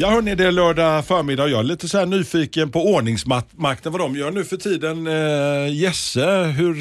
Ja 0.00 0.10
hörni, 0.10 0.34
det 0.34 0.44
är 0.44 0.52
lördag 0.52 1.06
förmiddag 1.06 1.42
och 1.42 1.50
jag 1.50 1.58
är 1.60 1.64
lite 1.64 1.88
så 1.88 2.04
nyfiken 2.04 2.70
på 2.70 2.86
ordningsmakten, 2.94 3.92
vad 3.92 4.00
de 4.00 4.16
gör 4.16 4.30
nu 4.30 4.44
för 4.44 4.56
tiden. 4.56 5.06
Eh, 5.06 5.74
Jesse, 5.74 6.42
hur... 6.42 6.74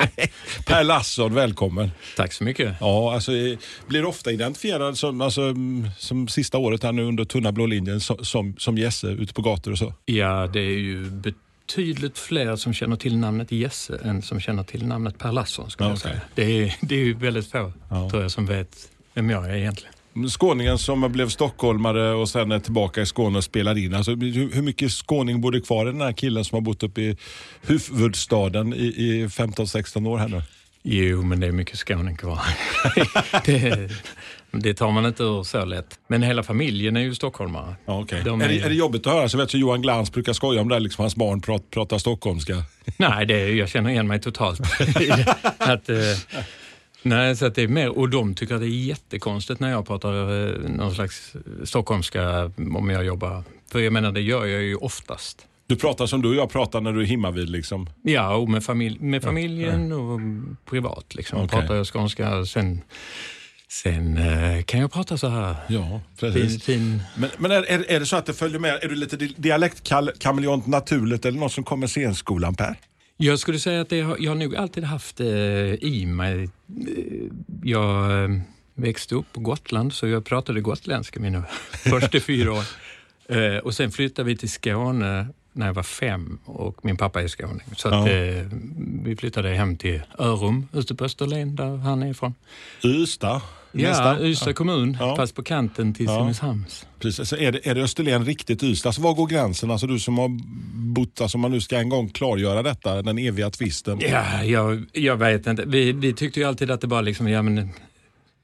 Nej, 0.00 0.32
per 0.66 0.84
Lasson, 0.84 1.34
välkommen. 1.34 1.90
Tack 2.16 2.32
så 2.32 2.44
mycket. 2.44 2.74
Ja, 2.80 3.14
alltså, 3.14 3.32
eh, 3.36 3.58
blir 3.86 4.04
ofta 4.04 4.30
identifierad 4.32 4.98
som, 4.98 5.20
alltså, 5.20 5.42
mm, 5.42 5.88
som 5.98 6.28
sista 6.28 6.58
året 6.58 6.82
här 6.82 6.92
nu 6.92 7.02
under 7.04 7.24
tunna 7.24 7.52
blå 7.52 7.66
linjen 7.66 8.00
som, 8.00 8.24
som, 8.24 8.54
som 8.58 8.78
Jesse 8.78 9.06
ute 9.06 9.34
på 9.34 9.42
gator 9.42 9.72
och 9.72 9.78
så. 9.78 9.94
Ja, 10.04 10.46
det 10.46 10.60
är 10.60 10.78
ju 10.78 11.10
betydligt 11.10 12.18
fler 12.18 12.56
som 12.56 12.74
känner 12.74 12.96
till 12.96 13.16
namnet 13.16 13.52
Jesse 13.52 14.00
än 14.04 14.22
som 14.22 14.40
känner 14.40 14.62
till 14.62 14.86
namnet 14.86 15.18
Per 15.18 15.32
Lasson. 15.32 15.70
Skulle 15.70 15.88
Ja, 15.88 15.92
jag 15.92 15.98
säga. 15.98 16.20
Det, 16.34 16.42
är, 16.62 16.76
det 16.80 16.94
är 16.94 17.04
ju 17.04 17.14
väldigt 17.14 17.50
få, 17.50 17.72
Ja. 17.90 18.10
tror 18.10 18.22
jag, 18.22 18.30
som 18.30 18.46
vet 18.46 18.76
vem 19.14 19.30
jag 19.30 19.50
är 19.50 19.54
egentligen. 19.54 19.94
Skåningen 20.28 20.78
som 20.78 21.12
blev 21.12 21.28
stockholmare 21.28 22.12
och 22.12 22.28
sen 22.28 22.52
är 22.52 22.58
tillbaka 22.58 23.00
i 23.02 23.06
Skåne 23.06 23.38
och 23.38 23.44
spelar 23.44 23.78
in. 23.78 23.94
Alltså, 23.94 24.10
hur 24.14 24.62
mycket 24.62 24.92
skåning 24.92 25.40
bor 25.40 25.52
det 25.52 25.60
kvar 25.60 25.88
i 25.88 25.92
den 25.92 26.00
här 26.00 26.12
killen 26.12 26.44
som 26.44 26.56
har 26.56 26.60
bott 26.60 26.82
uppe 26.82 27.00
i 27.00 27.16
huvudstaden 27.66 28.74
i, 28.74 28.76
i 28.86 29.26
15-16 29.26 30.08
år 30.08 30.18
här 30.18 30.28
nu? 30.28 30.42
Jo, 30.82 31.22
men 31.22 31.40
det 31.40 31.46
är 31.46 31.52
mycket 31.52 31.78
skåning 31.78 32.16
kvar. 32.16 32.40
det, 33.44 33.90
det 34.52 34.74
tar 34.74 34.90
man 34.90 35.06
inte 35.06 35.22
ur 35.22 35.42
så 35.42 35.64
lätt. 35.64 35.98
Men 36.08 36.22
hela 36.22 36.42
familjen 36.42 36.96
är 36.96 37.00
ju 37.00 37.14
stockholmare. 37.14 37.74
Ja, 37.86 38.00
okay. 38.00 38.22
De 38.22 38.40
är, 38.40 38.48
det, 38.48 38.54
är- 38.60 38.64
är 38.64 38.68
det 38.68 38.74
jobbigt 38.74 39.06
att 39.06 39.12
höra? 39.12 39.28
Så 39.28 39.38
vet 39.38 39.54
jag, 39.54 39.60
Johan 39.60 39.82
Glans 39.82 40.12
brukar 40.12 40.32
skoja 40.32 40.60
om 40.60 40.68
det, 40.68 40.78
liksom, 40.78 41.02
hans 41.02 41.16
barn 41.16 41.40
prat, 41.40 41.70
pratar 41.70 41.98
stockholmska. 41.98 42.62
Nej, 42.96 43.26
det 43.26 43.40
är, 43.40 43.48
jag 43.54 43.68
känner 43.68 43.90
igen 43.90 44.06
mig 44.06 44.20
totalt. 44.20 44.60
att, 45.58 45.88
eh, 45.88 45.96
nej, 47.02 47.36
så 47.36 47.48
det 47.48 47.62
är 47.62 47.68
mer, 47.68 47.98
och 47.98 48.08
de 48.08 48.34
tycker 48.34 48.54
att 48.54 48.60
det 48.60 48.66
är 48.66 48.86
jättekonstigt 48.86 49.60
när 49.60 49.70
jag 49.70 49.86
pratar 49.86 50.12
eh, 50.48 50.70
någon 50.70 50.94
slags 50.94 51.32
stockholmska 51.64 52.50
om 52.76 52.90
jag 52.90 53.04
jobbar. 53.04 53.44
För 53.72 53.78
jag 53.80 53.92
menar, 53.92 54.12
det 54.12 54.20
gör 54.20 54.46
jag 54.46 54.62
ju 54.62 54.74
oftast. 54.76 55.46
Du 55.66 55.76
pratar 55.76 56.06
som 56.06 56.22
du 56.22 56.28
och 56.28 56.34
jag 56.34 56.50
pratar 56.50 56.80
när 56.80 56.92
du 56.92 57.02
är 57.02 57.06
hemma 57.06 57.30
vid 57.30 57.50
liksom. 57.50 57.90
Ja, 58.02 58.34
och 58.34 58.48
med, 58.48 58.64
familj, 58.64 58.98
med 59.00 59.22
familjen 59.22 59.92
och 59.92 60.20
privat. 60.70 61.14
Liksom. 61.14 61.38
Okej. 61.38 61.58
Pratar 61.60 61.74
jag 61.74 61.86
skånska. 61.86 62.44
Sen, 62.46 62.80
sen 63.68 64.16
eh, 64.16 64.62
kan 64.62 64.80
jag 64.80 64.92
prata 64.92 65.18
så 65.18 65.28
här. 65.28 65.56
Ja, 65.68 66.00
Fin, 66.16 66.60
fin. 66.60 67.02
Men, 67.16 67.30
men 67.38 67.50
är, 67.50 67.62
är, 67.62 67.90
är 67.90 68.00
det 68.00 68.06
så 68.06 68.16
att 68.16 68.26
det 68.26 68.32
följer 68.34 68.58
med? 68.58 68.78
Är 68.82 68.88
du 68.88 68.94
lite 68.94 69.16
di- 69.16 69.34
dialektkameleont 69.36 70.66
naturligt 70.66 71.24
eller 71.24 71.38
något 71.38 71.52
som 71.52 71.64
kommer 71.64 71.86
scenskolan 71.86 72.54
Per? 72.54 72.76
Jag 73.22 73.38
skulle 73.38 73.58
säga 73.58 73.80
att 73.80 73.88
det 73.88 73.96
jag 73.96 74.30
har 74.30 74.34
nog 74.34 74.56
alltid 74.56 74.84
haft 74.84 75.20
eh, 75.20 75.26
i 75.74 76.06
mig. 76.06 76.42
Eh, 76.44 76.48
jag 77.62 78.24
eh, 78.24 78.30
växte 78.74 79.14
upp 79.14 79.32
på 79.32 79.40
Gotland 79.40 79.92
så 79.92 80.06
jag 80.06 80.24
pratade 80.24 80.60
gotländska 80.60 81.20
mina 81.20 81.42
första 81.72 82.20
fyra 82.20 82.52
år. 82.52 82.64
Eh, 83.28 83.56
och 83.58 83.74
sen 83.74 83.90
flyttade 83.90 84.26
vi 84.28 84.36
till 84.36 84.50
Skåne 84.50 85.26
när 85.52 85.66
jag 85.66 85.74
var 85.74 85.82
fem 85.82 86.38
och 86.44 86.84
min 86.84 86.96
pappa 86.96 87.22
är 87.22 87.28
skåning. 87.28 87.66
Så 87.76 87.88
att, 87.88 87.94
Ja. 87.94 88.12
eh, 88.12 88.46
vi 89.04 89.16
flyttade 89.16 89.48
hem 89.48 89.76
till 89.76 90.02
Örum 90.18 90.68
ute 90.72 90.94
på 90.94 91.04
Österlen 91.04 91.56
där 91.56 91.76
han 91.76 92.02
är 92.02 92.10
ifrån. 92.10 92.34
Ystad? 92.84 93.40
Ja. 93.72 94.18
Ystad 94.20 94.52
kommun, 94.52 94.96
Ja. 95.00 95.16
fast 95.16 95.34
på 95.34 95.42
kanten 95.42 95.94
till 95.94 96.06
Ja. 96.06 96.18
Simrishamns. 96.18 96.86
Precis. 96.98 97.28
Så 97.28 97.36
är, 97.36 97.52
det, 97.52 97.66
är 97.66 97.74
det 97.74 97.82
Österlen 97.82 98.24
riktigt 98.24 98.62
Ystad? 98.62 98.88
Alltså, 98.88 99.02
var 99.02 99.14
går 99.14 99.26
gränsen? 99.26 99.70
Alltså, 99.70 99.86
du 99.86 99.98
som 99.98 100.18
har 100.18 100.28
bott, 100.92 101.20
alltså, 101.20 101.36
om 101.36 101.42
man 101.42 101.50
nu 101.50 101.60
ska 101.60 101.78
en 101.78 101.88
gång 101.88 102.08
klargöra 102.08 102.62
detta, 102.62 103.02
den 103.02 103.18
eviga 103.18 103.50
tvisten. 103.50 103.98
Ja, 104.00 104.44
jag, 104.44 104.84
jag 104.92 105.16
vet 105.16 105.46
inte. 105.46 105.64
Vi, 105.66 105.92
vi 105.92 106.12
tyckte 106.12 106.40
ju 106.40 106.46
alltid 106.46 106.70
att 106.70 106.80
det 106.80 106.86
var 106.86 107.02
liksom, 107.02 107.28
ja 107.28 107.42
men 107.42 107.70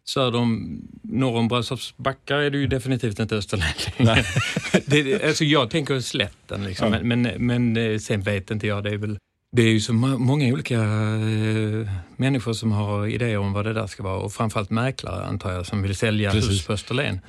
söder 0.08 0.38
om, 0.38 0.80
norr 1.02 1.36
om 1.36 1.48
Brösarps 1.48 1.96
backar 1.96 2.36
är 2.36 2.50
det 2.50 2.58
ju 2.58 2.66
definitivt 2.66 3.18
inte 3.18 3.36
Österlen 3.36 3.66
längre. 3.98 4.24
det, 4.86 5.24
alltså 5.24 5.44
jag 5.44 5.70
tänker 5.70 6.00
slätten 6.00 6.64
liksom, 6.64 6.92
Ja. 6.92 6.98
men, 7.02 7.22
men, 7.22 7.46
men 7.46 7.92
eh, 7.92 7.98
sen 7.98 8.22
vet 8.22 8.50
inte 8.50 8.66
jag. 8.66 8.84
Det 8.84 8.90
är 8.90 8.96
väl 8.96 9.18
det 9.52 9.62
är 9.62 9.68
ju 9.72 9.80
så 9.80 9.92
många 9.92 10.52
olika 10.52 10.74
eh, 10.74 11.90
människor 12.16 12.52
som 12.52 12.72
har 12.72 13.06
idéer 13.06 13.38
om 13.38 13.52
vad 13.52 13.64
det 13.64 13.72
där 13.72 13.86
ska 13.86 14.02
vara 14.02 14.16
och 14.18 14.32
framförallt 14.32 14.70
mäklare 14.70 15.24
antar 15.24 15.52
jag 15.52 15.66
som 15.66 15.82
vill 15.82 15.96
sälja 15.96 16.30
Precis. 16.30 16.50
hus 16.50 16.66
på 16.66 16.72
Österlen. 16.72 17.20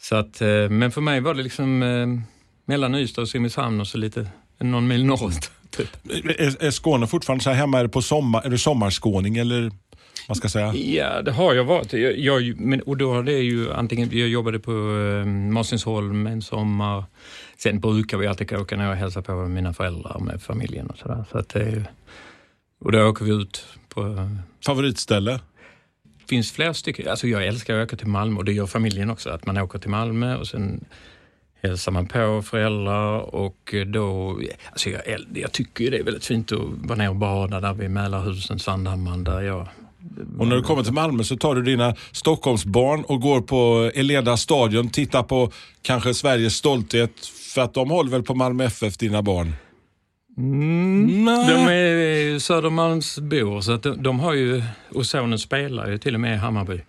Så 0.00 0.16
att, 0.16 0.40
eh, 0.40 0.68
men 0.70 0.90
för 0.92 1.00
mig 1.00 1.20
var 1.20 1.34
det 1.34 1.42
liksom 1.42 1.82
eh, 1.82 2.06
mellan 2.66 2.94
Ystad 2.94 3.22
och 3.22 3.28
Simrishamn 3.28 3.80
och 3.80 3.86
så 3.86 3.98
lite 3.98 4.26
någon 4.62 4.88
mil 4.88 5.04
norrut. 5.04 5.50
Typ. 5.70 5.88
Är, 6.24 6.64
är 6.64 6.70
Skåne 6.70 7.06
fortfarande 7.06 7.44
så 7.44 7.50
här 7.50 7.56
hemma? 7.56 7.78
Är, 7.78 7.82
det 7.82 7.88
på 7.88 8.02
sommar, 8.02 8.42
är 8.44 8.50
du 8.50 8.58
sommarskåning 8.58 9.36
eller 9.36 9.72
vad 10.28 10.36
ska 10.36 10.44
jag 10.44 10.52
säga? 10.52 10.74
Ja, 10.74 11.22
det 11.22 11.32
har 11.32 11.54
jag 11.54 11.64
varit. 11.64 11.92
Jag, 11.92 12.18
jag, 12.18 12.60
men, 12.60 12.80
och 12.80 12.96
då 12.96 13.14
har 13.14 13.22
det 13.22 13.38
ju 13.38 13.72
antingen, 13.72 14.08
jag 14.12 14.28
jobbade 14.28 14.58
på 14.58 14.70
eh, 14.72 15.26
Mårtensholm 15.26 16.26
en 16.26 16.42
sommar. 16.42 17.04
Sen 17.58 17.80
brukar 17.80 18.18
vi 18.18 18.26
alltid 18.26 18.52
åka 18.52 18.76
ner 18.76 18.90
och 18.90 18.96
hälsa 18.96 19.22
på 19.22 19.32
mina 19.32 19.72
föräldrar 19.74 20.18
med 20.18 20.42
familjen 20.42 20.86
och 20.86 20.98
sådär. 20.98 21.24
Så 21.32 21.40
det 21.52 21.70
ju- 21.70 21.84
och 22.84 22.92
då 22.92 23.08
åker 23.08 23.24
vi 23.24 23.30
ut 23.32 23.64
på... 23.88 24.30
Favoritställe? 24.66 25.32
Det 26.02 26.28
finns 26.28 26.52
flera 26.52 26.74
stycken. 26.74 27.08
Alltså 27.08 27.28
jag 27.28 27.46
älskar 27.46 27.78
att 27.78 27.86
åka 27.86 27.96
till 27.96 28.06
Malmö 28.06 28.38
och 28.38 28.44
det 28.44 28.52
gör 28.52 28.66
familjen 28.66 29.10
också. 29.10 29.30
Att 29.30 29.46
man 29.46 29.58
åker 29.58 29.78
till 29.78 29.90
Malmö 29.90 30.36
och 30.36 30.46
sen 30.46 30.84
hälsar 31.62 31.92
man 31.92 32.06
på 32.06 32.42
föräldrar 32.42 33.34
och 33.34 33.74
då... 33.86 34.38
Alltså 34.70 34.90
jag, 34.90 35.02
jag 35.34 35.52
tycker 35.52 35.84
ju 35.84 35.90
det 35.90 35.98
är 35.98 36.04
väldigt 36.04 36.24
fint 36.24 36.52
att 36.52 36.58
vara 36.84 36.98
ner 36.98 37.08
och 37.08 37.16
bada 37.16 37.60
där 37.60 37.72
vid 37.72 37.90
Mälarhusen, 37.90 38.58
Sandhammaren, 38.58 39.24
där 39.24 39.40
jag 39.40 39.68
Och 40.38 40.46
när 40.46 40.56
du 40.56 40.62
kommer 40.62 40.82
till 40.82 40.92
Malmö 40.92 41.24
så 41.24 41.36
tar 41.36 41.54
du 41.54 41.62
dina 41.62 41.94
Stockholmsbarn 42.12 43.02
och 43.02 43.20
går 43.20 43.40
på 43.40 43.90
Eleda 43.94 44.36
stadion, 44.36 44.90
tittar 44.90 45.22
på 45.22 45.50
kanske 45.82 46.14
Sveriges 46.14 46.54
stolthet. 46.54 47.26
För 47.26 47.60
att 47.62 47.74
de 47.74 47.90
håller 47.90 48.10
väl 48.10 48.22
på 48.22 48.34
Malmö 48.34 48.64
FF, 48.64 48.98
dina 48.98 49.22
barn? 49.22 49.52
Mm. 50.36 51.24
De 51.24 51.68
är 51.68 52.38
Södermalmsbor, 52.38 53.60
så 53.60 53.72
att 53.72 53.82
de, 53.82 54.02
de 54.02 54.20
har 54.20 54.32
ju, 54.32 54.62
och 54.94 55.06
sonen 55.06 55.38
spelar 55.38 55.90
ju 55.90 55.98
till 55.98 56.14
och 56.14 56.20
med 56.20 56.34
i 56.34 56.38
Hammarby. 56.38 56.80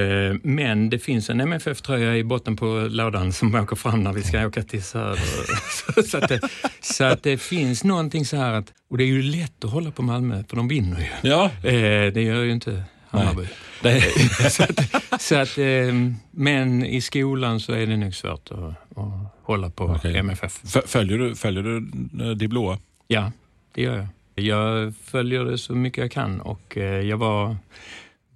Eh, 0.00 0.36
Men 0.42 0.90
det 0.90 0.98
finns 0.98 1.30
en 1.30 1.40
MFF-tröja 1.40 2.16
i 2.16 2.24
botten 2.24 2.56
på 2.56 2.86
lådan 2.90 3.32
som 3.32 3.54
åker 3.54 3.76
fram 3.76 4.04
när 4.04 4.12
vi 4.12 4.22
ska 4.22 4.46
åka 4.46 4.62
till 4.62 4.82
Söder. 4.82 6.02
Så- 6.02 6.18
att 6.18 6.28
det, 6.28 6.40
så 6.80 7.04
att 7.04 7.22
det 7.22 7.38
finns 7.38 7.84
någonting 7.84 8.24
så 8.24 8.36
här 8.36 8.52
att, 8.52 8.72
och 8.90 8.98
det 8.98 9.04
är 9.04 9.08
ju 9.08 9.22
lätt 9.22 9.64
att 9.64 9.70
hålla 9.70 9.90
på 9.90 10.02
Malmö, 10.02 10.44
för 10.48 10.56
de 10.56 10.68
vinner 10.68 11.00
ju. 11.00 11.28
Ja. 11.30 11.44
Eh, 11.62 12.12
Det 12.12 12.22
gör 12.22 12.42
ju 12.42 12.52
inte 12.52 12.82
Hammarby. 13.08 13.46
Så 14.50 14.62
att, 14.62 15.22
så 15.22 15.34
att, 15.36 15.58
eh, 15.58 15.94
men 16.30 16.84
i 16.84 17.00
skolan 17.00 17.60
så 17.60 17.72
är 17.72 17.86
det 17.86 17.96
nog 17.96 18.14
svårt 18.14 18.50
att, 18.50 18.58
att 18.98 19.34
hålla 19.42 19.70
på 19.70 19.84
Okej. 19.84 20.16
MFF. 20.16 20.60
Följer 20.86 21.18
du, 21.18 21.34
följer 21.34 21.62
du 21.62 21.76
eh, 22.24 22.30
det 22.30 22.48
blåa? 22.48 22.78
Ja, 23.08 23.32
det 23.74 23.82
gör 23.82 23.96
jag. 23.96 24.06
Jag 24.44 24.94
följer 25.04 25.44
det 25.44 25.58
så 25.58 25.72
mycket 25.74 25.98
jag 25.98 26.10
kan 26.12 26.40
och 26.40 26.76
jag 26.76 27.16
var, 27.16 27.56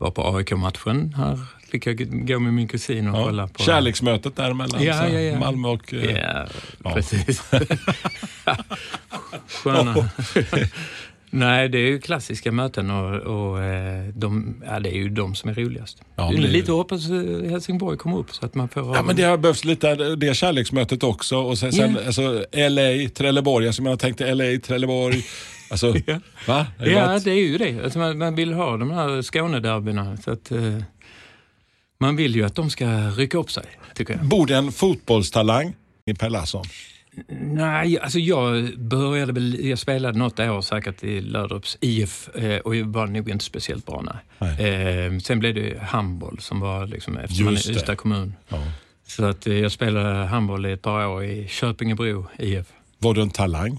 var 0.00 0.10
på 0.10 0.36
AIK-matchen 0.36 1.14
här. 1.16 1.38
Fick 1.70 1.86
jag 1.86 2.26
gå 2.26 2.38
med 2.38 2.54
min 2.54 2.68
kusin 2.68 3.08
och 3.08 3.24
kolla 3.24 3.48
på... 3.48 3.62
Kärleksmötet 3.62 4.36
däremellan. 4.36 4.82
Ja, 4.84 4.94
så, 4.94 5.04
ja, 5.14 5.20
ja. 5.20 5.38
Malmö 5.38 5.68
och... 5.68 5.94
eh, 5.94 6.16
Ja, 6.16 6.46
Ja. 6.84 6.90
precis. 6.94 7.42
Sköna. 9.48 10.10
Nej, 11.32 11.68
det 11.68 11.78
är 11.78 11.86
ju 11.86 12.00
klassiska 12.00 12.52
möten 12.52 12.90
och, 12.90 13.14
och 13.20 13.62
eh, 13.62 14.04
de, 14.14 14.54
ja, 14.66 14.80
det 14.80 14.88
är 14.88 14.96
ju 14.96 15.08
de 15.08 15.34
som 15.34 15.50
är 15.50 15.54
roligast. 15.54 16.02
Ja, 16.16 16.30
det 16.30 16.36
är 16.36 16.48
lite 16.48 16.72
hoppas 16.72 17.10
eh, 17.10 17.50
Helsingborg 17.50 17.98
kommer 17.98 18.18
upp 18.18 18.34
så 18.34 18.46
att 18.46 18.54
man 18.54 18.68
får... 18.68 18.96
Ja, 18.96 19.02
men 19.02 19.16
det 19.16 19.22
har 19.22 19.36
behövts 19.38 19.64
lite 19.64 19.94
det 20.16 20.34
kärleksmötet 20.36 21.02
också. 21.02 21.36
Och 21.38 21.58
sen, 21.58 21.72
sen 21.72 21.96
Ja. 22.00 22.06
alltså, 22.06 22.44
LA, 22.52 23.08
Trelleborg. 23.14 23.66
Alltså, 23.66 23.82
jag 23.82 23.98
tänkte 23.98 24.34
LA, 24.34 24.44
Trelleborg. 24.66 25.24
Alltså, 25.70 25.94
Ja. 26.06 26.20
va? 26.46 26.66
Det 26.78 26.84
är 26.84 26.90
Ja, 26.90 27.06
varit- 27.06 27.24
det 27.24 27.30
är 27.30 27.34
ju 27.48 27.58
det. 27.58 27.84
Alltså 27.84 27.98
man, 27.98 28.18
man 28.18 28.34
vill 28.34 28.52
ha 28.52 28.76
de 28.76 28.90
här 28.90 29.22
Skånederbyna. 29.22 30.16
Så 30.16 30.30
att, 30.32 30.50
eh, 30.52 30.78
man 32.00 32.16
vill 32.16 32.34
ju 32.36 32.44
att 32.44 32.54
de 32.54 32.70
ska 32.70 32.86
rycka 33.10 33.38
upp 33.38 33.50
sig, 33.50 33.64
tycker 33.94 34.14
jag. 34.14 34.24
Bor 34.24 34.46
det 34.46 34.56
en 34.56 34.72
fotbollstalang 34.72 35.74
i 36.06 36.14
Per 36.14 36.30
Larsson? 36.30 36.64
Nej, 37.40 37.98
alltså 37.98 38.18
jag 38.18 38.78
började 38.78 39.32
väl, 39.32 39.64
jag 39.66 39.78
spelade 39.78 40.18
något 40.18 40.40
år 40.40 40.60
säkert 40.62 41.04
i 41.04 41.20
Löderups 41.20 41.78
IF 41.80 42.28
eh, 42.34 42.58
och 42.58 42.76
jag 42.76 42.84
var 42.86 43.06
nog 43.06 43.30
inte 43.30 43.44
speciellt 43.44 43.86
bra. 43.86 44.04
Nej. 44.38 44.66
Eh, 45.06 45.18
sen 45.18 45.38
blev 45.38 45.54
det 45.54 45.78
handboll 45.82 46.38
som 46.40 46.60
var 46.60 46.86
liksom, 46.86 47.16
eftersom 47.16 47.44
man 47.44 47.54
är. 47.54 47.70
Ystad 47.70 47.96
kommun. 47.96 48.34
Ja. 48.48 48.58
Så 49.06 49.24
att 49.24 49.46
eh, 49.46 49.54
jag 49.54 49.72
spelade 49.72 50.14
handboll 50.26 50.66
i 50.66 50.72
ett 50.72 50.82
par 50.82 51.06
år 51.06 51.24
i 51.24 51.48
Köpingebro 51.48 52.26
IF. 52.38 52.66
Var 52.98 53.14
du 53.14 53.22
en 53.22 53.30
talang? 53.30 53.78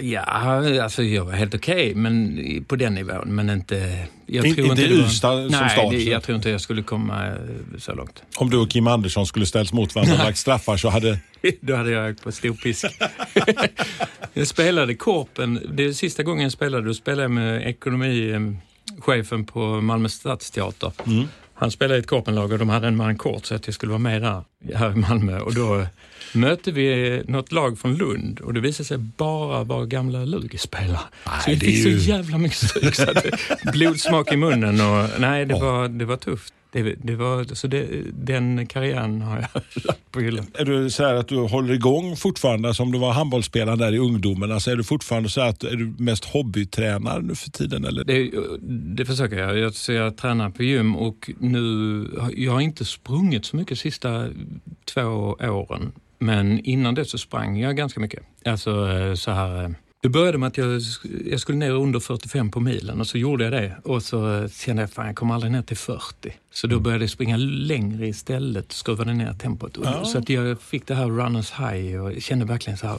Ja, 0.00 0.22
alltså 0.82 1.02
jag 1.02 1.24
var 1.24 1.32
helt 1.32 1.54
okej 1.54 1.94
men 1.94 2.38
på 2.68 2.76
den 2.76 2.94
nivån, 2.94 3.34
men 3.34 3.50
inte... 3.50 4.06
Jag 4.26 4.46
In- 4.46 4.54
tror 4.54 4.66
inte 4.66 4.82
det 4.82 4.94
Ystad 4.94 5.50
som 5.50 5.60
Nej, 5.60 5.70
stad, 5.70 5.90
så. 6.02 6.10
jag 6.10 6.22
tror 6.22 6.36
inte 6.36 6.50
jag 6.50 6.60
skulle 6.60 6.82
komma 6.82 7.26
eh, 7.26 7.32
så 7.78 7.94
långt. 7.94 8.22
Om 8.36 8.50
du 8.50 8.56
och 8.56 8.70
Kim 8.70 8.86
Andersson 8.86 9.26
skulle 9.26 9.46
ställs 9.46 9.72
mot 9.72 9.94
varandra 9.94 10.14
och 10.14 10.24
lagt 10.24 10.38
straffar 10.38 10.76
så 10.76 10.88
hade... 10.88 11.18
Då 11.60 11.76
hade 11.76 11.90
jag 11.90 12.10
åkt 12.10 12.22
på 12.22 12.32
stor 12.32 12.54
pisk. 12.54 12.84
jag 14.32 14.46
spelade 14.46 14.94
Korpen, 14.94 15.60
det 15.72 15.84
är 15.84 15.92
sista 15.92 16.22
gången 16.22 16.42
jag 16.42 16.52
spelade, 16.52 16.86
då 16.86 16.94
spelade 16.94 17.22
jag 17.22 17.30
med 17.30 17.66
ekonomichefen 17.68 19.44
på 19.46 19.80
Malmö 19.80 20.08
stadsteater. 20.08 20.92
Han 21.62 21.70
spelade 21.70 21.96
i 21.96 22.00
ett 22.00 22.06
Korpenlag 22.06 22.52
och 22.52 22.58
de 22.58 22.68
hade 22.68 22.86
en 22.88 22.96
man 22.96 23.18
kort 23.18 23.46
så 23.46 23.54
att 23.54 23.66
jag 23.66 23.74
skulle 23.74 23.90
vara 23.90 23.98
med 23.98 24.22
där, 24.22 24.42
här 24.74 24.92
i 24.92 24.94
Malmö. 24.94 25.40
Och 25.40 25.54
då 25.54 25.86
mötte 26.34 26.72
vi 26.72 27.22
något 27.28 27.52
lag 27.52 27.78
från 27.78 27.94
Lund 27.96 28.40
och 28.40 28.54
det 28.54 28.60
visade 28.60 28.84
sig 28.86 28.98
bara 28.98 29.64
vara 29.64 29.86
gamla 29.86 30.24
Lugi-spelare. 30.24 30.98
Så 31.24 31.30
vi 31.50 31.54
det 31.54 31.66
fick 31.66 31.78
är 31.78 31.82
så 31.82 31.88
ju- 31.88 31.98
jävla 31.98 32.38
mycket 32.38 32.58
stryk 32.58 32.94
så 32.94 33.10
att 33.10 33.24
blodsmak 33.72 34.32
i 34.32 34.36
munnen 34.36 34.80
och 34.80 35.08
nej, 35.20 35.44
det, 35.46 35.54
var, 35.54 35.88
det 35.88 36.04
var 36.04 36.16
tufft. 36.16 36.54
Det, 36.72 36.94
det 37.02 37.16
var, 37.16 37.54
så 37.54 37.66
det, 37.66 37.86
den 38.12 38.66
karriären 38.66 39.22
har 39.22 39.36
jag 39.36 39.62
lagt 39.84 40.12
på 40.12 40.20
hyllan. 40.20 40.46
Är 40.54 40.64
du 40.64 40.90
så 40.90 41.04
här 41.04 41.14
att 41.14 41.28
du 41.28 41.36
håller 41.36 41.74
igång 41.74 42.16
fortfarande 42.16 42.74
som 42.74 42.92
du 42.92 42.98
var 42.98 43.12
handbollsspelare 43.12 43.76
där 43.76 43.94
i 43.94 43.98
ungdomen? 43.98 44.52
Alltså 44.52 44.70
är 44.70 44.76
du 44.76 44.84
fortfarande 44.84 45.28
så 45.28 45.40
här 45.40 45.48
att 45.48 45.64
är 45.64 45.76
du 45.76 45.94
mest 45.98 46.24
hobbytränare 46.24 47.22
nu 47.22 47.34
för 47.34 47.50
tiden? 47.50 47.84
Eller? 47.84 48.04
Det, 48.04 48.30
det 48.96 49.04
försöker 49.04 49.38
jag. 49.38 49.58
Jag, 49.58 49.74
så 49.74 49.92
jag 49.92 50.16
tränar 50.16 50.50
på 50.50 50.62
gym 50.62 50.96
och 50.96 51.30
nu, 51.38 52.08
jag 52.36 52.52
har 52.52 52.60
inte 52.60 52.84
sprungit 52.84 53.44
så 53.44 53.56
mycket 53.56 53.68
de 53.68 53.76
sista 53.76 54.28
två 54.94 55.36
åren. 55.40 55.92
Men 56.18 56.58
innan 56.58 56.94
det 56.94 57.04
så 57.04 57.18
sprang 57.18 57.60
jag 57.60 57.76
ganska 57.76 58.00
mycket. 58.00 58.22
Alltså 58.44 58.88
eh, 58.88 59.14
så 59.14 59.30
här, 59.30 59.64
eh, 59.64 59.70
det 60.02 60.08
började 60.08 60.38
med 60.38 60.46
att 60.46 60.56
jag, 60.58 60.80
jag 61.30 61.40
skulle 61.40 61.58
ner 61.58 61.70
under 61.70 62.00
45 62.00 62.50
på 62.50 62.60
milen 62.60 63.00
och 63.00 63.06
så 63.06 63.18
gjorde 63.18 63.44
jag 63.44 63.52
det. 63.52 63.76
Och 63.84 64.02
så 64.02 64.34
eh, 64.42 64.48
kände 64.50 64.82
jag 64.82 64.90
fan 64.90 65.06
jag 65.06 65.16
kommer 65.16 65.34
aldrig 65.34 65.52
ner 65.52 65.62
till 65.62 65.76
40. 65.76 66.32
Så 66.52 66.66
då 66.66 66.80
började 66.80 67.04
jag 67.04 67.10
springa 67.10 67.36
längre 67.36 68.06
istället, 68.08 68.72
skruvade 68.72 69.14
ner 69.14 69.32
tempot. 69.34 69.76
Och- 69.76 70.06
Så 70.06 70.18
att 70.18 70.28
jag 70.28 70.60
fick 70.62 70.86
det 70.86 70.94
här 70.94 71.06
runners 71.06 71.52
high 71.52 72.00
och 72.00 72.22
kände 72.22 72.44
verkligen 72.44 72.76
så 72.78 72.86
här, 72.86 72.98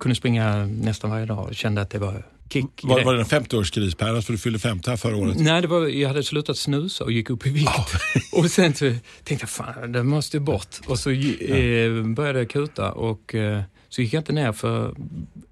kunde 0.00 0.14
springa 0.14 0.66
nästan 0.66 1.10
varje 1.10 1.26
dag 1.26 1.46
och 1.48 1.54
kände 1.54 1.80
att 1.80 1.90
det 1.90 1.98
var 1.98 2.22
kick 2.52 2.66
Var, 2.82 3.04
var 3.04 3.14
det 3.14 3.20
en 3.20 3.26
50-årskris 3.26 3.96
Per? 3.96 4.14
Alltså 4.14 4.32
du 4.32 4.38
fyllde 4.38 4.58
50 4.58 4.90
här 4.90 4.96
förra 4.96 5.16
året. 5.16 5.36
Nej, 5.40 5.62
det 5.62 5.68
var, 5.68 5.86
jag 5.86 6.08
hade 6.08 6.22
slutat 6.22 6.56
snusa 6.58 7.04
och 7.04 7.12
gick 7.12 7.30
upp 7.30 7.46
i 7.46 7.50
vikt. 7.50 7.68
Och 8.32 8.50
sen 8.50 8.74
så 8.74 8.84
tänkte 9.24 9.34
jag, 9.44 9.50
fan 9.50 9.92
det 9.92 10.02
måste 10.02 10.36
ju 10.36 10.40
bort. 10.40 10.76
Och 10.86 10.98
så 10.98 11.10
eh, 11.10 12.02
började 12.02 12.38
jag 12.38 12.50
kuta 12.50 12.92
och 12.92 13.34
eh, 13.34 13.62
så 13.88 14.02
gick 14.02 14.12
jag 14.12 14.20
inte 14.20 14.32
ner 14.32 14.52
för 14.52 14.94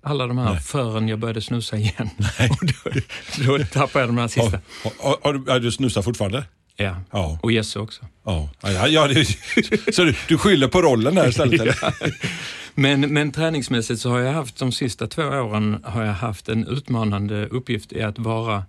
alla 0.02 0.26
de 0.26 0.38
här 0.38 0.56
förrän 0.56 1.08
jag 1.08 1.18
började 1.18 1.40
snusa 1.40 1.76
igen. 1.76 2.10
Och 2.50 2.66
då, 2.66 3.58
då 3.58 3.64
tappade 3.64 4.02
jag 4.02 4.08
de 4.08 4.18
här 4.18 4.28
sista. 4.28 4.60
Har, 4.84 4.92
har, 4.98 5.16
har, 5.22 5.32
du, 5.32 5.52
är 5.52 5.60
du 5.60 5.72
snusar 5.72 6.02
fortfarande? 6.02 6.44
Ja. 6.76 6.96
Ja. 7.10 7.38
Och 7.42 7.52
Jesse 7.52 7.78
också. 7.78 8.04
Ja, 8.24 8.50
ja, 8.62 8.88
ja 8.88 9.08
det, 9.08 9.24
så 9.94 10.04
du, 10.04 10.14
du 10.28 10.38
skyller 10.38 10.68
på 10.68 10.82
rollen 10.82 11.14
där 11.14 11.28
istället? 11.28 11.60
eller? 11.60 11.76
Men, 12.78 13.00
men 13.00 13.32
träningsmässigt 13.32 14.00
så 14.00 14.10
har 14.10 14.18
jag 14.18 14.32
haft 14.32 14.58
de 14.58 14.72
sista 14.72 15.06
två 15.06 15.22
åren 15.22 15.80
har 15.84 16.04
jag 16.04 16.12
haft 16.12 16.48
en 16.48 16.66
utmanande 16.66 17.46
uppgift 17.46 17.92
i 17.92 18.02
att 18.02 18.18
vara, 18.18 18.64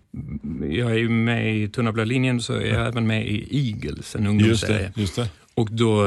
jag 0.70 0.92
är 0.92 0.98
ju 0.98 1.10
med 1.10 1.58
i 1.58 1.68
Tunna 1.68 1.92
blå 1.92 2.04
linjen 2.04 2.42
så 2.42 2.54
är 2.54 2.66
jag 2.66 2.88
även 2.88 3.08
med 3.08 3.28
i 3.28 3.48
Eagles, 3.52 4.16
en 4.16 4.22
Just 4.22 4.30
ungdomsserie. 4.30 4.92
det. 4.96 5.02
Just 5.02 5.16
det. 5.16 5.30
Och 5.54 5.70
då 5.72 6.06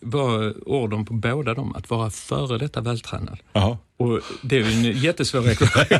var 0.00 0.68
ordern 0.68 1.04
på 1.04 1.14
båda 1.14 1.54
dem 1.54 1.74
att 1.74 1.90
vara 1.90 2.10
före 2.10 2.58
detta 2.58 2.80
vältränad. 2.80 3.38
Jaha. 3.52 3.78
Och 3.96 4.20
det 4.42 4.56
är 4.56 4.70
ju 4.70 4.90
en 4.90 4.98
jättesvår 4.98 5.48
ekvation. 5.48 5.98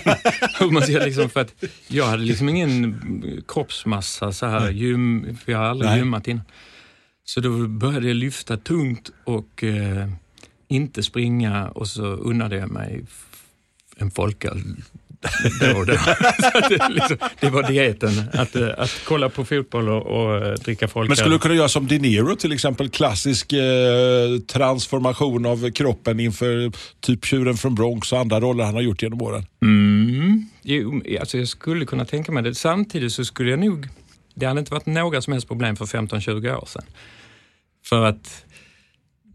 Man 0.72 0.82
liksom, 0.82 1.30
för 1.30 1.40
att 1.40 1.64
jag 1.88 2.06
hade 2.06 2.22
liksom 2.22 2.48
ingen 2.48 3.44
kroppsmassa 3.48 4.32
så 4.32 4.46
här, 4.46 4.70
gym, 4.70 5.36
för 5.44 5.52
jag 5.52 5.58
har 5.58 5.66
aldrig 5.66 5.90
Nej. 5.90 5.98
gymmat 5.98 6.28
innan. 6.28 6.44
Så 7.24 7.40
då 7.40 7.68
började 7.68 8.06
jag 8.06 8.16
lyfta 8.16 8.56
tungt 8.56 9.10
och 9.24 9.64
eh, 9.64 10.08
inte 10.68 11.02
springa 11.02 11.68
och 11.68 11.88
så 11.88 12.04
unnade 12.04 12.56
jag 12.56 12.70
mig 12.70 13.04
en 13.96 14.10
folköl 14.10 14.62
så 16.40 16.58
att 16.58 16.68
det, 16.68 16.88
liksom, 16.88 17.16
det 17.40 17.50
var 17.50 17.62
dieten, 17.62 18.10
att, 18.32 18.56
eh, 18.56 18.68
att 18.78 19.00
kolla 19.04 19.28
på 19.28 19.44
fotboll 19.44 19.88
och, 19.88 20.06
och 20.06 20.46
eh, 20.46 20.54
dricka 20.54 20.88
folköl. 20.88 21.08
Men 21.08 21.16
skulle 21.16 21.34
du 21.34 21.38
kunna 21.38 21.54
göra 21.54 21.68
som 21.68 21.86
De 21.86 21.98
Niro 21.98 22.36
till 22.36 22.52
exempel? 22.52 22.88
Klassisk 22.88 23.52
eh, 23.52 23.60
transformation 24.46 25.46
av 25.46 25.70
kroppen 25.70 26.20
inför 26.20 26.72
typ 27.00 27.24
Tjuren 27.24 27.56
från 27.56 27.74
Bronx 27.74 28.12
och 28.12 28.18
andra 28.18 28.40
roller 28.40 28.64
han 28.64 28.74
har 28.74 28.80
gjort 28.80 29.02
genom 29.02 29.22
åren. 29.22 29.46
Mm. 29.62 30.46
Jo, 30.62 31.02
alltså 31.20 31.38
jag 31.38 31.48
skulle 31.48 31.86
kunna 31.86 32.04
tänka 32.04 32.32
mig 32.32 32.42
det. 32.42 32.54
Samtidigt 32.54 33.12
så 33.12 33.24
skulle 33.24 33.50
jag 33.50 33.58
nog... 33.58 33.88
Det 34.34 34.46
hade 34.46 34.60
inte 34.60 34.72
varit 34.72 34.86
några 34.86 35.22
som 35.22 35.32
helst 35.32 35.48
problem 35.48 35.76
för 35.76 35.84
15-20 35.84 36.56
år 36.56 36.66
sedan. 36.66 36.84
För 37.84 38.04
att 38.04 38.44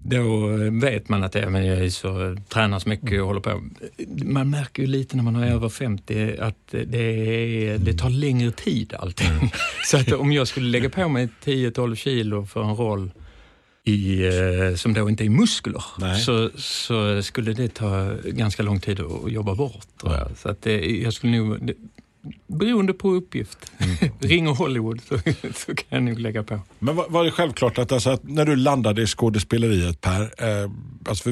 då 0.07 0.47
vet 0.71 1.09
man 1.09 1.23
att 1.23 1.35
ja, 1.35 1.49
men 1.49 1.65
jag 1.65 1.77
är 1.77 1.89
så, 1.89 2.37
tränar 2.49 2.79
så 2.79 2.89
mycket 2.89 3.21
och 3.21 3.27
håller 3.27 3.39
på. 3.39 3.63
Man 4.23 4.49
märker 4.49 4.81
ju 4.81 4.87
lite 4.87 5.15
när 5.15 5.23
man 5.23 5.35
är 5.35 5.51
över 5.51 5.69
50 5.69 6.37
att 6.39 6.55
det, 6.67 6.97
är, 6.97 7.77
det 7.77 7.93
tar 7.93 8.09
längre 8.09 8.51
tid 8.51 8.93
allting. 8.99 9.51
Så 9.85 9.97
att 9.97 10.11
om 10.11 10.31
jag 10.31 10.47
skulle 10.47 10.69
lägga 10.69 10.89
på 10.89 11.09
mig 11.09 11.29
10-12 11.43 11.95
kilo 11.95 12.45
för 12.45 12.63
en 12.63 12.75
roll 12.75 13.11
i, 13.83 14.25
eh, 14.25 14.75
som 14.75 14.93
då 14.93 15.09
inte 15.09 15.25
är 15.25 15.29
muskler, 15.29 15.83
Nej. 15.99 16.21
så, 16.21 16.49
så 16.55 17.23
skulle 17.23 17.53
det 17.53 17.73
ta 17.73 18.15
ganska 18.25 18.63
lång 18.63 18.79
tid 18.79 18.99
att 18.99 19.31
jobba 19.31 19.55
bort. 19.55 19.87
Jag. 20.03 20.27
Så 20.37 20.49
att 20.49 20.61
det, 20.61 21.01
jag 21.01 21.13
skulle 21.13 21.37
nog, 21.37 21.71
beroende 22.47 22.93
på 22.93 23.11
uppgift, 23.11 23.71
ringer 24.19 24.51
Hollywood 24.51 25.01
så, 25.01 25.17
så 25.55 25.75
kan 25.75 25.85
jag 25.89 26.03
nog 26.03 26.19
lägga 26.19 26.43
på. 26.43 26.59
Men 26.79 26.95
var, 26.95 27.05
var 27.09 27.23
det 27.23 27.31
självklart 27.31 27.77
att, 27.77 27.91
alltså, 27.91 28.09
att 28.09 28.23
när 28.23 28.45
du 28.45 28.55
landade 28.55 29.01
i 29.01 29.07
skådespeleriet 29.07 30.01
Per, 30.01 30.21
eh, 30.21 30.71
alltså 31.09 31.29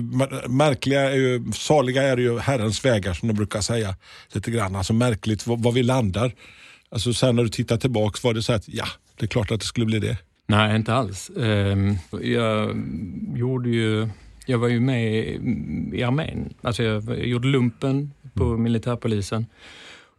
märkliga 0.48 1.02
är 1.12 1.16
ju, 1.16 1.52
saliga 1.54 2.04
är 2.04 2.18
ju 2.18 2.40
herrens 2.40 2.86
vägar 2.86 3.14
som 3.14 3.28
de 3.28 3.34
brukar 3.34 3.62
säga 3.62 3.96
lite 4.32 4.52
grann. 4.52 4.76
Alltså 4.76 4.94
märkligt 4.94 5.48
var, 5.48 5.58
var 5.58 5.72
vi 5.72 5.84
landar. 5.84 6.34
Alltså 6.90 7.14
sen 7.14 7.36
när 7.36 7.44
du 7.44 7.50
tittar 7.50 7.78
tillbaks 7.78 8.24
var 8.24 8.34
det 8.34 8.42
så 8.42 8.54
att 8.54 8.64
ja, 8.70 8.86
det 9.20 9.26
är 9.26 9.28
klart 9.28 9.52
att 9.52 9.60
det 9.60 9.66
skulle 9.66 9.86
bli 9.86 10.00
det. 10.00 10.18
Nej, 10.48 10.76
inte 10.76 10.94
alls. 10.94 11.30
Ehm, 11.30 11.96
Jag 12.22 12.76
gjorde 13.36 13.70
ju, 13.70 14.10
jag 14.46 14.58
var 14.58 14.68
ju 14.68 14.80
med 14.80 15.14
i 15.94 16.04
armén. 16.04 16.54
Alltså 16.62 16.84
jag 16.84 17.28
gjorde 17.28 17.48
lumpen 17.48 18.12
på 18.34 18.58
militärpolisen 18.58 19.46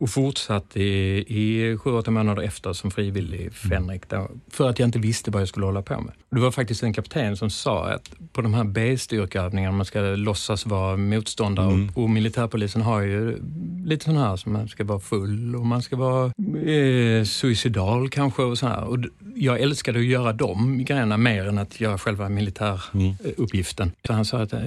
och 0.05 0.11
fortsatte 0.11 0.81
i, 0.81 1.25
i 1.29 1.77
sju, 1.79 1.91
åtta 1.91 2.11
månader 2.11 2.43
efter 2.43 2.73
som 2.73 2.91
frivillig 2.91 3.55
Fenrik 3.55 4.09
då, 4.09 4.31
för 4.51 4.69
att 4.71 4.79
jag 4.79 4.89
inte 4.89 4.99
visste 4.99 5.31
vad 5.31 5.43
jag 5.43 5.49
skulle 5.49 5.67
hålla 5.67 5.83
på 5.83 6.01
med. 6.01 6.13
Det 6.31 6.41
var 6.41 6.51
faktiskt 6.51 6.83
en 6.83 6.93
kapten 6.93 7.37
som 7.37 7.51
sa 7.51 7.89
att 7.89 8.11
på 8.33 8.43
de 8.43 8.55
här 8.55 8.65
B-styrkeövningarna 8.65 9.77
man 9.77 9.87
ska 9.87 10.01
låtsas 10.01 10.67
vara 10.67 10.97
motståndare 10.97 11.67
och, 11.67 12.03
och 12.03 12.11
militärpolisen 12.11 12.83
har 12.83 13.01
ju 13.01 13.39
lite 13.85 14.05
sådana 14.05 14.29
här 14.29 14.37
som 14.37 14.53
man 14.53 14.69
ska 14.69 14.85
vara 14.85 15.01
full 15.01 15.57
och 15.57 15.67
man 15.67 15.83
ska 15.83 15.97
vara 15.97 16.27
eh, 16.71 17.25
suicidal 17.25 18.09
kanske 18.09 18.43
och 18.43 18.59
så 18.59 18.67
här. 18.67 18.85
Och 18.85 18.99
jag 19.35 19.61
älskade 19.61 19.99
att 19.99 20.05
göra 20.05 20.33
de 20.33 20.85
grejerna 20.85 21.17
mer 21.17 21.49
än 21.49 21.59
att 21.59 21.81
göra 21.81 21.99
själva 21.99 22.29
militäruppgiften. 22.29 23.93
Så 24.07 24.13
han 24.13 24.25
sa 24.25 24.43
att, 24.43 24.53
eh, 24.53 24.61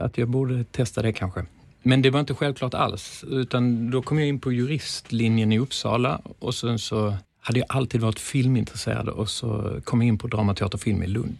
att 0.00 0.18
jag 0.18 0.28
borde 0.28 0.64
testa 0.64 1.02
det 1.02 1.12
kanske. 1.12 1.44
Men 1.86 2.02
det 2.02 2.10
var 2.10 2.20
inte 2.20 2.34
självklart 2.34 2.74
alls, 2.74 3.24
utan 3.28 3.90
då 3.90 4.02
kom 4.02 4.18
jag 4.18 4.28
in 4.28 4.40
på 4.40 4.52
juristlinjen 4.52 5.52
i 5.52 5.58
Uppsala 5.58 6.20
och 6.38 6.54
sen 6.54 6.78
så 6.78 7.14
hade 7.46 7.58
jag 7.58 7.66
alltid 7.68 8.00
varit 8.00 8.18
filmintresserad 8.18 9.08
och 9.08 9.30
så 9.30 9.80
kom 9.84 10.02
jag 10.02 10.08
in 10.08 10.18
på 10.18 10.26
Dramateater 10.26 10.78
film 10.78 11.02
i 11.02 11.06
Lund. 11.06 11.36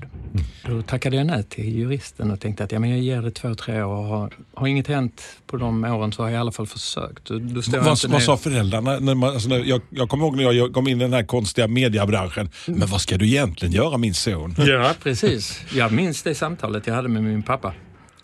Då 0.66 0.82
tackade 0.82 1.16
jag 1.16 1.26
nej 1.26 1.42
till 1.42 1.76
juristen 1.76 2.30
och 2.30 2.40
tänkte 2.40 2.64
att 2.64 2.72
ja, 2.72 2.78
men 2.78 2.90
jag 2.90 2.98
ger 2.98 3.22
det 3.22 3.30
två, 3.30 3.54
tre 3.54 3.82
år 3.82 3.96
och 3.96 4.04
har, 4.04 4.32
har 4.54 4.66
inget 4.66 4.86
hänt 4.86 5.22
på 5.46 5.56
de 5.56 5.84
åren 5.84 6.12
så 6.12 6.22
har 6.22 6.28
jag 6.30 6.36
i 6.36 6.40
alla 6.40 6.52
fall 6.52 6.66
försökt. 6.66 7.24
Då 7.24 7.40
Vad, 7.78 7.98
vad 8.08 8.22
sa 8.22 8.36
föräldrarna? 8.36 8.98
När 8.98 9.14
man, 9.14 9.34
alltså 9.34 9.48
när 9.48 9.58
jag, 9.58 9.80
jag 9.90 10.08
kommer 10.08 10.24
ihåg 10.24 10.36
när 10.36 10.52
jag 10.52 10.72
kom 10.72 10.88
in 10.88 11.00
i 11.00 11.04
den 11.04 11.12
här 11.12 11.24
konstiga 11.24 11.68
mediebranschen. 11.68 12.50
Men 12.66 12.88
vad 12.88 13.00
ska 13.00 13.16
du 13.16 13.26
egentligen 13.26 13.74
göra 13.74 13.98
min 13.98 14.14
son? 14.14 14.54
Ja, 14.58 14.94
precis. 15.02 15.60
Jag 15.74 15.92
minns 15.92 16.22
det 16.22 16.34
samtalet 16.34 16.86
jag 16.86 16.94
hade 16.94 17.08
med 17.08 17.22
min 17.22 17.42
pappa. 17.42 17.72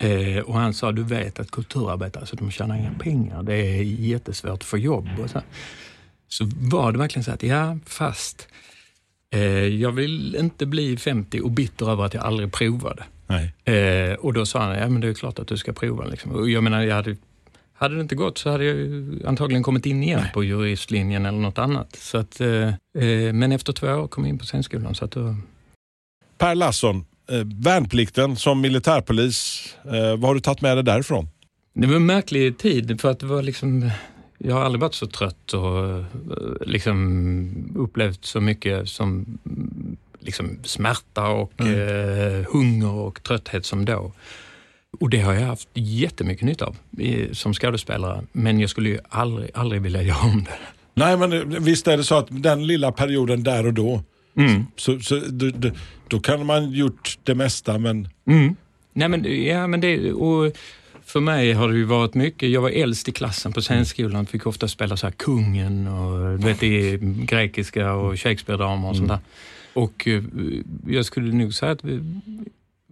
Eh, 0.01 0.43
och 0.43 0.55
han 0.55 0.75
sa, 0.75 0.93
du 0.93 1.03
vet 1.03 1.41
att 1.41 1.51
kulturarbetare, 1.51 2.21
alltså, 2.21 2.37
de 2.37 2.51
tjänar 2.51 2.77
inga 2.77 2.93
pengar. 2.93 3.43
Det 3.43 3.55
är 3.55 3.83
jättesvårt 3.83 4.53
att 4.53 4.65
få 4.65 4.79
jobb. 4.79 5.09
Och 5.23 5.31
så. 5.31 5.41
så 6.29 6.51
var 6.61 6.93
det 6.93 6.99
verkligen 6.99 7.25
så 7.25 7.33
att, 7.33 7.43
ja, 7.43 7.79
fast 7.87 8.49
eh, 9.31 9.67
jag 9.67 9.93
vill 9.93 10.37
inte 10.37 10.67
bli 10.67 10.97
50 10.97 11.41
och 11.41 11.51
bitter 11.51 11.91
över 11.91 12.05
att 12.05 12.15
jag 12.15 12.25
aldrig 12.25 12.53
provade. 12.53 13.05
Nej. 13.27 13.75
Eh, 13.77 14.15
och 14.15 14.33
då 14.33 14.47
sa 14.47 14.59
han, 14.59 14.79
ja 14.79 14.89
men 14.89 15.01
det 15.01 15.09
är 15.09 15.15
klart 15.15 15.39
att 15.39 15.49
du 15.49 15.57
ska 15.57 15.73
prova. 15.73 16.05
Liksom. 16.05 16.33
Och 16.33 16.51
jag 16.51 16.63
menar, 16.63 16.83
jag 16.83 16.95
hade, 16.95 17.17
hade 17.73 17.95
det 17.95 18.01
inte 18.01 18.15
gått 18.15 18.39
så 18.39 18.51
hade 18.51 18.65
jag 18.65 18.77
ju 18.77 19.23
antagligen 19.27 19.63
kommit 19.63 19.87
in 19.87 20.03
igen 20.03 20.25
på 20.35 20.45
juristlinjen 20.45 21.27
eller 21.27 21.39
något 21.39 21.59
annat. 21.59 21.97
Så 21.97 22.19
att, 22.19 22.41
eh, 22.41 22.69
eh, 22.69 23.33
men 23.33 23.53
efter 23.53 23.73
två 23.73 23.87
år 23.87 24.09
kom 24.09 24.25
jag 24.25 24.29
in 24.29 24.39
på 24.39 24.45
scenskolan. 24.45 24.95
Så 24.95 25.05
att 25.05 25.11
då, 25.11 25.37
Per 26.39 26.55
Lasson, 26.55 27.05
Eh, 27.31 27.45
värnplikten 27.45 28.37
som 28.37 28.61
militärpolis, 28.61 29.69
eh, 29.85 30.17
vad 30.17 30.25
har 30.25 30.35
du 30.35 30.41
tagit 30.41 30.61
med 30.61 30.77
dig 30.77 30.85
därifrån? 30.85 31.29
Det 31.75 31.87
var 31.87 31.97
en 31.97 32.07
märklig 32.07 32.59
tid 32.59 33.01
för 33.01 33.11
att 33.11 33.19
det 33.19 33.27
var 33.27 33.43
liksom, 33.43 33.91
jag 34.39 34.55
har 34.55 34.63
aldrig 34.63 34.81
varit 34.81 34.95
så 34.95 35.07
trött 35.07 35.53
och 35.53 35.89
eh, 35.89 36.05
liksom 36.61 37.73
upplevt 37.77 38.25
så 38.25 38.41
mycket 38.41 38.89
som 38.89 39.39
liksom 40.21 40.59
smärta 40.65 41.29
och 41.29 41.61
eh, 41.61 42.45
hunger 42.53 42.93
och 42.93 43.23
trötthet 43.23 43.67
som 43.67 43.85
då. 43.85 44.13
Och 45.01 45.11
det 45.11 45.21
har 45.21 45.35
jag 45.35 45.47
haft 45.47 45.69
jättemycket 45.75 46.45
nytta 46.45 46.67
av 46.67 46.77
i, 46.99 47.35
som 47.35 47.55
skådespelare, 47.55 48.25
men 48.33 48.61
jag 48.61 48.71
skulle 48.71 48.89
ju 48.89 48.99
aldrig, 49.09 49.51
aldrig 49.55 49.83
vilja 49.83 50.03
göra 50.11 50.25
om 50.25 50.45
det. 50.45 50.59
Nej, 50.95 51.17
men 51.17 51.33
eh, 51.33 51.41
visst 51.61 51.89
är 51.89 51.97
det 51.97 52.05
så 52.05 52.15
att 52.15 52.27
den 52.31 52.67
lilla 52.67 52.93
perioden 52.93 53.43
där 53.43 53.67
och 53.67 53.75
då, 53.75 54.03
så, 54.77 55.01
så, 55.01 55.21
då, 55.31 55.51
då, 55.51 55.71
då 56.09 56.21
kan 56.21 56.47
man 56.47 56.71
gjort 56.71 57.19
det 57.25 57.35
mesta, 57.35 57.79
men 57.79 58.09
Nej 58.93 59.09
men, 59.09 59.45
ja, 59.45 59.67
men 59.67 59.81
det, 59.81 60.13
och 60.13 60.53
för 61.05 61.21
mig 61.21 61.53
har 61.53 61.69
det 61.69 61.77
ju 61.77 61.85
varit 61.85 62.15
mycket, 62.15 62.51
jag 62.51 62.61
var 62.61 62.71
äldst 62.71 63.09
i 63.09 63.13
klassen 63.13 63.53
på 63.53 63.61
scenskolan, 63.61 64.27
fick 64.27 64.47
ofta 64.47 64.69
spela 64.69 64.97
så 64.97 65.07
här 65.07 65.13
kungen 65.13 65.87
och 65.89 66.39
du 66.39 66.47
vet, 66.47 66.63
i 66.63 66.99
grekiska 67.03 67.93
och 67.93 68.19
Shakespeare-dramer 68.19 68.89
och 68.89 68.97
sånt 68.97 69.09
där. 69.09 69.19
Och 69.73 70.09
eh, 70.09 70.23
jag 70.87 71.05
skulle 71.05 71.33
nog 71.35 71.55
säga 71.55 71.73
att 71.73 71.85
vi, 71.85 72.01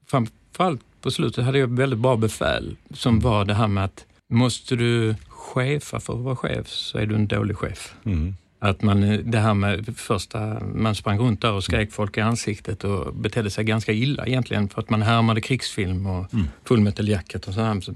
framförallt 0.06 0.80
på 1.00 1.10
slutet 1.10 1.44
hade 1.44 1.58
jag 1.58 1.76
väldigt 1.76 1.98
bra 1.98 2.16
befäl 2.16 2.76
som 2.94 3.20
var 3.20 3.44
det 3.44 3.54
här 3.54 3.68
med 3.68 3.84
att 3.84 4.04
måste 4.32 4.76
du 4.76 5.14
chefa 5.28 6.00
för 6.00 6.12
att 6.12 6.20
vara 6.20 6.36
chef 6.36 6.68
så 6.68 6.98
är 6.98 7.06
du 7.06 7.14
en 7.14 7.26
dålig 7.26 7.56
chef. 7.56 7.94
Att 8.60 8.82
man, 8.82 9.00
det 9.30 9.38
här 9.38 9.54
med 9.54 9.96
första, 9.98 10.60
man 10.74 10.94
sprang 10.94 11.18
runt 11.18 11.40
där 11.42 11.52
och 11.52 11.64
skrek 11.64 11.92
folk 11.92 12.18
i 12.18 12.20
ansiktet 12.20 12.84
och 12.84 13.14
betedde 13.14 13.50
sig 13.50 13.64
ganska 13.64 13.92
illa 13.92 14.26
egentligen 14.26 14.68
för 14.68 14.80
att 14.80 14.90
man 14.90 15.02
härmade 15.02 15.40
krigsfilm 15.40 16.06
och 16.06 16.26
Full 16.64 16.80
Metal 16.80 17.08
Jacket 17.08 17.48
och 17.48 17.54
sådär. 17.54 17.80
Så- 17.80 17.94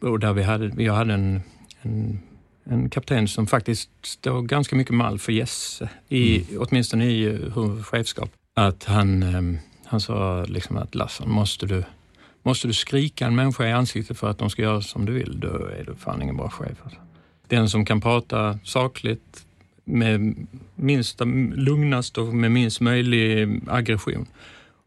Och 0.00 0.20
där 0.20 0.32
vi 0.32 0.42
hade, 0.42 0.82
jag 0.82 0.94
hade 0.94 1.14
en, 1.14 1.42
en, 1.82 2.20
en 2.64 2.90
kapten 2.90 3.28
som 3.28 3.46
faktiskt 3.46 3.90
står 4.02 4.42
ganska 4.42 4.76
mycket 4.76 4.94
mall 4.94 5.18
för 5.18 5.32
Jesse, 5.32 5.88
i, 6.08 6.44
åtminstone 6.58 7.04
i 7.06 7.24
eh, 7.24 7.32
hur 7.32 7.82
chefskap. 7.82 8.30
Att 8.54 8.84
han, 8.84 9.22
eh, 9.22 9.60
han 9.84 10.00
sa 10.00 10.44
liksom 10.44 10.76
att 10.76 10.94
Lassan, 10.94 11.30
måste 11.30 11.66
du, 11.66 11.84
måste 12.42 12.66
du 12.68 12.74
skrika 12.74 13.26
en 13.26 13.34
människa 13.34 13.66
i 13.66 13.72
ansiktet 13.72 14.18
för 14.18 14.30
att 14.30 14.38
de 14.38 14.50
ska 14.50 14.62
göra 14.62 14.82
som 14.82 15.04
du 15.06 15.12
vill, 15.12 15.40
då 15.40 15.48
är 15.48 15.84
du 15.86 15.94
fan 15.94 16.22
ingen 16.22 16.36
bra 16.36 16.50
chef. 16.50 16.78
Alltså. 16.84 16.98
Den 17.46 17.68
som 17.70 17.84
kan 17.84 18.00
prata 18.00 18.58
sakligt, 18.64 19.44
med 19.88 20.34
minsta, 20.74 21.24
lugnast 21.54 22.18
och 22.18 22.34
med 22.34 22.52
minst 22.52 22.80
möjlig 22.80 23.48
aggression 23.66 24.26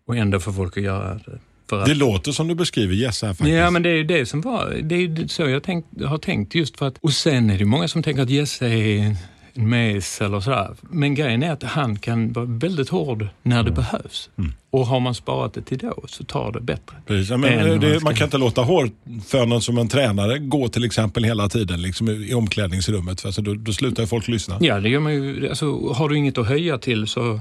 och 0.05 0.17
ändå 0.17 0.39
få 0.39 0.53
folk 0.53 0.77
att 0.77 0.83
göra 0.83 1.13
det. 1.13 1.39
Att, 1.75 1.85
det 1.85 1.93
låter 1.93 2.31
som 2.31 2.47
du 2.47 2.55
beskriver 2.55 2.93
Jesse 2.93 3.25
här 3.25 3.33
faktiskt. 3.33 3.57
Ja, 3.57 3.69
men 3.69 3.83
det 3.83 3.89
är 3.89 3.95
ju 3.95 4.03
det 4.03 4.25
som 4.25 4.41
var, 4.41 4.77
det 4.83 4.95
är 4.95 4.99
ju 4.99 5.27
så 5.27 5.49
jag 5.49 5.63
tänkt, 5.63 5.87
har 6.05 6.17
tänkt 6.17 6.55
just 6.55 6.77
för 6.77 6.87
att, 6.87 6.97
och 7.01 7.13
sen 7.13 7.49
är 7.49 7.57
det 7.57 7.65
många 7.65 7.87
som 7.87 8.03
tänker 8.03 8.21
att 8.21 8.29
Jesse 8.29 8.67
är 8.67 9.15
mes 9.53 10.21
eller 10.21 10.39
sådär. 10.39 10.75
Men 10.81 11.15
grejen 11.15 11.43
är 11.43 11.51
att 11.51 11.63
han 11.63 11.99
kan 11.99 12.33
vara 12.33 12.45
väldigt 12.45 12.89
hård 12.89 13.27
när 13.43 13.63
det 13.63 13.71
behövs. 13.71 14.29
Och 14.69 14.85
har 14.87 14.99
man 14.99 15.15
sparat 15.15 15.53
det 15.53 15.61
till 15.61 15.77
då 15.77 16.03
så 16.07 16.23
tar 16.23 16.51
det 16.51 16.61
bättre. 16.61 16.95
Precis. 17.07 17.29
Men, 17.37 17.79
det, 17.79 17.95
ska- 17.95 18.03
man 18.03 18.15
kan 18.15 18.25
inte 18.25 18.37
låta 18.37 18.61
hårfönen 18.61 19.61
som 19.61 19.77
en 19.77 19.87
tränare 19.87 20.37
gå 20.39 20.67
till 20.67 20.83
exempel 20.85 21.23
hela 21.23 21.49
tiden 21.49 21.81
liksom, 21.81 22.09
i 22.09 22.33
omklädningsrummet. 22.33 23.21
För 23.21 23.27
alltså, 23.27 23.41
då, 23.41 23.53
då 23.53 23.73
slutar 23.73 24.05
folk 24.05 24.27
lyssna. 24.27 24.57
Ja, 24.61 24.79
det 24.79 24.89
gör 24.89 24.99
man 24.99 25.13
ju. 25.13 25.49
Alltså, 25.49 25.93
har 25.93 26.09
du 26.09 26.17
inget 26.17 26.37
att 26.37 26.47
höja 26.47 26.77
till 26.77 27.07
så, 27.07 27.39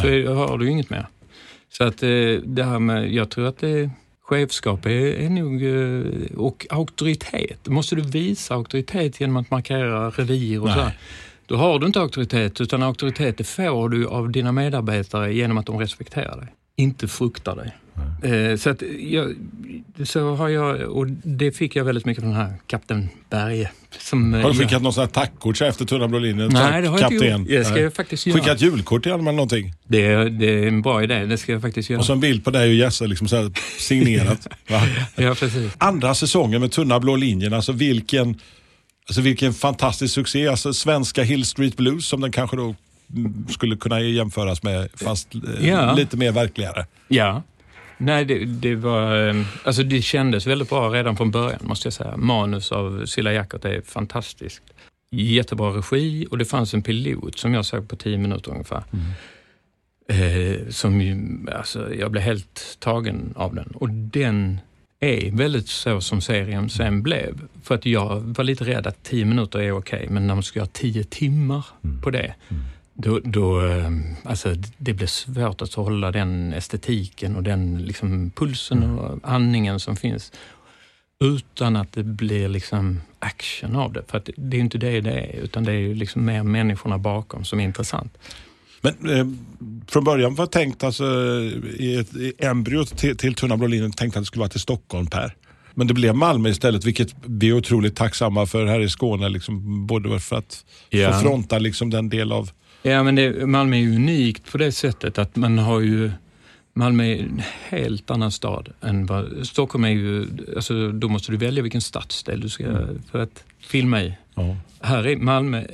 så 0.00 0.06
är, 0.06 0.34
har 0.34 0.58
du 0.58 0.70
inget 0.70 0.90
mer. 0.90 1.06
Så 1.72 1.84
att 1.84 2.02
eh, 2.02 2.08
det 2.44 2.64
här 2.64 2.78
med, 2.78 3.12
jag 3.12 3.30
tror 3.30 3.46
att 3.46 3.58
det, 3.58 3.90
chefskap 4.22 4.86
är, 4.86 4.90
är 4.90 5.30
nog, 5.30 5.62
eh, 5.64 6.38
och 6.38 6.66
auktoritet. 6.70 7.66
Måste 7.68 7.96
du 7.96 8.02
visa 8.02 8.54
auktoritet 8.54 9.20
genom 9.20 9.36
att 9.36 9.50
markera 9.50 10.10
revir 10.10 10.60
och 10.60 10.66
Nej. 10.66 10.74
så 10.74 10.80
här, 10.80 10.92
Då 11.46 11.56
har 11.56 11.78
du 11.78 11.86
inte 11.86 12.00
auktoritet, 12.00 12.60
utan 12.60 12.82
auktoritet 12.82 13.46
får 13.48 13.88
du 13.88 14.06
av 14.06 14.30
dina 14.30 14.52
medarbetare 14.52 15.34
genom 15.34 15.58
att 15.58 15.66
de 15.66 15.78
respekterar 15.78 16.36
dig, 16.36 16.48
inte 16.76 17.08
fruktar 17.08 17.56
dig. 17.56 17.72
Eh, 18.22 18.56
så 18.56 18.70
att 18.70 18.82
jag, 19.00 19.34
så 20.04 20.34
har 20.34 20.48
jag, 20.48 20.80
och 20.80 21.06
det 21.10 21.52
fick 21.52 21.76
jag 21.76 21.84
väldigt 21.84 22.04
mycket 22.04 22.22
från 22.24 22.32
den 22.32 22.40
här 22.40 22.54
kapten 22.66 23.08
Berge. 23.30 23.70
Som, 23.98 24.34
eh, 24.34 24.40
Har 24.40 24.48
du 24.50 24.56
jag- 24.56 24.62
skickat 24.68 24.82
något 24.82 24.94
sånt 24.94 25.16
här 25.16 25.24
tackkort 25.24 25.56
så 25.56 25.64
efter 25.64 25.84
Tunna 25.84 26.08
blå 26.08 26.18
linjen? 26.18 26.50
Nej, 26.52 26.82
det 26.82 26.88
har 26.88 26.98
jag 27.00 27.12
inte 27.12 27.24
Kapten. 27.26 27.40
gjort. 27.40 27.48
Det 27.48 27.64
ska 27.64 27.80
jag 27.80 27.94
faktiskt 27.94 28.26
göra. 28.26 28.38
Skickat 28.40 28.60
julkort 28.60 29.02
till 29.02 29.12
honom 29.12 29.26
eller 29.26 29.36
någonting? 29.36 29.74
Det 29.88 30.06
är, 30.06 30.24
det 30.30 30.46
är 30.46 30.66
en 30.68 30.82
bra 30.82 31.02
idé, 31.02 31.24
det 31.26 31.38
ska 31.38 31.52
jag 31.52 31.62
faktiskt 31.62 31.90
göra. 31.90 32.00
Och 32.00 32.06
så 32.06 32.12
en 32.12 32.20
bild 32.20 32.44
på 32.44 32.50
dig 32.50 32.68
och 32.68 32.74
Jesse 32.74 33.06
liksom 33.06 33.28
så 33.28 33.36
här 33.36 33.50
signerat. 33.78 34.46
Ja, 35.16 35.34
precis. 35.34 35.72
Andra 35.78 36.14
säsongen 36.14 36.60
med 36.60 36.70
Tunna 36.72 37.00
blå 37.00 37.16
linjen, 37.16 37.52
alltså 37.54 37.72
vilken, 37.72 38.40
alltså 39.08 39.20
vilken 39.22 39.52
fantastisk 39.54 40.14
succé. 40.14 40.48
Alltså 40.48 40.72
svenska 40.74 41.22
Hill 41.22 41.44
Street 41.44 41.76
Blues 41.76 42.06
som 42.06 42.20
den 42.20 42.32
kanske 42.32 42.56
då 42.56 42.74
mm, 43.16 43.46
skulle 43.48 43.76
kunna 43.76 44.00
jämföras 44.00 44.62
med, 44.62 44.88
fast 44.94 45.34
eh, 45.34 45.68
Ja. 45.68 45.92
lite 45.94 46.16
mer 46.16 46.32
verkligare. 46.32 46.86
Ja. 47.08 47.42
Nej, 47.98 48.24
det, 48.24 48.44
det 48.44 48.74
var... 48.74 49.28
eh, 49.28 49.44
Alltså 49.64 49.82
det 49.82 50.02
kändes 50.02 50.46
väldigt 50.46 50.68
bra 50.68 50.88
redan 50.88 51.16
från 51.16 51.30
början, 51.30 51.58
måste 51.62 51.86
jag 51.86 51.92
säga. 51.92 52.16
Manus 52.16 52.72
av 52.72 53.06
Silla 53.06 53.32
Jackert 53.32 53.64
är 53.64 53.80
fantastiskt. 53.86 54.62
Jättebra 55.10 55.70
regi 55.70 56.26
och 56.30 56.38
det 56.38 56.44
fanns 56.44 56.74
en 56.74 56.82
pilot 56.82 57.38
som 57.38 57.54
jag 57.54 57.64
såg 57.64 57.88
på 57.88 57.96
tio 57.96 58.18
minuter 58.18 58.50
ungefär. 58.50 58.82
Eh, 60.08 60.68
som 60.70 61.00
ju, 61.00 61.16
alltså, 61.52 61.94
jag 61.94 62.10
blev 62.10 62.22
helt 62.24 62.76
tagen 62.80 63.32
av 63.36 63.54
den. 63.54 63.72
Och 63.74 63.90
den 63.90 64.60
är 65.04 65.30
väldigt 65.30 65.68
så 65.68 66.00
som 66.00 66.20
serien 66.20 66.70
sen 66.70 67.02
blev. 67.02 67.40
För 67.62 67.74
att 67.74 67.86
jag 67.86 68.20
var 68.20 68.44
lite 68.44 68.64
rädd 68.64 68.86
att 68.86 69.02
tio 69.02 69.24
minuter 69.24 69.58
är 69.58 69.72
okej, 69.72 70.06
men 70.10 70.26
när 70.26 70.34
man 70.34 70.42
ska 70.42 70.58
göra 70.58 70.68
tio 70.72 71.04
timmar 71.04 71.64
på 72.02 72.10
det, 72.10 72.34
då, 72.94 73.20
då 73.24 73.66
eh, 73.66 73.90
alltså, 74.24 74.54
det 74.78 74.92
blir 74.92 75.06
svårt 75.06 75.62
att 75.62 75.74
hålla 75.74 76.10
den 76.10 76.52
estetiken 76.52 77.36
och 77.36 77.42
den 77.42 77.82
liksom, 77.82 78.30
pulsen 78.30 78.98
och 78.98 79.18
andningen 79.22 79.80
som 79.80 79.96
finns 79.96 80.32
utan 81.20 81.76
att 81.76 81.92
det 81.92 82.02
blir 82.02 82.48
liksom 82.48 83.00
action 83.18 83.76
av 83.76 83.92
det. 83.92 84.02
För 84.08 84.18
att 84.18 84.28
det 84.36 84.56
är 84.56 84.60
inte 84.60 84.78
det 84.78 85.00
det 85.00 85.12
är, 85.12 85.36
utan 85.36 85.64
det 85.64 85.72
är 85.72 85.76
ju 85.76 85.94
liksom 85.94 86.24
mer 86.24 86.42
människorna 86.42 86.98
bakom 86.98 87.44
som 87.44 87.60
är 87.60 87.64
intressant. 87.64 88.18
Men 88.84 89.16
eh, 89.16 89.26
från 89.88 90.04
början 90.04 90.34
var 90.34 90.46
tänkt, 90.46 90.84
alltså, 90.84 91.04
i 91.78 91.96
ett 91.96 92.16
i 92.16 92.32
embryot 92.38 92.98
till, 92.98 93.16
till 93.16 93.34
Tunna 93.34 93.56
tänkte 93.96 94.04
att 94.06 94.14
det 94.22 94.24
skulle 94.24 94.40
vara 94.40 94.48
till 94.48 94.60
Stockholm 94.60 95.06
Per. 95.06 95.34
Men 95.74 95.86
det 95.86 95.94
blev 95.94 96.14
Malmö 96.14 96.48
istället, 96.48 96.84
vilket 96.84 97.14
vi 97.26 97.48
är 97.48 97.52
otroligt 97.52 97.96
tacksamma 97.96 98.46
för 98.46 98.66
här 98.66 98.80
i 98.80 98.88
Skåne. 98.88 99.28
Liksom, 99.28 99.86
både 99.86 100.20
för 100.20 100.36
att 100.36 100.64
Ja. 100.90 101.12
få 101.12 101.18
fronta 101.20 101.58
liksom, 101.58 101.90
den 101.90 102.08
del 102.08 102.32
av... 102.32 102.50
Ja, 102.82 103.02
men 103.02 103.14
det, 103.14 103.46
Malmö 103.46 103.76
är 103.76 103.80
ju 103.80 103.96
unikt 103.96 104.52
på 104.52 104.58
det 104.58 104.72
sättet 104.72 105.18
att 105.18 105.36
man 105.36 105.58
har 105.58 105.80
ju 105.80 106.10
Malmö 106.76 107.04
är 107.04 107.18
en 107.18 107.42
helt 107.68 108.10
annan 108.10 108.30
stad 108.30 108.68
än 108.80 109.06
vad... 109.06 109.46
Stockholm 109.46 109.84
är 109.84 109.88
ju... 109.88 110.26
Alltså, 110.56 110.92
då 110.92 111.08
måste 111.08 111.32
du 111.32 111.38
välja 111.38 111.62
vilken 111.62 111.80
stadsdel 111.80 112.40
du 112.40 112.48
ska 112.48 112.64
för 113.10 113.18
att 113.18 113.44
filma 113.60 114.02
i. 114.02 114.14
Ja. 114.34 114.56
Här 114.80 115.06
är 115.06 115.16
Malmö... 115.16 115.64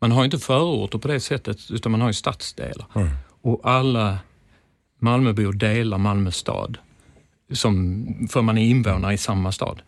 Man 0.00 0.12
har 0.12 0.24
inte 0.24 0.38
förorter 0.38 0.98
på 0.98 1.08
det 1.08 1.20
sättet, 1.20 1.70
utan 1.70 1.92
man 1.92 2.00
har 2.00 2.08
ju 2.08 2.14
stadsdelar. 2.14 2.86
Mm. 2.94 3.08
Och 3.40 3.60
alla 3.64 4.18
Malmöbor 4.98 5.52
delar 5.52 5.98
Malmö 5.98 6.30
stad, 6.30 6.78
som, 7.52 8.06
för 8.30 8.42
man 8.42 8.58
är 8.58 8.62
invånare 8.62 9.14
i 9.14 9.18
samma 9.18 9.52
stad. 9.52 9.82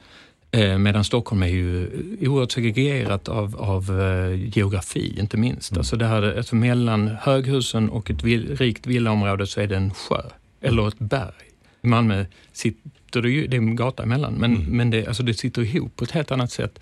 Eh, 0.51 0.79
medan 0.79 1.05
Stockholm 1.05 1.43
är 1.43 1.47
ju 1.47 1.91
oerhört 2.21 2.53
segregerat 2.53 3.29
av, 3.29 3.57
av 3.57 4.01
eh, 4.01 4.59
geografi, 4.59 5.21
inte 5.21 5.37
minst. 5.37 5.77
Alltså 5.77 5.97
det 5.97 6.07
här, 6.07 6.37
alltså 6.37 6.57
mellan 6.57 7.09
höghusen 7.09 7.91
och 7.91 8.11
ett 8.11 8.23
vill, 8.23 8.57
rikt 8.57 8.87
villaområde 8.87 9.47
så 9.47 9.61
är 9.61 9.67
det 9.67 9.77
en 9.77 9.95
sjö, 9.95 10.23
eller 10.61 10.89
ett 10.89 10.99
berg. 10.99 11.45
I 11.83 11.87
Malmö 11.87 12.25
sitter 12.53 13.23
det 13.23 13.31
ju, 13.31 13.47
det 13.47 13.57
är 13.57 13.59
en 13.59 13.77
gata 13.77 14.03
emellan, 14.03 14.35
men, 14.35 14.65
men 14.69 14.91
det, 14.91 15.07
alltså 15.07 15.23
det 15.23 15.35
sitter 15.35 15.63
ihop 15.63 15.97
på 15.97 16.05
ett 16.05 16.11
helt 16.11 16.31
annat 16.31 16.51
sätt. 16.51 16.81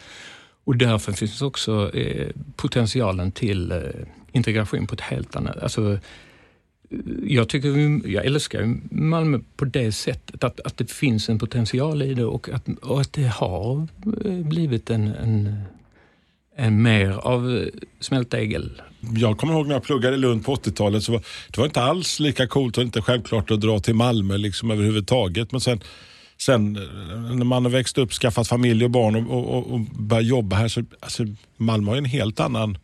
Och 0.67 0.77
därför 0.77 1.13
finns 1.13 1.43
också 1.43 1.91
eh, 1.95 2.29
potentialen 2.57 3.33
till 3.33 3.73
eh, 3.73 3.79
integration 4.33 4.87
på 4.87 4.95
ett 4.95 5.01
helt 5.01 5.37
annat... 5.37 5.57
Alltså, 5.63 5.93
eh, 5.93 5.99
jag, 7.25 7.49
tycker, 7.49 7.71
vi- 7.71 8.13
jag 8.15 8.25
älskar 8.27 8.77
Malmö 8.91 9.39
på 9.57 9.65
det 9.65 9.93
sättet, 9.93 10.45
att, 10.45 10.61
att 10.61 10.77
det 10.77 10.91
finns 10.91 11.29
en 11.29 11.39
potential 11.39 12.03
i 12.03 12.15
det 12.15 12.25
och 12.25 12.49
att, 12.49 12.69
och 12.83 13.01
att 13.01 13.13
det 13.13 13.27
har 13.27 13.87
eh, 14.25 14.33
blivit 14.33 14.91
en, 14.91 15.07
en, 15.09 15.55
en 16.57 16.83
mer 16.83 17.11
av 17.11 17.57
eh, 17.57 17.67
smältdegel. 18.01 18.83
Jag 19.17 19.39
kommer 19.39 19.55
ihåg 19.55 19.67
när 19.67 19.75
jag 19.75 19.83
pluggade 19.83 20.17
i 20.17 20.19
Lund 20.19 20.45
på 20.45 20.55
80-talet 20.55 21.03
så 21.03 21.13
var 21.13 21.23
det 21.51 21.59
var 21.59 21.65
inte 21.67 21.83
alls 21.83 22.21
lika 22.21 22.47
coolt 22.47 22.79
och 22.79 22.85
inte 22.85 23.03
självklart 23.03 23.51
att 23.51 23.61
dra 23.61 23.79
till 23.81 23.95
Malmö 23.95 24.37
liksom 24.37 24.71
överhuvudtaget. 24.71 25.53
Men 25.53 25.61
sen, 25.61 25.81
sen 26.39 26.73
när 27.33 27.45
man 27.45 27.65
har 27.65 27.71
växt 27.71 27.99
upp, 27.99 28.13
skaffat 28.13 28.49
familj 28.49 28.85
och 28.85 28.91
barn 28.91 29.17
och, 29.17 29.55
och, 29.55 29.73
och, 29.73 29.81
börjat 29.81 30.27
jobba 30.27 30.57
här 30.57 30.69
så 30.69 30.85
alltså, 31.01 31.25
Malmö 31.57 31.91
har 31.91 31.97
en 31.97 32.05
helt 32.05 32.41
annan 32.41 32.79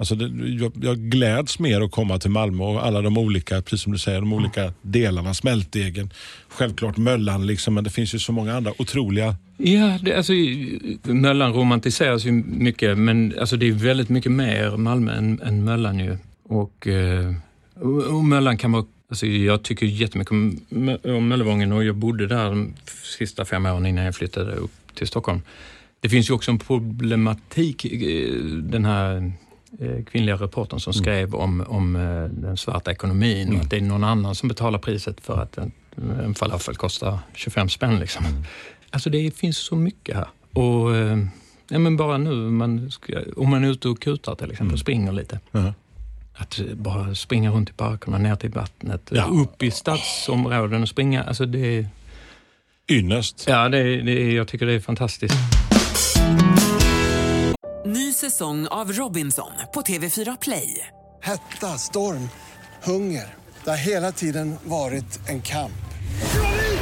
Alltså 0.00 0.14
det, 0.14 0.48
jag, 0.48 0.72
jag 0.82 0.98
gläds 0.98 1.58
mer 1.58 1.80
att 1.80 1.90
komma 1.90 2.18
till 2.18 2.30
Malmö 2.30 2.64
och 2.64 2.86
alla 2.86 3.02
de 3.02 3.18
olika, 3.18 3.62
precis 3.62 3.82
som 3.82 3.92
du 3.92 3.98
säger, 3.98 4.20
de 4.20 4.32
olika 4.32 4.72
delarna. 4.82 5.34
Smältdegen, 5.34 6.10
självklart 6.48 6.96
Möllan, 6.96 7.46
liksom, 7.46 7.74
men 7.74 7.84
det 7.84 7.90
finns 7.90 8.14
ju 8.14 8.18
så 8.18 8.32
många 8.32 8.56
andra 8.56 8.72
otroliga 8.78 9.36
Ja, 9.56 9.98
det, 10.02 10.16
alltså, 10.16 10.32
Möllan 11.02 11.52
romantiseras 11.52 12.24
ju 12.24 12.32
mycket, 12.32 12.98
men 12.98 13.34
alltså, 13.40 13.56
det 13.56 13.68
är 13.68 13.72
väldigt 13.72 14.08
mycket 14.08 14.32
mer 14.32 14.76
Malmö 14.76 15.12
än, 15.12 15.40
än 15.40 15.64
Möllan 15.64 15.98
ju. 15.98 16.16
Och, 16.42 16.86
eh, 16.86 17.34
och, 17.74 18.02
och 18.02 18.24
Möllan 18.24 18.58
kan 18.58 18.72
vara 18.72 18.84
Alltså 19.10 19.26
jag 19.26 19.62
tycker 19.62 19.86
jättemycket 19.86 20.32
om, 20.32 20.60
om 21.04 21.28
Möllevången 21.28 21.72
och 21.72 21.84
jag 21.84 21.96
bodde 21.96 22.26
där 22.26 22.44
de 22.44 22.74
sista 23.18 23.44
fem 23.44 23.66
åren 23.66 23.86
innan 23.86 24.04
jag 24.04 24.14
flyttade 24.14 24.52
upp 24.52 24.70
till 24.94 25.06
Stockholm. 25.06 25.42
Det 26.00 26.08
finns 26.08 26.30
ju 26.30 26.34
också 26.34 26.50
en 26.50 26.58
problematik, 26.58 27.84
eh, 27.84 28.34
den 28.46 28.84
här 28.84 29.32
eh, 29.80 30.04
kvinnliga 30.04 30.36
reportern 30.36 30.80
som 30.80 30.92
skrev 30.92 31.34
om, 31.34 31.60
om 31.60 31.96
eh, 31.96 32.24
den 32.24 32.56
svarta 32.56 32.92
ekonomin 32.92 33.56
och 33.56 33.60
att 33.60 33.70
det 33.70 33.76
är 33.76 33.80
någon 33.80 34.04
annan 34.04 34.34
som 34.34 34.48
betalar 34.48 34.78
priset 34.78 35.20
för 35.20 35.42
att 35.42 35.58
en, 35.58 35.72
en 36.24 36.34
falafel 36.34 36.76
kostar 36.76 37.18
25 37.34 37.68
spänn. 37.68 37.98
Liksom. 37.98 38.24
Alltså 38.90 39.10
det 39.10 39.36
finns 39.36 39.58
så 39.58 39.76
mycket 39.76 40.16
här. 40.16 40.28
Och, 40.52 40.96
ja, 41.68 41.78
men 41.78 41.96
bara 41.96 42.18
nu, 42.18 42.34
man 42.34 42.90
ska, 42.90 43.20
om 43.36 43.50
man 43.50 43.64
är 43.64 43.70
ute 43.70 43.88
och 43.88 44.00
kutar 44.00 44.34
till 44.34 44.50
exempel, 44.50 44.66
mm. 44.66 44.78
springer 44.78 45.12
lite. 45.12 45.40
Ja. 45.50 45.74
Att 46.40 46.58
bara 46.74 47.14
springa 47.14 47.50
runt 47.50 47.70
i 47.70 47.72
parkerna, 47.72 48.18
ner 48.18 48.36
till 48.36 48.50
vattnet, 48.50 49.00
Ja. 49.10 49.24
upp 49.24 49.62
i 49.62 49.70
stadsområden 49.70 50.82
och 50.82 50.88
springa. 50.88 51.22
Alltså 51.24 51.46
det, 51.46 51.86
ynnest. 52.90 53.44
ja, 53.48 53.68
det, 53.68 54.02
det, 54.02 54.32
jag 54.32 54.48
tycker 54.48 54.66
det 54.66 54.72
är 54.72 54.80
fantastiskt. 54.80 55.34
Ny 57.86 58.12
säsong 58.12 58.66
av 58.66 58.92
Robinson 58.92 59.50
på 59.74 59.80
TV4 59.80 60.38
Play. 60.40 60.86
Hetta, 61.22 61.66
storm, 61.78 62.28
hunger. 62.84 63.34
Det 63.64 63.70
har 63.70 63.76
hela 63.76 64.12
tiden 64.12 64.56
varit 64.64 65.20
en 65.28 65.42
kamp. 65.42 65.72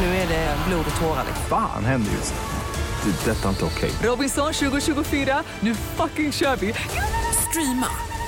Nu 0.00 0.06
är 0.06 0.28
det 0.28 0.56
blod 0.68 0.84
och 0.94 1.00
tårar. 1.00 1.24
liksom. 1.26 1.44
Fan 1.48 1.84
händer 1.84 2.12
just. 2.12 2.34
Det. 3.24 3.30
är 3.30 3.34
Detta 3.34 3.44
är 3.44 3.50
inte 3.50 3.64
okej. 3.64 3.90
Robinson 4.02 4.52
2024, 4.52 5.42
nu 5.60 5.74
fucking 5.74 6.32
kör 6.32 6.56
vi! 6.56 6.74
Streama 7.50 7.86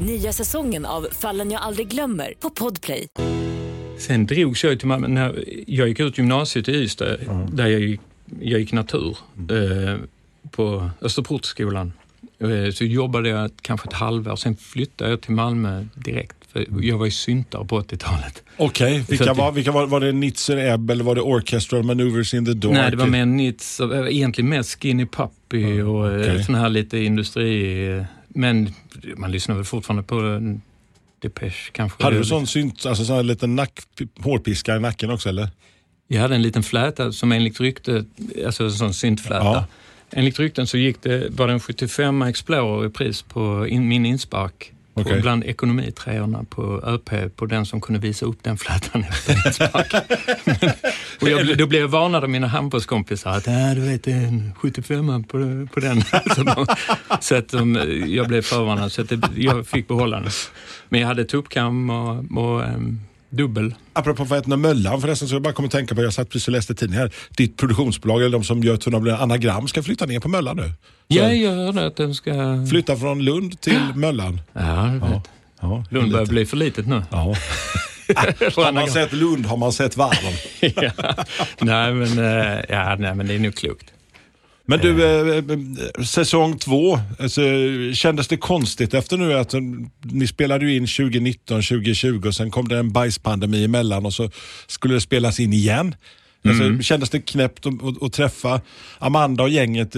Nya 0.00 0.32
säsongen 0.32 0.86
av 0.86 1.06
Fallen 1.12 1.50
jag 1.50 1.62
aldrig 1.62 1.88
glömmer 1.88 2.32
på 2.40 2.50
Podplay. 2.50 3.06
Sen 3.98 4.26
drogs 4.26 4.64
jag 4.64 4.78
till 4.78 4.88
Malmö. 4.88 5.08
När 5.08 5.44
jag 5.66 5.88
gick 5.88 6.00
ut 6.00 6.18
gymnasiet 6.18 6.68
i 6.68 6.72
Ystad, 6.72 7.16
där 7.52 7.66
jag 7.66 7.80
gick, 7.80 8.00
jag 8.40 8.60
gick 8.60 8.72
natur, 8.72 9.16
eh, 9.36 9.96
på 10.50 10.90
Österportskolan. 11.00 11.92
Eh, 12.38 12.72
så 12.72 12.84
jobbade 12.84 13.28
jag 13.28 13.50
kanske 13.62 13.88
ett 13.88 13.94
halvår, 13.94 14.36
sen 14.36 14.56
flyttade 14.56 15.10
jag 15.10 15.20
till 15.20 15.32
Malmö 15.32 15.84
direkt. 15.94 16.36
För 16.52 16.66
jag 16.80 16.98
var 16.98 17.04
ju 17.04 17.10
syntare 17.10 17.64
på 17.64 17.80
80-talet. 17.80 18.42
Okej, 18.56 19.04
Så 19.04 19.10
vilka 19.10 19.34
var, 19.34 19.52
vilka 19.52 19.72
var, 19.72 19.86
var 19.86 20.00
det 20.00 20.12
Nitzer 20.12 20.56
Ebb 20.56 20.90
eller 20.90 21.04
var 21.04 21.14
det 21.14 21.20
Orchestral 21.20 21.82
Maneuvers 21.82 22.34
in 22.34 22.46
the 22.46 22.52
Dark? 22.52 22.74
Nej, 22.74 22.90
det 22.90 22.96
var 22.96 23.06
mer 23.06 23.26
nits, 23.26 23.80
och, 23.80 23.96
eh, 23.96 24.16
egentligen 24.16 24.48
mer 24.48 24.62
Skinny 24.62 25.06
Puppy 25.06 25.82
och 25.82 26.06
okej. 26.06 26.20
okay. 26.20 26.42
sån 26.42 26.54
här 26.54 26.68
lite 26.68 26.98
industri. 26.98 28.04
Men 28.34 28.74
man 29.16 29.32
lyssnar 29.32 29.54
väl 29.54 29.64
fortfarande 29.64 30.02
på 30.02 30.40
Depeche 31.18 31.70
kanske. 31.72 32.02
Hade 32.02 32.18
du 32.18 32.24
sån 32.24 32.46
synt, 32.46 32.86
alltså 32.86 33.04
sån 33.04 33.16
här 33.16 33.22
liten 33.22 33.56
nack, 33.56 33.80
hårpiska 34.18 34.76
i 34.76 34.80
nacken 34.80 35.10
också 35.10 35.28
eller? 35.28 35.48
Jag 36.08 36.20
hade 36.20 36.34
en 36.34 36.42
liten 36.42 36.62
fläta 36.62 37.12
som 37.12 37.32
enligt 37.32 37.60
ryktet, 37.60 38.06
alltså 38.46 38.64
en 38.64 38.72
sån 38.72 38.94
syntfläta. 38.94 39.44
Ja. 39.44 39.66
Enligt 40.12 40.38
rykten 40.38 40.66
så 40.66 40.76
gick 40.76 41.02
det, 41.02 41.28
var 41.30 41.46
det 41.46 41.52
en 41.52 41.60
75 41.60 42.22
Explorer 42.22 42.86
i 42.86 42.90
pris 42.90 43.22
på 43.22 43.66
in, 43.68 43.88
min 43.88 44.06
inspark. 44.06 44.72
På 44.94 45.00
Okej. 45.00 45.20
bland 45.20 45.44
ekonomitreorna 45.44 46.44
på 46.50 46.80
ÖP 46.84 47.36
på 47.36 47.46
den 47.46 47.66
som 47.66 47.80
kunde 47.80 48.00
visa 48.00 48.26
upp 48.26 48.38
den 48.42 48.58
flätan 48.58 49.04
efter 49.04 49.46
inspark. 49.46 49.94
och 51.20 51.28
jag, 51.28 51.58
då 51.58 51.66
blev 51.66 51.80
jag 51.80 51.88
varnad 51.88 52.24
av 52.24 52.30
mina 52.30 52.46
handbollskompisar 52.46 53.30
att 53.30 53.46
äh, 53.46 53.70
du 53.74 53.80
vet 53.80 54.02
det 54.02 54.12
är 54.12 54.26
en 54.26 54.54
75 54.56 55.24
på, 55.24 55.66
på 55.74 55.80
den. 55.80 56.02
så 56.36 56.42
de, 56.42 56.66
så 57.20 57.36
att 57.36 57.48
de, 57.48 57.78
jag 58.06 58.28
blev 58.28 58.42
förvarnad 58.42 58.92
så 58.92 59.02
att 59.02 59.08
det, 59.08 59.20
jag 59.36 59.66
fick 59.66 59.88
behålla 59.88 60.20
den. 60.20 60.30
Men 60.88 61.00
jag 61.00 61.08
hade 61.08 61.24
tuppkam 61.24 61.90
och, 61.90 62.16
och 62.38 62.60
um, 62.60 63.00
dubbel. 63.30 63.74
Apropå 63.92 64.24
vad 64.24 64.38
heter 64.38 64.56
Möllan 64.56 65.00
förresten, 65.00 65.28
så 65.28 65.34
jag 65.34 65.42
bara 65.42 65.52
kommer 65.52 65.66
att 65.66 65.72
tänka 65.72 65.94
på, 65.94 66.02
jag 66.02 66.12
satt 66.12 66.28
precis 66.30 66.48
och 66.48 66.52
läste 66.52 66.74
tidningen 66.74 67.02
här. 67.02 67.12
Ditt 67.36 67.56
produktionsbolag, 67.56 68.20
eller 68.20 68.32
de 68.32 68.44
som 68.44 68.62
gör 68.62 68.76
Tunna 68.76 69.16
anagram, 69.18 69.68
ska 69.68 69.82
flytta 69.82 70.06
ner 70.06 70.20
på 70.20 70.28
Möllan 70.28 70.56
nu. 70.56 70.62
Så, 70.64 70.72
Jag 71.08 71.36
gör 71.36 71.72
det 71.72 71.86
att 71.86 71.96
den 71.96 72.14
ska... 72.14 72.66
Flytta 72.70 72.96
från 72.96 73.22
Lund 73.24 73.60
till 73.60 73.80
Möllan. 73.94 74.40
Ja, 74.52 74.92
jag 74.92 75.08
vet. 75.08 75.30
Ja, 75.60 75.84
Lund 75.90 76.12
börjar 76.12 76.26
bli 76.26 76.46
för 76.46 76.56
litet 76.56 76.86
nu. 76.86 77.02
Ja. 77.10 77.18
Har 78.56 78.72
man 78.72 78.88
sett 78.88 79.12
Lund 79.12 79.46
har 79.46 79.56
man 79.56 79.72
sett 79.72 79.96
varven. 79.96 80.32
ja. 80.60 81.14
nej, 81.60 81.94
men, 81.94 82.18
eh, 82.18 82.60
ja, 82.68 82.96
nej, 82.98 83.14
men 83.14 83.26
det 83.26 83.34
är 83.34 83.38
nog 83.38 83.54
klokt. 83.54 83.92
Men 84.70 84.80
du, 84.80 85.04
eh, 85.04 85.36
eh, 85.36 86.02
säsong 86.04 86.58
två, 86.58 86.98
alltså, 87.18 87.40
kändes 87.92 88.28
det 88.28 88.36
konstigt 88.36 88.94
efter 88.94 89.16
nu 89.16 89.34
att 89.34 89.54
eh, 89.54 89.60
ni 90.00 90.26
spelade 90.26 90.64
ju 90.64 90.76
in 90.76 90.86
2019, 90.86 91.62
2020 91.62 92.22
och 92.26 92.34
sen 92.34 92.50
kom 92.50 92.68
det 92.68 92.78
en 92.78 92.92
bajspandemi 92.92 93.64
emellan 93.64 94.06
och 94.06 94.14
så 94.14 94.30
skulle 94.66 94.94
det 94.94 95.00
spelas 95.00 95.40
in 95.40 95.52
igen. 95.52 95.94
Alltså, 96.44 96.82
Kändes 96.82 97.10
det 97.10 97.20
knäppt 97.20 97.66
att, 98.02 98.12
träffa 98.12 98.60
Amanda 98.98 99.42
och 99.42 99.48
gänget, 99.48 99.96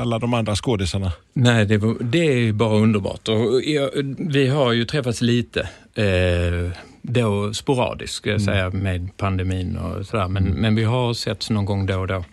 alla 0.00 0.18
de 0.18 0.34
andra 0.34 0.56
skådisarna? 0.56 1.12
Nej, 1.32 1.66
det, 1.66 1.78
var, 1.78 1.96
det 2.00 2.26
är 2.26 2.38
ju 2.38 2.52
bara 2.52 2.76
underbart. 2.78 3.28
Och 3.28 3.62
jag, 3.64 3.90
vi 4.18 4.48
har 4.48 4.72
ju 4.72 4.84
träffats 4.84 5.20
lite, 5.20 5.60
eh, 5.94 6.72
då 7.02 7.54
sporadiskt 7.54 8.14
ska 8.14 8.30
jag 8.30 8.40
säga, 8.40 8.70
med 8.70 9.16
pandemin 9.16 9.76
och 9.76 10.06
sådär. 10.06 10.28
Men, 10.28 10.44
men 10.44 10.74
vi 10.74 10.84
har 10.84 11.14
setts 11.14 11.50
någon 11.50 11.64
gång 11.64 11.86
då 11.86 11.98
och 11.98 12.06
då. 12.06 12.24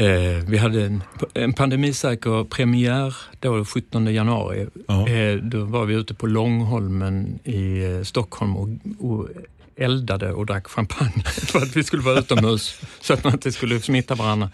Eh, 0.00 0.44
vi 0.46 0.58
hade 0.58 0.84
en, 0.84 1.02
en 1.34 1.52
pandemisäker 1.52 2.44
premiär 2.44 3.14
då 3.40 3.64
17 3.64 4.14
januari. 4.14 4.66
Ja. 4.88 5.08
Eh, 5.08 5.36
då 5.36 5.64
var 5.64 5.84
vi 5.84 5.94
ute 5.94 6.14
på 6.14 6.26
Långholmen 6.26 7.38
i 7.44 7.84
eh, 7.84 8.02
Stockholm 8.02 8.56
och, 8.56 8.68
och 8.98 9.28
eldade 9.76 10.32
och 10.32 10.46
drack 10.46 10.66
champagne 10.66 11.22
för 11.24 11.58
att 11.58 11.76
vi 11.76 11.84
skulle 11.84 12.02
vara 12.02 12.18
utomhus 12.18 12.80
så 13.00 13.12
att 13.12 13.24
man 13.24 13.32
inte 13.32 13.52
skulle 13.52 13.80
smitta 13.80 14.14
varandra. 14.14 14.50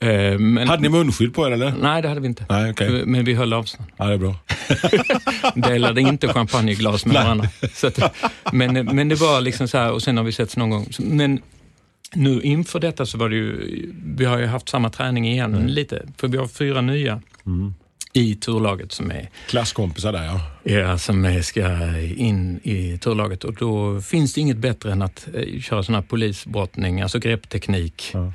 Eh, 0.00 0.38
men, 0.38 0.68
Hade 0.68 0.82
ni 0.82 0.88
munskydd 0.88 1.34
på 1.34 1.46
er 1.46 1.50
eller? 1.50 1.74
Nej, 1.82 2.02
det 2.02 2.08
hade 2.08 2.20
vi 2.20 2.26
inte. 2.26 2.44
Nej, 2.48 2.70
okej. 2.70 3.06
Men 3.06 3.24
vi 3.24 3.34
höll 3.34 3.52
avstånd. 3.52 3.88
Ja, 3.96 4.04
det 4.04 4.14
är 4.14 4.18
bra. 4.18 4.34
Delade 5.70 6.00
inte 6.00 6.28
champagneglas 6.28 7.06
med 7.06 7.14
Nej. 7.14 7.22
varandra. 7.24 7.48
Att, 7.84 8.14
men, 8.52 8.84
men 8.96 9.08
det 9.08 9.14
var 9.14 9.40
liksom 9.40 9.68
så 9.68 9.78
här, 9.78 9.92
och 9.92 10.02
sen 10.02 10.16
har 10.16 10.24
vi 10.24 10.32
setts 10.32 10.56
någon 10.56 10.70
gång. 10.70 10.86
Men 10.98 11.40
nu 12.14 12.40
inför 12.40 12.80
detta 12.80 13.06
så 13.06 13.18
var 13.18 13.28
det 13.28 13.36
ju, 13.36 13.92
vi 14.16 14.24
har 14.24 14.38
ju 14.38 14.46
haft 14.46 14.68
samma 14.68 14.90
träning 14.90 15.28
igen 15.28 15.54
Mm. 15.54 15.66
lite. 15.66 16.02
För 16.16 16.28
vi 16.28 16.38
har 16.38 16.46
fyra 16.48 16.80
nya 16.80 17.20
i 18.12 18.34
turlaget 18.34 18.92
som 18.92 19.10
är 19.10 19.28
Klasskompisar 19.48 20.12
där 20.12 20.24
ja. 20.24 20.40
Ja, 20.72 20.98
som 20.98 21.24
är- 21.24 21.42
ska 21.42 21.96
in 21.98 22.60
i 22.62 22.98
turlaget 22.98 23.44
och 23.44 23.54
då 23.54 24.00
finns 24.00 24.34
det 24.34 24.40
inget 24.40 24.56
bättre 24.56 24.92
än 24.92 25.02
att 25.02 25.28
eh, 25.34 25.60
köra 25.60 25.82
sån 25.82 25.94
här 25.94 26.02
polisbrottning, 26.02 27.00
alltså 27.00 27.18
greppteknik. 27.18 28.14
Eh, 28.14 28.30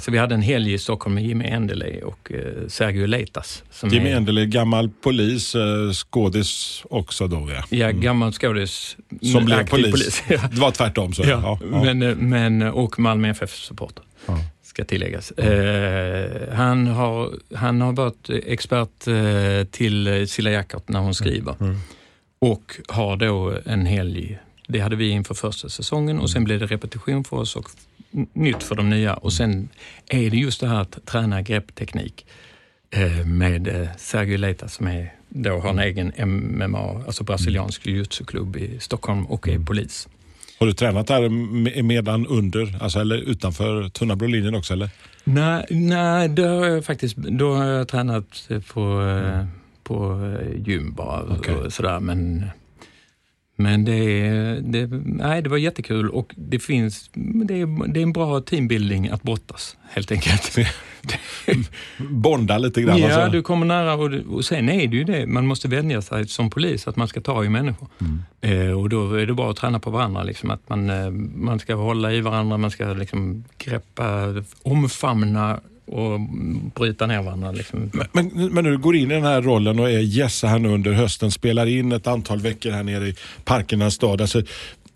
Så 0.00 0.10
vi 0.10 0.18
hade 0.18 0.34
en 0.34 0.42
helg 0.42 0.72
i 0.72 0.78
Stockholm 0.78 1.14
med 1.14 1.24
Jimmy 1.24 1.44
Endeley 1.44 2.02
och 2.02 2.32
eh, 2.32 2.68
Sergio 2.68 3.06
Leitas. 3.06 3.62
Som 3.70 3.90
Jimmy 3.90 4.10
är, 4.10 4.16
Endel 4.16 4.46
gammal 4.46 4.90
polis, 5.02 5.54
eh, 5.54 5.92
skådis 5.92 6.82
också 6.90 7.26
då 7.26 7.50
ja. 7.50 7.76
Ja, 7.76 7.90
gammal 7.90 8.32
skådis. 8.32 8.96
Mm. 9.10 9.32
Som 9.32 9.44
blev 9.44 9.66
polis. 9.66 10.22
ja. 10.28 10.40
Det 10.52 10.60
var 10.60 10.70
tvärtom 10.70 11.12
så. 11.12 11.22
Ja, 11.22 11.58
ja. 11.72 11.82
Men, 11.82 12.02
eh, 12.02 12.16
men, 12.16 12.62
och 12.62 12.98
Malmö 12.98 13.28
FF-supporter. 13.30 14.04
Ska 14.62 14.84
tilläggas. 14.84 15.30
Eh, 15.30 16.54
han, 16.54 16.86
har, 16.86 17.30
han 17.54 17.80
har 17.80 17.92
varit 17.92 18.30
expert 18.30 19.06
eh, 19.06 19.66
till 19.70 20.06
eh, 20.06 20.24
Cilla 20.26 20.50
Jackert 20.50 20.88
när 20.88 21.00
hon 21.00 21.14
skriver. 21.14 21.54
Mm. 21.60 21.76
Och 22.38 22.80
har 22.88 23.16
då 23.16 23.58
en 23.64 23.86
helg. 23.86 24.38
Det 24.68 24.80
hade 24.80 24.96
vi 24.96 25.08
inför 25.08 25.34
första 25.34 25.68
säsongen 25.68 26.20
och 26.20 26.30
sen 26.30 26.44
blev 26.44 26.60
det 26.60 26.66
repetition 26.66 27.24
för 27.24 27.36
oss 27.36 27.56
och 27.56 27.70
nytt 28.32 28.62
för 28.62 28.74
de 28.74 28.90
nya. 28.90 29.14
Och 29.14 29.32
sen 29.32 29.68
är 30.08 30.30
det 30.30 30.36
just 30.36 30.60
det 30.60 30.66
här 30.68 30.80
att 30.80 31.06
träna 31.06 31.42
greppteknik. 31.42 32.26
eh, 32.90 33.26
med 33.26 33.68
eh, 33.68 33.88
Sergio 33.98 34.36
Leita 34.38 34.68
som 34.68 34.86
är, 34.86 35.12
då 35.28 35.58
har 35.58 35.70
en 35.70 35.78
egen 35.78 36.12
MMA, 36.28 37.02
alltså 37.06 37.24
brasiliansk 37.24 37.86
jiu-jitsu-klubb 37.86 38.56
i 38.56 38.78
Stockholm 38.80 39.26
och 39.26 39.48
är 39.48 39.58
polis. 39.58 40.08
Har 40.58 40.66
du 40.66 40.72
tränat 40.72 41.06
där 41.06 41.28
med- 41.28 41.84
medan 41.84 42.26
under, 42.26 42.76
alltså, 42.82 43.00
eller 43.00 43.16
utanför 43.16 43.88
tunna 43.88 44.16
blå 44.16 44.26
linjen 44.26 44.54
också? 44.54 44.72
Eller? 44.72 44.90
Nej, 45.24 45.66
nej 45.70 46.28
då 46.28 46.42
har 46.46 46.66
jag 46.66 46.84
faktiskt 46.84 47.16
då 47.16 47.54
har 47.54 47.64
jag 47.66 47.88
tränat 47.88 48.48
på, 48.72 49.02
eh, 49.02 49.44
på 49.82 50.24
eh, 50.42 50.60
gym 50.68 50.92
bara. 50.94 51.22
Okej. 51.38 51.54
Och 51.54 51.72
sådär, 51.72 52.00
men 52.00 52.44
men 53.62 53.84
det, 53.84 54.60
det, 54.60 54.88
nej, 55.04 55.42
det 55.42 55.48
var 55.48 55.56
jättekul 55.56 56.10
och 56.10 56.34
det 56.36 56.58
finns, 56.58 57.10
det 57.14 57.60
är, 57.60 57.92
det 57.92 58.00
är 58.00 58.02
en 58.02 58.12
bra 58.12 58.40
teambuilding 58.40 59.08
att 59.08 59.22
brottas 59.22 59.76
helt 59.90 60.12
enkelt. 60.12 60.56
Bonda 61.98 62.58
lite 62.58 62.82
grann? 62.82 62.98
Ja, 62.98 63.14
alltså. 63.14 63.30
du 63.30 63.42
kommer 63.42 63.66
nära 63.66 63.94
och, 63.94 64.34
och 64.36 64.44
sen 64.44 64.68
är 64.68 64.86
det 64.86 64.96
ju 64.96 65.04
det, 65.04 65.26
man 65.26 65.46
måste 65.46 65.68
vänja 65.68 66.02
sig 66.02 66.28
som 66.28 66.50
polis 66.50 66.88
att 66.88 66.96
man 66.96 67.08
ska 67.08 67.20
ta 67.20 67.44
i 67.44 67.48
människor. 67.48 67.88
Eh, 68.40 68.80
och 68.80 68.88
då 68.88 69.14
är 69.14 69.26
det 69.26 69.34
bara 69.34 69.50
att 69.50 69.56
träna 69.56 69.78
på 69.78 69.90
varandra, 69.90 70.22
liksom, 70.22 70.50
att 70.50 70.68
man, 70.68 70.90
eh, 70.90 71.10
man 71.34 71.58
ska 71.58 71.74
hålla 71.74 72.12
i 72.12 72.20
varandra, 72.20 72.56
man 72.56 72.70
ska 72.70 72.84
liksom 72.84 73.44
greppa, 73.58 74.34
omfamna 74.62 75.60
och 75.90 76.20
bryta 76.74 77.06
ner 77.06 77.22
varandra. 77.22 77.52
Liksom. 77.52 77.90
Men, 78.12 78.30
men 78.34 78.64
när 78.64 78.70
du 78.70 78.78
går 78.78 78.96
in 78.96 79.10
i 79.10 79.14
den 79.14 79.24
här 79.24 79.42
rollen 79.42 79.78
och 79.78 79.90
är 79.90 79.98
Jesse 79.98 80.46
här 80.46 80.58
nu 80.58 80.68
under 80.68 80.92
hösten, 80.92 81.30
spelar 81.30 81.66
in 81.66 81.92
ett 81.92 82.06
antal 82.06 82.38
veckor 82.38 82.70
här 82.70 82.82
nere 82.82 83.08
i 83.08 83.14
parkernas 83.44 83.94
stad. 83.94 84.20
Alltså, 84.20 84.42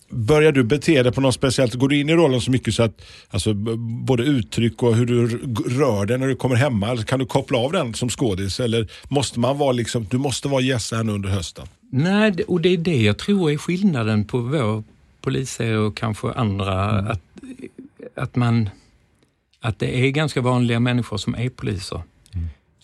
börjar 0.08 0.52
du 0.52 0.64
bete 0.64 1.02
dig 1.02 1.12
på 1.12 1.20
något 1.20 1.34
speciellt? 1.34 1.74
Går 1.74 1.88
du 1.88 2.00
in 2.00 2.08
i 2.08 2.14
rollen 2.14 2.40
så 2.40 2.50
mycket 2.50 2.74
så 2.74 2.82
att 2.82 3.02
alltså, 3.30 3.54
både 4.04 4.22
uttryck 4.22 4.82
och 4.82 4.96
hur 4.96 5.06
du 5.06 5.28
rör 5.78 6.06
dig 6.06 6.18
när 6.18 6.26
du 6.26 6.36
kommer 6.36 6.56
hemma, 6.56 6.90
eller 6.90 7.02
kan 7.02 7.18
du 7.18 7.26
koppla 7.26 7.58
av 7.58 7.72
den 7.72 7.94
som 7.94 8.08
skådis? 8.08 8.60
Eller 8.60 8.88
måste 9.08 9.40
man 9.40 9.58
vara 9.58 9.72
liksom, 9.72 10.06
du 10.10 10.18
måste 10.18 10.48
vara 10.48 10.60
Jesse 10.60 10.96
här 10.96 11.04
nu 11.04 11.12
under 11.12 11.28
hösten? 11.28 11.66
Nej, 11.90 12.34
och 12.48 12.60
det 12.60 12.68
är 12.68 12.76
det 12.76 13.02
jag 13.02 13.18
tror 13.18 13.50
är 13.50 13.56
skillnaden 13.56 14.24
på 14.24 14.38
vår 14.38 14.84
polisserie 15.20 15.76
och 15.76 15.96
kanske 15.96 16.32
andra. 16.32 16.90
Att, 16.90 17.20
att, 18.14 18.36
man, 18.36 18.68
att 19.64 19.78
det 19.78 20.06
är 20.06 20.10
ganska 20.10 20.40
vanliga 20.40 20.80
människor 20.80 21.16
som 21.16 21.34
är 21.34 21.48
poliser. 21.48 22.02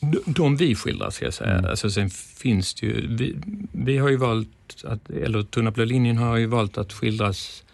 De, 0.01 0.19
de 0.27 0.57
vi 0.57 0.75
skildrar 0.75 1.11
ska 1.11 1.25
jag 1.25 1.35
säga. 1.35 1.69
Alltså, 1.71 1.91
sen 1.91 2.11
finns 2.11 2.75
det 2.75 2.87
ju, 2.87 3.17
vi, 3.17 3.37
vi 3.73 3.99
har 3.99 4.09
ju 4.09 4.17
valt, 4.17 4.85
att, 4.85 5.11
eller 5.11 5.43
Tunna 5.43 5.71
blå 5.71 5.85
linjen 5.85 6.17
har 6.17 6.37
ju 6.37 6.47
valt 6.47 6.79
att 6.79 6.93
skildras 6.93 7.65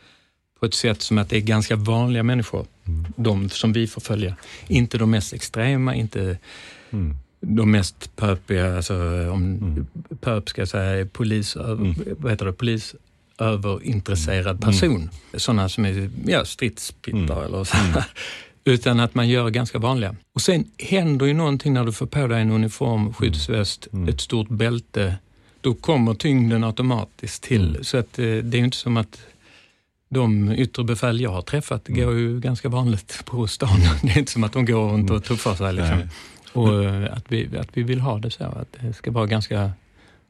på 0.61 0.67
ett 0.67 0.75
sätt 0.75 1.03
som 1.03 1.19
att 1.19 1.29
det 1.29 1.37
är 1.37 1.41
ganska 1.41 1.77
vanliga 1.77 2.23
människor, 2.23 2.67
de 3.17 3.49
som 3.49 3.73
vi 3.73 3.87
får 3.87 4.01
följa. 4.01 4.37
Inte 4.69 4.99
de 4.99 5.11
mest 5.11 5.33
extrema, 5.33 5.95
inte 5.95 6.39
de 7.41 7.71
mest 7.71 8.17
pöpiga, 8.17 8.77
alltså 8.77 8.95
om 9.31 9.87
pöp 10.21 10.49
ska 10.49 10.61
jag 10.61 10.69
säga, 10.69 11.07
polis, 11.13 11.57
vad 12.19 12.33
heter 12.33 12.47
det, 12.47 12.53
polis 12.53 12.95
överintresserad 13.39 14.61
person. 14.61 15.11
Sådana 15.35 15.69
som 15.69 15.85
är 15.85 16.11
ja, 16.27 16.45
stridspittar 16.45 17.45
eller 17.45 17.65
så. 17.65 17.77
Utan 18.69 19.01
att 19.01 19.15
man 19.15 19.29
gör 19.29 19.51
ganska 19.51 19.79
vanliga. 19.79 20.17
Och 20.33 20.43
sen 20.43 20.65
händer 20.79 21.27
ju 21.27 21.35
någonting 21.35 21.73
när 21.73 21.85
du 21.85 21.93
får 21.93 22.07
på 22.07 22.27
dig 22.27 22.41
en 22.43 22.51
uniform, 22.51 23.15
skyddsväst, 23.15 23.89
ett 24.09 24.21
stort 24.21 24.49
bälte. 24.49 25.17
Då 25.61 25.75
kommer 25.75 26.15
tyngden 26.15 26.65
automatiskt 26.65 27.43
till. 27.43 27.79
Så 27.83 27.99
att 27.99 28.19
eh, 28.19 28.25
det 28.25 28.57
är 28.57 28.59
ju 28.59 28.65
inte 28.65 28.77
som 28.77 28.97
att 28.97 29.19
de 30.09 30.53
yttre 30.53 30.85
befäl 30.85 31.21
jag 31.21 31.31
har 31.31 31.43
träffat 31.43 31.89
går 31.89 32.15
ju 32.15 32.41
ganska 32.41 32.69
vanligt 32.69 33.23
på 33.25 33.47
stan. 33.47 33.81
Det 34.03 34.11
är 34.11 34.19
inte 34.19 34.33
som 34.33 34.45
att 34.45 34.53
de 34.53 34.67
går 34.67 34.93
runt 34.93 35.11
och 35.11 35.25
tuffar 35.25 35.55
sig. 35.55 35.73
Liksom. 35.73 36.09
Och 36.53 36.85
eh, 36.85 37.17
att 37.17 37.25
vi, 37.29 37.59
att 37.59 37.69
vi 37.73 37.83
vill 37.83 38.01
ha 38.01 38.19
det 38.19 38.31
så, 38.31 38.45
att 38.45 38.77
det 38.81 38.93
ska 38.93 39.11
vara 39.11 39.27
ganska 39.27 39.71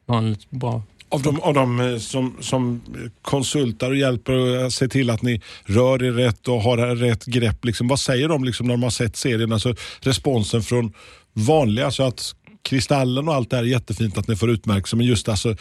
vanligt 0.06 0.50
bra. 0.50 0.82
Av 1.08 1.22
de, 1.22 1.40
av 1.40 1.54
de 1.54 1.80
eh, 1.80 1.98
som, 1.98 2.36
som 2.40 2.82
konsultar 3.22 3.90
och 3.90 3.96
hjälper 3.96 4.32
och 4.32 4.48
eh, 4.48 4.68
ser 4.68 4.88
till 4.88 5.10
att 5.10 5.22
ni 5.22 5.40
rör 5.64 6.02
er 6.02 6.12
rätt 6.12 6.48
och 6.48 6.60
har 6.60 6.76
rätt 6.76 7.24
grepp, 7.24 7.64
liksom, 7.64 7.88
vad 7.88 8.00
säger 8.00 8.28
de 8.28 8.44
liksom 8.44 8.66
när 8.66 8.74
de 8.74 8.82
har 8.82 8.90
sett 8.90 9.16
serien? 9.16 9.52
Alltså 9.52 9.74
responsen 10.00 10.62
från 10.62 10.92
vanliga, 11.32 11.84
alltså 11.84 12.02
att 12.02 12.34
Kristallen 12.62 13.28
och 13.28 13.34
allt 13.34 13.50
det 13.50 13.56
här 13.56 13.62
är 13.62 13.68
jättefint 13.68 14.18
att 14.18 14.28
ni 14.28 14.36
får 14.36 14.50
utmärkelse, 14.50 14.96
men 14.96 15.06
just 15.06 15.28
alltså 15.28 15.56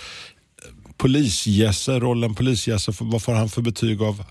polisgässe, 0.97 1.99
rollen 1.99 2.35
polisgässe, 2.35 2.91
vad 2.99 3.21
får 3.21 3.33
han 3.33 3.49
för 3.49 3.61
betyg 3.61 4.01
av 4.01 4.23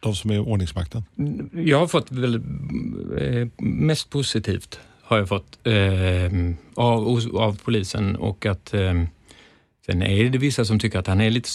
de 0.00 0.14
som 0.14 0.30
är 0.30 0.38
ordningsmakten? 0.38 1.04
Mm, 1.18 1.50
jag 1.52 1.78
har 1.78 1.86
fått 1.86 2.12
väl, 2.12 2.34
eh, 3.18 3.48
mest 3.58 4.10
positivt 4.10 4.80
har 5.02 5.18
jag 5.18 5.28
fått 5.28 5.66
eh, 5.66 5.74
av, 6.74 7.20
av 7.34 7.58
polisen 7.64 8.16
och 8.16 8.46
att 8.46 8.74
eh, 8.74 9.02
sen 9.86 10.02
är 10.02 10.30
det 10.30 10.38
vissa 10.38 10.64
som 10.64 10.78
tycker 10.78 10.98
att 10.98 11.06
han 11.06 11.20
är 11.20 11.30
lite 11.30 11.48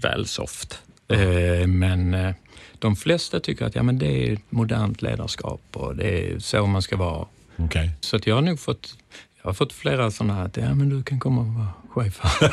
väl 0.00 0.26
soft. 0.26 0.82
Eh, 1.08 1.66
men 1.66 2.14
eh, 2.14 2.34
de 2.78 2.96
flesta 2.96 3.40
tycker 3.40 3.64
att 3.64 3.74
ja, 3.74 3.82
men 3.82 3.98
det 3.98 4.30
är 4.30 4.38
modernt 4.50 5.02
ledarskap 5.02 5.62
och 5.72 5.96
det 5.96 6.32
är 6.32 6.38
så 6.38 6.66
man 6.66 6.82
ska 6.82 6.96
vara. 6.96 7.26
Okay. 7.56 7.90
Så 8.00 8.16
att 8.16 8.26
jag 8.26 8.34
har 8.34 8.42
nog 8.42 8.60
fått, 8.60 8.96
jag 9.42 9.48
har 9.48 9.54
fått 9.54 9.72
flera 9.72 10.10
sådana 10.10 10.34
här 10.34 10.44
att 10.44 10.56
ja, 10.56 10.74
men 10.74 10.88
du 10.88 11.02
kan 11.02 11.20
komma 11.20 11.40
och 11.40 11.46
vara 11.46 11.72
chef 11.88 12.20
här. 12.22 12.52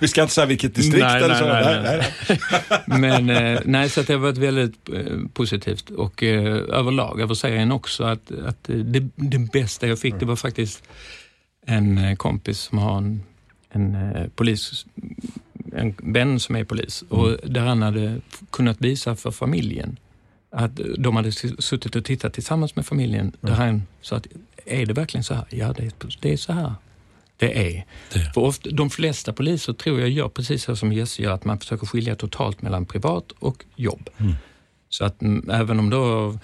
Vi 0.00 0.08
ska 0.08 0.22
inte 0.22 0.34
säga 0.34 0.46
vilket 0.46 0.74
distrikt 0.74 1.06
Nej, 1.06 1.22
eller 1.22 1.34
så. 1.34 1.46
nej, 1.46 1.82
Nej, 1.82 2.12
nej. 2.86 3.00
Men 3.00 3.30
eh, 3.30 3.60
nej, 3.64 3.90
så 3.90 4.02
det 4.02 4.12
har 4.12 4.20
varit 4.20 4.38
väldigt 4.38 4.88
positivt 5.34 5.90
och 5.90 6.22
överlag 6.22 7.20
över 7.20 7.34
serien 7.34 7.72
också 7.72 8.04
att, 8.04 8.30
att 8.46 8.64
det, 8.64 9.08
det 9.14 9.38
bästa 9.38 9.86
jag 9.86 9.98
fick 9.98 10.14
det 10.20 10.26
var 10.26 10.36
faktiskt 10.36 10.82
en 11.66 11.98
eh, 11.98 12.16
kompis 12.16 12.58
som 12.58 12.78
har 12.78 12.98
en, 12.98 13.22
en 13.70 13.94
eh, 13.94 14.28
polis, 14.28 14.86
en 15.72 15.94
vän 15.98 16.40
som 16.40 16.56
är 16.56 16.64
polis. 16.64 17.04
Och 17.08 17.36
där 17.44 17.60
han 17.60 17.82
hade 17.82 18.20
kunnat 18.50 18.80
visa 18.80 19.16
för 19.16 19.30
familjen 19.30 19.96
att 20.50 20.80
de 20.98 21.16
hade 21.16 21.32
suttit 21.32 21.96
och 21.96 22.04
tittat 22.04 22.32
tillsammans 22.32 22.76
med 22.76 22.86
familjen. 22.86 23.32
Där 23.40 23.52
han 23.52 23.82
sa 24.00 24.16
att 24.16 24.26
är 24.66 24.86
det 24.86 24.92
verkligen 24.92 25.24
så 25.24 25.34
här? 25.34 25.44
Ja, 25.50 25.72
det 25.72 25.82
är, 25.82 25.92
det 26.20 26.32
är 26.32 26.36
så 26.36 26.52
här. 26.52 26.72
Det 27.36 27.76
är. 27.76 27.84
För 28.34 28.40
ofta, 28.40 28.70
de 28.70 28.90
flesta 28.90 29.32
poliser 29.32 29.72
tror 29.72 30.00
jag 30.00 30.08
gör 30.08 30.28
precis 30.28 30.62
så 30.62 30.76
som 30.76 30.92
Jesse 30.92 31.22
gör, 31.22 31.32
att 31.32 31.44
man 31.44 31.58
försöker 31.58 31.86
skilja 31.86 32.16
totalt 32.16 32.62
mellan 32.62 32.86
privat 32.86 33.32
och 33.38 33.64
jobb. 33.76 34.10
Så 34.88 35.04
att 35.04 35.22
mm, 35.22 35.50
även 35.50 35.78
om 35.78 35.90
du 35.90 35.96
har 35.96 36.38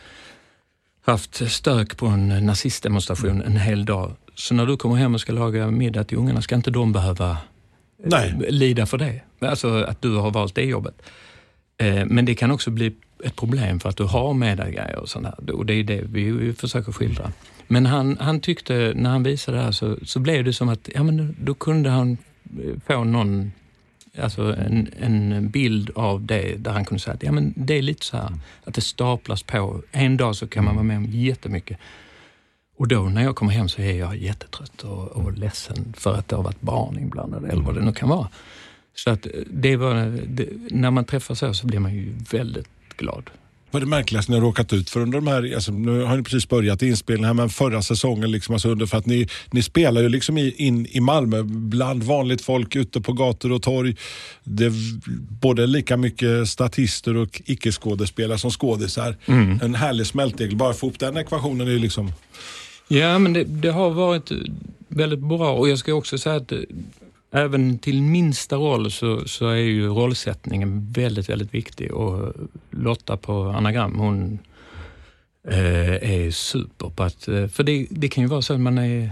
haft 1.04 1.52
stök 1.52 1.96
på 1.96 2.06
en 2.06 2.46
nazistdemonstration 2.46 3.42
en 3.42 3.56
hel 3.56 3.84
dag, 3.84 4.16
så 4.34 4.54
när 4.54 4.66
du 4.66 4.76
kommer 4.76 4.96
hem 4.96 5.14
och 5.14 5.20
ska 5.20 5.32
laga 5.32 5.70
middag 5.70 6.04
till 6.04 6.18
ungarna 6.18 6.42
ska 6.42 6.54
inte 6.54 6.70
de 6.70 6.92
behöva 6.92 7.30
eh, 7.30 7.36
Nej. 8.04 8.34
lida 8.48 8.86
för 8.86 8.98
det. 8.98 9.20
Alltså 9.38 9.82
att 9.82 10.02
du 10.02 10.16
har 10.16 10.30
valt 10.30 10.54
det 10.54 10.62
jobbet. 10.62 11.02
Eh, 11.76 12.04
Men 12.06 12.24
det 12.24 12.34
kan 12.34 12.50
också 12.50 12.70
bli 12.70 12.92
ett 13.24 13.36
problem 13.36 13.80
för 13.80 13.88
att 13.88 13.96
du 13.96 14.04
har 14.04 14.34
med 14.34 14.58
dig 14.58 14.72
grejer 14.72 14.98
och 14.98 15.08
sånt 15.08 15.26
här. 15.26 15.50
Och 15.54 15.66
det 15.66 15.74
är 15.74 15.84
det 15.84 16.02
vi 16.04 16.52
försöker 16.52 16.92
skildra. 16.92 17.32
Men 17.68 17.86
han, 17.86 18.16
han 18.20 18.40
tyckte, 18.40 18.92
när 18.96 19.10
han 19.10 19.22
visade 19.22 19.56
det 19.58 19.64
här 19.64 19.72
så, 19.72 19.96
så 20.04 20.20
blev 20.20 20.44
det 20.44 20.52
som 20.52 20.68
att, 20.68 20.88
ja 20.94 21.02
men 21.02 21.36
då 21.40 21.54
kunde 21.54 21.90
han 21.90 22.16
eh, 22.64 22.80
få 22.86 23.04
någon, 23.04 23.52
alltså 24.18 24.56
en, 24.56 24.88
en 25.00 25.48
bild 25.50 25.90
av 25.94 26.22
det 26.26 26.56
där 26.56 26.72
han 26.72 26.84
kunde 26.84 27.00
säga 27.00 27.14
att 27.14 27.22
ja 27.22 27.32
men 27.32 27.52
det 27.56 27.78
är 27.78 27.82
lite 27.82 28.06
så 28.06 28.16
här, 28.16 28.32
att 28.64 28.74
det 28.74 28.80
staplas 28.80 29.42
på. 29.42 29.82
En 29.92 30.16
dag 30.16 30.36
så 30.36 30.46
kan 30.46 30.64
man 30.64 30.74
vara 30.74 30.84
med 30.84 30.96
om 30.96 31.04
jättemycket. 31.04 31.78
Och 32.76 32.88
då 32.88 33.02
när 33.02 33.22
jag 33.22 33.36
kommer 33.36 33.52
hem 33.52 33.68
så 33.68 33.82
är 33.82 33.92
jag 33.92 34.16
jättetrött 34.16 34.82
och, 34.82 35.08
och 35.08 35.38
ledsen 35.38 35.94
för 35.96 36.14
att 36.14 36.28
det 36.28 36.36
har 36.36 36.42
varit 36.42 36.60
barn 36.60 36.98
inblandade 36.98 37.48
eller 37.48 37.62
vad 37.62 37.74
det 37.74 37.84
nu 37.84 37.92
kan 37.92 38.08
vara. 38.08 38.28
Så 38.94 39.10
att 39.10 39.26
det 39.50 39.76
var, 39.76 39.94
det, 40.26 40.48
när 40.70 40.90
man 40.90 41.04
träffar 41.04 41.34
så 41.34 41.54
så 41.54 41.66
blir 41.66 41.78
man 41.78 41.94
ju 41.94 42.14
väldigt 42.30 42.68
glad. 42.96 43.30
Vad 43.70 43.82
är 43.82 43.86
det 43.86 43.90
märkligaste 43.90 44.32
ni 44.32 44.38
har 44.38 44.44
råkat 44.46 44.72
ut 44.72 44.90
för 44.90 45.00
under 45.00 45.20
de 45.20 45.26
här, 45.26 45.54
alltså, 45.54 45.72
nu 45.72 46.02
har 46.02 46.16
ni 46.16 46.22
precis 46.22 46.48
börjat 46.48 46.82
inspelningen 46.82 47.26
här, 47.26 47.34
men 47.34 47.48
förra 47.48 47.82
säsongen, 47.82 48.30
liksom, 48.30 48.54
alltså 48.54 48.68
under, 48.68 48.86
för 48.86 48.98
att 48.98 49.06
ni, 49.06 49.28
ni 49.50 49.62
spelar 49.62 50.02
ju 50.02 50.08
liksom 50.08 50.38
i, 50.38 50.50
in 50.50 50.86
i 50.86 51.00
Malmö 51.00 51.42
bland 51.42 52.02
vanligt 52.02 52.42
folk 52.42 52.76
ute 52.76 53.00
på 53.00 53.12
gator 53.12 53.52
och 53.52 53.62
torg. 53.62 53.96
Det 54.44 54.64
är 54.64 54.72
både 55.40 55.66
lika 55.66 55.96
mycket 55.96 56.48
statister 56.48 57.16
och 57.16 57.42
icke-skådespelare 57.44 58.38
som 58.38 58.50
skådisar. 58.50 59.16
En 59.62 59.74
härlig 59.74 60.06
smältdegel. 60.06 60.56
Bara 60.56 60.74
få 60.74 60.86
ihop 60.86 60.98
den 60.98 61.16
ekvationen 61.16 61.66
är 61.66 61.72
ju 61.72 61.78
liksom... 61.78 62.12
Ja, 62.92 63.18
men 63.18 63.32
det, 63.32 63.44
det 63.44 63.70
har 63.70 63.90
varit 63.90 64.32
väldigt 64.88 65.18
bra 65.18 65.52
och 65.52 65.68
jag 65.68 65.78
ska 65.78 65.94
också 65.94 66.18
säga 66.18 66.36
att 66.36 66.52
eh, 66.52 66.58
även 67.30 67.78
till 67.78 68.02
minsta 68.02 68.56
roll 68.56 68.90
så, 68.90 69.28
så 69.28 69.48
är 69.48 69.56
ju 69.56 69.88
rollsättningen 69.88 70.92
väldigt, 70.92 71.28
väldigt 71.28 71.54
viktig 71.54 71.92
och 71.92 72.32
Lotta 72.70 73.16
på 73.16 73.42
Anagram, 73.42 73.98
hon 73.98 74.38
eh, 75.48 76.12
är 76.12 76.30
super 76.30 76.88
på 76.88 77.02
att, 77.02 77.28
eh, 77.28 77.46
för 77.46 77.62
det, 77.62 77.86
det 77.90 78.08
kan 78.08 78.24
ju 78.24 78.28
vara 78.28 78.42
så 78.42 78.54
att 78.54 78.60
man 78.60 78.78
är, 78.78 79.10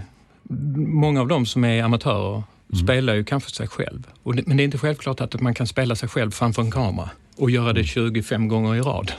många 0.75 1.21
av 1.21 1.27
dem 1.27 1.45
som 1.45 1.63
är 1.63 1.83
amatörer 1.83 2.43
spelar 2.83 3.13
ju 3.13 3.23
kanske 3.23 3.51
sig 3.51 3.67
själv. 3.67 4.07
Det, 4.23 4.47
men 4.47 4.57
det 4.57 4.63
är 4.63 4.65
inte 4.65 4.77
självklart 4.77 5.21
att 5.21 5.41
man 5.41 5.53
kan 5.53 5.67
spela 5.67 5.95
sig 5.95 6.09
själv 6.09 6.31
framför 6.31 6.61
en 6.61 6.71
kamera 6.71 7.09
och 7.37 7.51
göra 7.51 7.73
det 7.73 7.83
25 7.83 8.47
gånger 8.47 8.75
i 8.75 8.81
rad. 8.81 9.11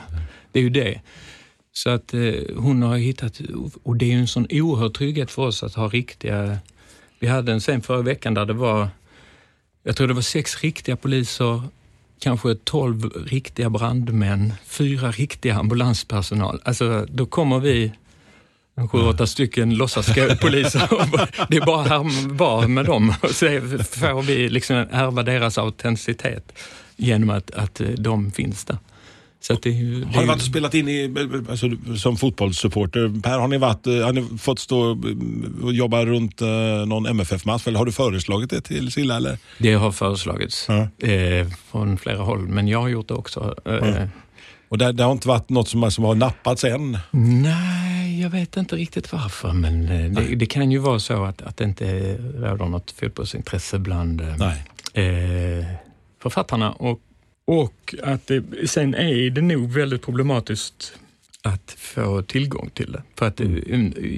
Det 0.53 0.59
är 0.59 0.63
ju 0.63 0.71
det. 0.71 1.01
Så 1.73 1.91
att 1.91 2.15
eh, 2.15 2.35
hon 2.57 2.83
har 2.83 2.97
hittat, 2.97 3.41
och 3.83 3.97
det 3.97 4.05
är 4.05 4.11
ju 4.11 4.21
en 4.21 4.29
sån 4.29 4.47
oerhörd 4.51 4.95
trygghet 4.95 5.31
för 5.31 5.43
oss 5.43 5.63
att 5.63 5.75
ha 5.75 5.89
riktiga... 5.89 6.59
Vi 7.19 7.29
hade 7.29 7.53
en 7.53 7.61
scen 7.61 7.83
förra 7.83 8.03
veckan 8.03 8.35
där 8.35 8.47
det 8.47 8.53
var, 8.53 8.89
jag 9.83 9.97
tror 9.97 10.09
det 10.09 10.15
var 10.15 10.23
sex 10.23 10.63
riktiga 10.63 10.97
poliser, 10.97 11.63
kanske 12.19 12.55
tolv 12.55 13.11
riktiga 13.27 13.71
brandmän, 13.71 14.53
fyra 14.65 15.11
riktiga 15.11 15.55
ambulanspersonal. 15.55 16.61
Alltså 16.65 17.07
då 17.09 17.27
kommer 17.27 17.59
vi 17.59 17.93
sju, 18.93 18.99
åtta 18.99 19.27
stycken 19.27 19.75
låtsaspoliser. 19.75 20.89
det 21.49 21.57
är 21.57 21.67
bara 21.67 21.97
att 21.97 22.13
vara 22.25 22.69
med 22.69 22.85
dem 22.85 23.15
och 23.23 23.31
så 23.31 23.47
får 23.91 24.23
vi 24.23 24.49
liksom 24.49 24.77
ärva 24.77 25.23
deras 25.23 25.59
autenticitet 25.59 26.53
genom 26.97 27.31
att, 27.31 27.51
att 27.51 27.81
eh, 27.81 27.89
de 27.89 28.31
finns 28.31 28.65
där. 28.65 28.79
Så 29.43 29.53
det 29.55 29.71
det 29.71 30.07
Har 30.15 30.21
ni 30.21 30.27
varit 30.27 30.37
och 30.37 30.43
spelat 30.43 30.75
in 30.75 30.89
i, 30.89 31.15
alltså, 31.51 31.67
som 31.97 32.17
fotbollssupporter? 32.17 33.21
Per, 33.23 33.39
har 33.39 33.49
ni, 33.49 33.59
varit, 33.59 33.87
eh, 33.87 33.95
har 33.95 34.13
ni 34.13 34.39
fått 34.39 34.59
stå 34.59 34.99
och 35.63 35.73
jobba 35.73 36.05
runt 36.05 36.43
uh, 36.43 36.49
någon 36.87 37.07
MFF-match? 37.07 37.67
Eller 37.67 37.79
har 37.79 37.87
du 37.87 37.93
föreslagit 37.93 38.51
det 38.51 38.61
till 38.61 38.93
Silla? 38.93 39.17
Eller? 39.17 39.39
Det 39.59 39.75
har 39.75 39.93
föreslagits 39.93 40.67
Ja. 40.69 41.07
eh, 41.09 41.47
från 41.71 41.99
flera 41.99 42.19
håll, 42.23 42.49
men 42.49 42.69
jag 42.69 42.81
har 42.81 42.89
gjort 42.89 43.09
det 43.09 43.15
också. 43.15 43.55
Eh, 43.67 43.73
Ja. 43.75 44.09
Och 44.69 44.79
det, 44.79 44.93
det 44.93 45.05
har 45.05 45.13
inte 45.13 45.29
varit 45.29 45.49
något 45.49 45.69
som, 45.69 45.91
som 45.91 46.05
har 46.05 46.15
nappats 46.15 46.65
än? 46.65 46.99
Nej, 47.11 48.21
jag 48.21 48.31
vet 48.31 48.57
inte 48.57 48.77
riktigt 48.77 49.13
varför, 49.13 49.53
men 49.53 49.89
eh, 49.89 50.11
det, 50.11 50.35
det 50.37 50.47
kan 50.47 50.73
ju 50.73 50.79
vara 50.79 50.99
så 50.99 51.25
att, 51.25 51.43
att 51.43 51.57
det 51.57 51.65
inte 51.65 52.17
råder 52.17 52.65
något 52.69 52.91
fotbollsintresse 52.91 53.79
bland 53.79 54.21
eh, 54.21 55.05
eh, 55.05 55.65
författarna. 56.23 56.73
Och, 56.73 57.01
och 57.45 57.95
att 58.03 58.27
det, 58.27 58.43
sen 58.69 58.95
är 58.95 59.31
det 59.31 59.41
nog 59.41 59.73
väldigt 59.73 60.03
problematiskt 60.03 60.93
att 61.43 61.75
få 61.79 62.23
tillgång 62.23 62.71
till 62.75 62.93
det. 62.93 63.03
För 63.19 63.27
att 63.27 63.41
eh, 63.41 63.49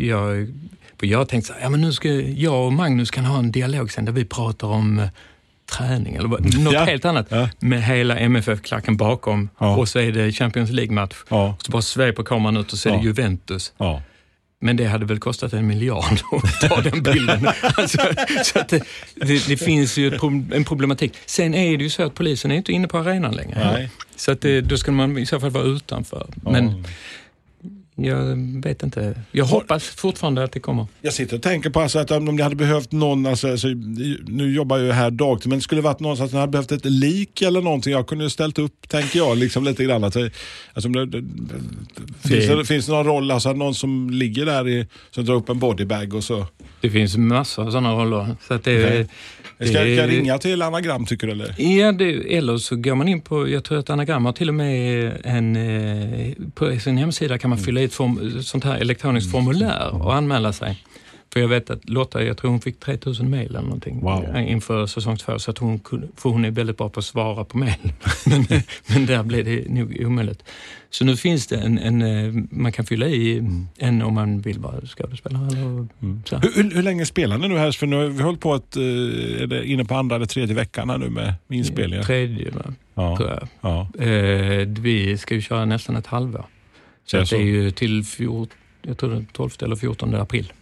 jag, 0.06 0.52
för 1.00 1.06
jag 1.06 1.18
har 1.18 1.24
tänkt 1.24 1.46
så 1.46 1.52
här, 1.52 1.60
ja, 1.62 1.70
men 1.70 1.80
nu 1.80 1.92
ska 1.92 2.08
jag 2.14 2.66
och 2.66 2.72
Magnus 2.72 3.10
kan 3.10 3.24
ha 3.24 3.38
en 3.38 3.52
dialog 3.52 3.92
sen 3.92 4.04
där 4.04 4.12
vi 4.12 4.24
pratar 4.24 4.68
om 4.68 4.98
eh, 4.98 5.08
träning 5.78 6.14
eller 6.16 6.28
vad- 6.28 6.58
något 6.64 6.72
Ja. 6.72 6.84
helt 6.84 7.04
annat 7.04 7.30
med 7.58 7.82
hela 7.84 8.18
MFF-klacken 8.18 8.96
bakom 8.96 9.48
Ja. 9.58 9.76
och 9.76 9.88
så 9.88 9.98
är 9.98 10.12
det 10.12 10.32
Champions 10.32 10.70
League-match. 10.70 11.14
Så 11.28 11.70
bara 11.72 11.82
sveper 11.82 12.22
kameran 12.22 12.56
ut 12.56 12.72
och 12.72 12.78
så 12.78 12.88
är 12.88 12.92
det 12.92 12.98
Ja. 12.98 13.04
Juventus. 13.04 13.72
Men 14.60 14.76
det 14.76 14.84
hade 14.84 15.06
väl 15.06 15.18
kostat 15.18 15.52
en 15.52 15.66
miljard 15.66 16.20
att 16.42 16.60
ta 16.68 16.80
den 16.80 17.02
bilden. 17.02 17.48
alltså, 17.62 17.98
så 18.44 18.58
att 18.58 18.68
det, 18.68 18.82
det, 19.14 19.48
det 19.48 19.56
finns 19.56 19.96
ju 19.96 20.18
en 20.52 20.64
problematik. 20.64 21.12
Sen 21.26 21.54
är 21.54 21.78
det 21.78 21.84
ju 21.84 21.90
så 21.90 22.02
att 22.02 22.14
polisen 22.14 22.50
är 22.50 22.56
inte 22.56 22.72
inne 22.72 22.88
på 22.88 22.98
arenan 22.98 23.34
längre. 23.34 23.72
Nej. 23.72 23.90
Så 24.16 24.32
att 24.32 24.40
det, 24.40 24.60
då 24.60 24.76
ska 24.76 24.92
man 24.92 25.18
i 25.18 25.26
så 25.26 25.40
fall 25.40 25.50
vara 25.50 25.64
utanför. 25.64 26.26
Men 26.42 26.84
jag 27.96 28.36
vet 28.62 28.82
inte. 28.82 29.20
Jag 29.32 29.44
hoppas 29.44 29.84
fortfarande 29.84 30.44
att 30.44 30.52
det 30.52 30.60
kommer. 30.60 30.86
Jag 31.00 31.12
sitter 31.12 31.36
och 31.36 31.42
tänker 31.42 31.70
på 31.70 31.80
alltså 31.80 31.98
att 31.98 32.10
om 32.10 32.24
ni 32.24 32.42
hade 32.42 32.56
behövt 32.56 32.92
någon, 32.92 33.26
alltså, 33.26 33.50
alltså, 33.50 33.68
nu 34.26 34.54
jobbar 34.54 34.76
jag 34.78 34.86
ju 34.86 34.92
här 34.92 35.10
dagtid, 35.10 35.48
men 35.48 35.58
det 35.58 35.62
skulle 35.62 35.80
varit 35.80 36.00
någon 36.00 36.16
som 36.16 36.28
hade 36.38 36.52
behövt 36.52 36.72
ett 36.72 36.84
lik 36.84 37.42
eller 37.42 37.60
någonting. 37.62 37.92
Jag 37.92 38.06
kunde 38.06 38.24
ju 38.24 38.30
ställt 38.30 38.58
upp, 38.58 38.88
tänker 38.88 39.18
jag, 39.18 39.36
liksom 39.38 39.64
lite 39.64 39.84
grann. 39.84 40.04
Att, 40.04 40.16
alltså, 40.74 40.88
det, 40.88 41.06
det, 41.06 41.22
finns, 42.28 42.46
Det- 42.48 42.64
finns 42.64 42.86
det 42.86 42.92
någon 42.92 43.06
roll, 43.06 43.30
alltså 43.30 43.52
någon 43.52 43.74
som 43.74 44.10
ligger 44.10 44.46
där 44.46 44.68
i, 44.68 44.86
som 45.10 45.24
drar 45.24 45.34
upp 45.34 45.48
en 45.48 45.58
bodybag 45.58 46.14
och 46.14 46.24
så? 46.24 46.46
Det 46.80 46.90
finns 46.90 47.16
massor 47.16 47.66
av 47.66 47.70
sådana 47.70 47.92
roller. 47.94 48.36
Så 48.48 48.54
att 48.54 48.64
det, 48.64 48.84
Okej. 48.86 49.08
Det, 49.64 49.72
Ska 49.72 50.02
jag 50.02 50.10
ringa 50.10 50.38
till 50.38 50.62
anagram 50.62 51.06
tycker 51.06 51.26
du 51.26 51.32
eller? 51.32 51.54
Ja, 51.58 51.92
det, 51.92 52.36
eller 52.36 52.56
så 52.56 52.76
går 52.76 52.94
man 52.94 53.08
in 53.08 53.20
på, 53.20 53.48
jag 53.48 53.64
tror 53.64 53.78
att 53.78 53.90
Anagram 53.90 54.24
har 54.24 54.32
till 54.32 54.48
och 54.48 54.54
med 54.54 55.12
en, 55.24 55.56
eh, 55.56 56.32
på 56.54 56.78
sin 56.78 56.96
hemsida 56.96 57.38
kan 57.38 57.50
man 57.50 57.58
fylla 57.58 57.80
i 57.80 57.84
ett 57.84 57.94
form, 57.94 58.42
sånt 58.42 58.64
här 58.64 58.76
elektroniskt 58.76 59.30
formulär 59.30 60.02
och 60.02 60.14
anmäla 60.14 60.52
sig. 60.52 60.78
För 61.34 61.40
jag 61.40 61.48
vet 61.48 61.70
att 61.70 61.88
Lotta, 61.88 62.24
jag 62.24 62.36
tror 62.36 62.50
hon 62.50 62.60
fick 62.60 62.80
3000 62.80 63.30
mejl 63.30 63.48
eller 63.50 63.60
någonting 63.60 64.02
eh, 64.34 64.50
inför 64.52 64.86
säsong 64.86 65.16
två, 65.16 65.38
så 65.38 65.50
att 65.50 65.58
hon, 65.58 65.78
kunde- 65.78 66.08
för 66.16 66.30
hon 66.30 66.44
är 66.44 66.50
väldigt 66.50 66.76
bra 66.76 66.88
på 66.88 66.98
att 67.00 67.04
svara 67.04 67.44
på 67.44 67.58
mejl. 67.58 67.92
men, 68.26 68.44
men 68.86 69.06
där 69.06 69.22
blev 69.22 69.44
det 69.44 69.68
nog 69.68 69.96
omöjligt. 70.00 70.42
Så 70.90 71.04
nu 71.04 71.16
finns 71.16 71.46
det 71.46 71.56
en, 71.56 71.78
en 71.78 72.02
eh, 72.02 72.42
man 72.50 72.72
kan 72.72 72.84
fylla 72.86 73.06
i 73.08 73.42
en 73.78 74.02
om 74.02 74.14
man 74.14 74.40
vill 74.40 74.58
vara 74.58 74.80
skådespelare 74.86 75.46
eller 75.46 75.86
så. 76.24 76.36
Hur, 76.36 76.62
hur, 76.62 76.70
hur 76.74 76.82
länge 76.82 77.06
spelar 77.06 77.38
ni 77.38 77.48
nu 77.48 77.58
här? 77.58 77.72
För 77.72 77.86
nu 77.86 77.96
har 77.96 78.04
vi 78.04 78.22
hållit 78.22 78.40
på 78.40 78.54
att, 78.54 78.76
eh, 78.76 78.82
är 79.42 79.46
det 79.46 79.66
inne 79.66 79.84
på 79.84 79.94
andra 79.94 80.16
eller 80.16 80.26
tredje 80.26 80.54
veckan 80.54 80.90
här 80.90 80.98
nu 80.98 81.10
med 81.10 81.34
inspelningar? 81.50 82.02
Tredje, 82.02 82.50
va? 82.50 82.62
Ja. 82.94 83.16
tror 83.16 83.28
jag. 83.30 83.48
Ja. 83.60 84.04
Eh, 84.04 84.68
vi 84.68 85.18
ska 85.18 85.34
ju 85.34 85.40
köra 85.40 85.64
nästan 85.64 85.96
ett 85.96 86.06
halvår. 86.06 86.44
Så 87.06 87.16
Det 87.16 87.20
är 87.20 87.22
att 87.22 87.30
det 87.30 87.36
så. 87.36 87.42
är 87.42 87.46
ju 87.46 87.70
till 87.70 88.04
fjort, 88.04 88.48
jag 88.82 88.98
tror 88.98 89.14
är 89.16 89.24
12 89.32 89.50
eller 89.62 89.76
14 89.76 90.14
april. 90.14 90.52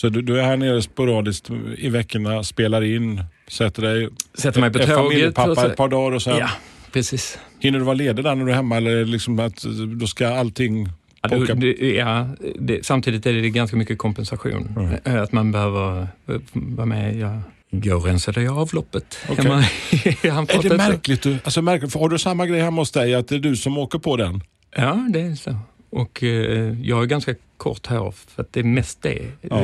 Så 0.00 0.08
du, 0.08 0.22
du 0.22 0.40
är 0.40 0.44
här 0.44 0.56
nere 0.56 0.82
sporadiskt 0.82 1.50
i 1.78 1.88
veckorna, 1.88 2.44
spelar 2.44 2.82
in, 2.84 3.22
sätter 3.48 3.82
dig, 3.82 4.08
Sätter 4.34 4.60
mig 4.60 4.72
på 4.72 4.78
är 4.78 4.82
tåget 4.82 4.96
familjepappa 4.96 5.66
ett 5.66 5.76
par 5.76 5.88
dagar 5.88 6.16
och 6.16 6.22
sen 6.22 6.36
Ja, 6.36 6.48
precis. 6.92 7.38
hinner 7.60 7.78
du 7.78 7.84
vara 7.84 7.94
ledig 7.94 8.24
där 8.24 8.34
när 8.34 8.44
du 8.44 8.50
är 8.50 8.56
hemma 8.56 8.76
eller 8.76 8.90
är 8.90 8.96
det 8.98 9.04
liksom 9.04 9.38
att 9.38 9.62
då 10.00 10.06
ska 10.06 10.28
allting 10.28 10.88
Ja, 11.22 11.28
det, 11.28 11.54
det, 11.54 11.94
ja, 11.94 12.26
det, 12.58 12.86
samtidigt 12.86 13.26
är 13.26 13.32
det 13.32 13.50
ganska 13.50 13.76
mycket 13.76 13.98
kompensation. 13.98 14.98
Eh, 15.04 15.22
Att 15.22 15.32
man 15.32 15.52
behöver 15.52 16.00
eh, 16.02 16.36
vara 16.52 16.86
med. 16.86 17.16
Jag, 17.16 17.40
igår 17.70 18.00
rensade 18.00 18.42
jag 18.42 18.58
avloppet 18.58 19.18
Okej. 19.28 19.44
hemma 19.44 19.62
Är 19.92 20.68
det 20.68 20.76
märkligt? 20.76 21.22
Du, 21.22 21.38
alltså 21.44 21.62
märkligt 21.62 21.94
har 21.94 22.08
du 22.08 22.18
samma 22.18 22.46
grej 22.46 22.60
hemma 22.60 22.80
hos 22.80 22.90
dig, 22.90 23.14
att 23.14 23.28
det 23.28 23.34
är 23.34 23.38
du 23.38 23.56
som 23.56 23.78
åker 23.78 23.98
på 23.98 24.16
den? 24.16 24.42
Ja, 24.76 25.06
det 25.10 25.20
är 25.20 25.34
så. 25.34 25.56
Och 25.90 26.22
eh, 26.22 26.80
jag 26.82 26.96
har 26.96 27.04
ganska 27.06 27.34
kort 27.58 27.86
hår, 27.86 28.14
för 28.34 28.42
att 28.42 28.52
det 28.52 28.60
är 28.60 28.64
mest 28.64 29.02
det. 29.02 29.22
Ja. 29.40 29.56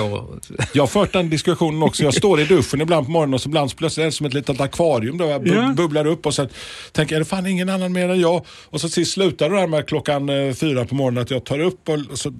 Hår. 0.00 0.38
Jag 0.74 0.82
har 0.82 0.86
fört 0.86 1.12
den 1.12 1.30
diskussionen 1.30 1.82
också. 1.82 2.02
Jag 2.02 2.14
står 2.14 2.40
i 2.40 2.44
duschen 2.44 2.80
ibland 2.80 3.06
på 3.06 3.12
morgonen 3.12 3.34
och 3.34 3.40
så 3.40 3.48
ibland 3.48 3.70
så 3.70 3.76
plötsligt 3.76 4.02
är 4.02 4.06
det 4.06 4.12
som 4.12 4.26
ett 4.26 4.34
litet 4.34 4.60
akvarium 4.60 5.18
där 5.18 5.26
jag 5.26 5.46
bu- 5.46 5.54
Ja. 5.54 5.72
bubblar 5.76 6.06
upp 6.06 6.26
och 6.26 6.34
så 6.34 6.48
tänker 6.92 7.14
jag, 7.14 7.16
är 7.16 7.24
det 7.24 7.28
fan 7.30 7.46
ingen 7.46 7.68
annan 7.68 7.92
mer 7.92 8.08
än 8.08 8.20
jag? 8.20 8.44
Och 8.64 8.80
så 8.80 8.88
sist 8.88 9.12
slutar 9.12 9.50
det 9.50 9.56
där 9.56 9.66
med 9.66 9.86
klockan 9.88 10.28
eh, 10.28 10.54
fyra 10.54 10.84
på 10.84 10.94
morgonen 10.94 11.22
att 11.22 11.30
jag 11.30 11.44
tar 11.44 11.58
upp 11.58 11.88
och, 11.88 11.98
så 12.18 12.32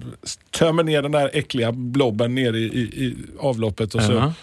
tömmer 0.51 0.83
ner 0.83 1.01
den 1.01 1.11
där 1.11 1.29
äckliga 1.33 1.71
blobben 1.71 2.35
ner 2.35 2.53
i, 2.53 2.63
i, 2.63 2.79
i 3.05 3.15
avloppet. 3.39 3.95
Och 3.95 4.01
så, 4.03 4.11
Ja. 4.13 4.33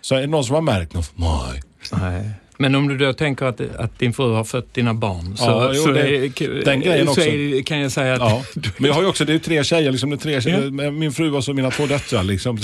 så 0.00 0.14
är 0.14 0.20
det 0.20 0.26
någon 0.26 0.44
som 0.44 0.54
har 0.54 0.62
märkt 0.62 0.94
något. 0.94 1.12
Nej. 1.14 1.62
Nej. 1.92 2.30
Men 2.56 2.74
om 2.74 2.88
du 2.88 2.98
då 2.98 3.12
tänker 3.12 3.46
att, 3.46 3.60
att 3.60 3.98
din 3.98 4.12
fru 4.12 4.32
har 4.32 4.44
fött 4.44 4.74
dina 4.74 4.94
barn, 4.94 5.36
så, 5.36 5.44
Ja, 5.44 5.70
jo, 5.74 5.82
så, 5.82 5.90
det- 5.92 6.00
är, 6.16 6.64
den 6.64 6.80
grejen 6.80 7.06
så 7.06 7.12
också. 7.12 7.22
är, 7.24 7.62
kan 7.62 7.78
jag 7.80 7.92
säga 7.92 8.14
att... 8.14 8.20
Ja. 8.20 8.44
Men 8.76 8.86
jag 8.88 8.94
har 8.94 9.02
ju 9.02 9.08
också, 9.08 9.24
det 9.24 9.34
är 9.34 9.38
tre 9.38 9.64
tjejer, 9.64 9.90
liksom, 9.92 10.10
det 10.10 10.16
tre 10.16 10.40
tjejer 10.42 10.84
Ja. 10.84 10.90
min 10.90 11.12
fru 11.12 11.32
och 11.32 11.44
så 11.44 11.52
mina 11.54 11.70
två 11.70 11.86
döttrar. 11.86 12.22
Liksom. 12.22 12.58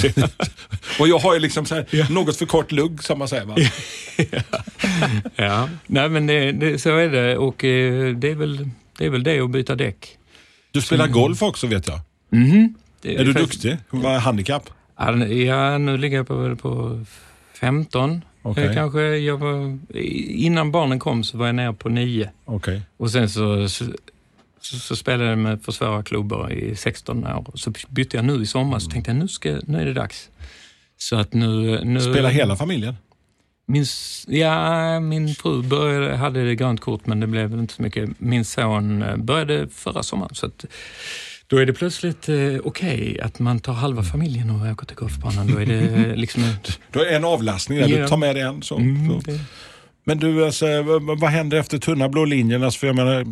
och 1.00 1.08
jag 1.08 1.18
har 1.18 1.34
ju 1.34 1.40
liksom 1.40 1.66
så 1.66 1.74
här, 1.74 2.12
något 2.12 2.36
för 2.36 2.46
kort 2.46 2.72
lugg 2.72 3.02
som 3.04 3.18
man 3.18 3.28
säger. 3.28 3.44
Va? 3.44 3.56
Ja. 5.36 5.68
Nej, 5.86 6.08
men 6.08 6.26
det, 6.26 6.52
det, 6.52 6.78
så 6.78 6.96
är 6.96 7.08
det 7.08 7.36
och 7.36 7.64
eh, 7.64 8.14
det 8.16 8.30
är 8.30 8.34
väl 8.34 8.68
det, 8.98 9.06
är 9.06 9.10
väl 9.10 9.22
det 9.22 9.40
att 9.40 9.50
byta 9.50 9.74
däck. 9.74 10.08
Du 10.70 10.80
spelar 10.80 11.06
golf 11.08 11.42
också 11.42 11.66
vet 11.66 11.88
jag. 11.88 12.00
Mhm. 12.30 12.74
Det 13.02 13.16
Är 13.16 13.24
du 13.24 13.32
faktiskt- 13.32 13.62
duktig? 13.62 13.76
Vad 13.90 14.14
är 14.14 14.18
handikapp? 14.18 14.70
Ja, 14.98 15.16
Ja, 15.26 15.78
nu 15.78 15.96
ligger 15.96 16.16
jag 16.16 16.28
på, 16.28 16.56
på 16.56 17.04
15 17.60 18.24
Eh, 18.56 18.74
kanske. 18.74 19.00
Jag 19.00 19.38
var, 19.38 19.78
innan 20.28 20.70
barnen 20.70 20.98
kom 20.98 21.24
så 21.24 21.38
var 21.38 21.46
jag 21.46 21.54
nere 21.54 21.72
på 21.72 21.88
9. 21.88 22.30
Okej. 22.44 22.82
Och 22.96 23.10
sen 23.10 23.28
så, 23.28 23.68
så, 23.68 23.84
så 24.60 24.96
spelade 24.96 25.30
jag 25.30 25.38
med 25.38 25.62
för 25.62 25.72
svåra 25.72 26.02
klubbar 26.02 26.52
i 26.52 26.76
16 26.76 27.26
år. 27.26 27.50
Så 27.54 27.72
bytte 27.88 28.16
jag 28.16 28.24
nu 28.24 28.42
i 28.42 28.46
sommar, 28.46 28.78
så 28.78 28.90
tänkte 28.90 29.10
jag 29.10 29.18
nu, 29.18 29.28
ska, 29.28 29.60
nu 29.66 29.80
är 29.80 29.84
det 29.84 29.92
dags. 29.92 30.30
Så 30.98 31.16
att 31.16 31.32
nu... 31.32 31.80
nu 31.84 32.00
Spelar 32.00 32.30
hela 32.30 32.56
familjen? 32.56 32.94
Min, 33.66 33.84
ja, 34.26 35.00
min 35.00 35.34
fru 35.34 35.62
började, 35.62 36.16
hade 36.16 36.44
det 36.44 36.54
grönt 36.54 36.80
kort 36.80 37.06
men 37.06 37.20
det 37.20 37.26
blev 37.26 37.52
inte 37.52 37.74
så 37.74 37.82
mycket. 37.82 38.10
Min 38.20 38.44
son 38.44 39.02
eh, 39.02 39.16
började 39.16 39.68
förra 39.68 40.02
sommaren. 40.02 40.34
Så 40.34 40.46
att, 40.46 40.64
då 41.50 41.56
är 41.56 41.66
det 41.66 41.72
plötsligt 41.72 42.28
eh, 42.28 42.36
okej 42.64 43.20
att 43.20 43.38
man 43.38 43.58
tar 43.60 43.72
halva 43.72 44.02
familjen 44.02 44.50
och 44.50 44.66
åker 44.72 44.86
till 44.86 44.96
golfbanan. 44.96 45.46
Då 45.52 45.58
är 45.60 45.66
det 45.66 46.16
liksom... 46.16 46.44
ett- 46.44 46.78
Du 46.92 46.98
har 46.98 47.06
en 47.06 47.24
avlastning 47.24 47.78
där, 47.78 47.88
du 47.88 48.06
tar 48.08 48.16
med 48.16 48.36
dig 48.36 48.42
en. 48.42 48.62
Så, 48.62 48.76
Mm, 48.76 49.20
så. 49.20 49.32
Men 50.04 50.18
du, 50.18 50.44
alltså, 50.46 50.66
vad, 51.20 51.30
händer 51.30 51.56
efter 51.56 51.78
tunna 51.78 52.08
blå 52.08 52.24
linjen? 52.24 52.62
Alltså, 52.62 52.78
för 52.80 52.86
jag 52.86 52.96
menar, 52.96 53.26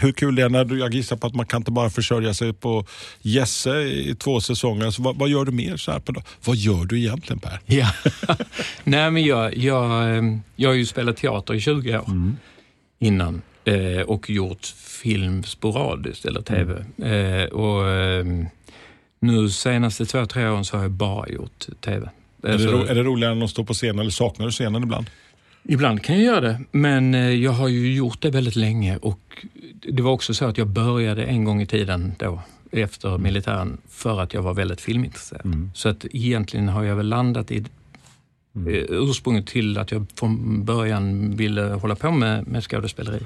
hur 0.00 0.12
kul 0.12 0.34
det 0.34 0.42
är 0.42 0.48
när 0.48 0.64
du, 0.64 0.78
jag 0.78 0.94
gissar 0.94 1.16
på 1.16 1.26
att 1.26 1.34
man 1.34 1.46
kan 1.46 1.60
inte 1.60 1.70
bara 1.70 1.90
försörja 1.90 2.34
sig 2.34 2.52
på 2.52 2.86
Jesse 3.22 3.78
i 3.80 4.14
två 4.18 4.40
säsonger. 4.40 4.86
Alltså, 4.86 5.02
vad, 5.02 5.16
vad 5.16 5.28
gör 5.28 5.44
du 5.44 5.52
mer 5.52 5.76
så 5.76 5.92
här 5.92 5.98
på 5.98 6.12
dag? 6.12 6.24
Vad 6.44 6.56
gör 6.56 6.84
du 6.84 6.98
egentligen 6.98 7.38
Per? 7.40 7.60
Ja. 7.66 7.90
Nej, 8.84 9.10
men 9.10 9.24
jag, 9.24 9.56
jag, 9.56 10.16
eh, 10.16 10.22
jag 10.56 10.68
har 10.70 10.74
ju 10.74 10.86
spelat 10.86 11.16
teater 11.16 11.54
i 11.54 11.60
20 11.60 11.98
år 11.98 12.32
innan 13.00 13.34
eh, 13.34 13.40
och 14.06 14.30
gjort 14.30 14.66
film 14.76 15.42
sporadiskt 15.42 16.24
eller 16.24 16.42
tv. 16.42 16.84
Eh, 16.98 17.44
och, 17.48 17.88
eh, 17.90 18.24
nu 19.20 19.48
senaste 19.48 20.06
två, 20.06 20.26
tre 20.26 20.48
åren 20.48 20.64
så 20.64 20.76
har 20.76 20.82
jag 20.84 20.90
bara 20.90 21.28
gjort 21.28 21.66
tv. 21.80 22.10
Är, 22.42 22.52
Alltså- 22.52 22.66
det 22.66 22.72
ro, 22.72 22.82
är 22.84 22.94
det 22.94 23.02
roligare 23.02 23.32
än 23.32 23.42
att 23.42 23.50
stå 23.50 23.64
på 23.64 23.74
scen 23.74 23.98
eller 23.98 24.10
saknar 24.10 24.46
du 24.46 24.52
scenen 24.52 24.82
ibland? 24.82 25.06
Ibland 25.64 26.02
kan 26.02 26.14
jag 26.16 26.24
göra 26.24 26.40
det, 26.40 26.60
men 26.72 27.14
eh, 27.14 27.30
jag 27.30 27.52
har 27.52 27.68
ju 27.68 27.94
gjort 27.94 28.22
det 28.22 28.30
väldigt 28.30 28.56
länge 28.56 28.96
och 28.96 29.46
det 29.88 30.02
var 30.02 30.12
också 30.12 30.34
så 30.34 30.44
att 30.44 30.58
jag 30.58 30.66
började 30.66 31.24
en 31.24 31.44
gång 31.44 31.62
i 31.62 31.66
tiden 31.66 32.12
då 32.18 32.42
efter 32.72 33.18
militären 33.18 33.78
för 33.88 34.20
att 34.20 34.34
jag 34.34 34.42
var 34.42 34.54
väldigt 34.54 34.80
filmintresserad. 34.80 35.70
Så 35.74 35.88
att 35.88 36.04
egentligen 36.12 36.68
har 36.68 36.82
jag 36.84 36.96
väl 36.96 37.08
landat 37.08 37.50
i 37.50 37.64
eh, 38.56 38.84
ursprunget 38.88 39.46
till 39.46 39.78
att 39.78 39.92
jag 39.92 40.06
från 40.14 40.64
början 40.64 41.36
ville 41.36 41.62
hålla 41.62 41.96
på 41.96 42.10
med, 42.10 42.46
med 42.48 42.64
skådespeleri. 42.64 43.20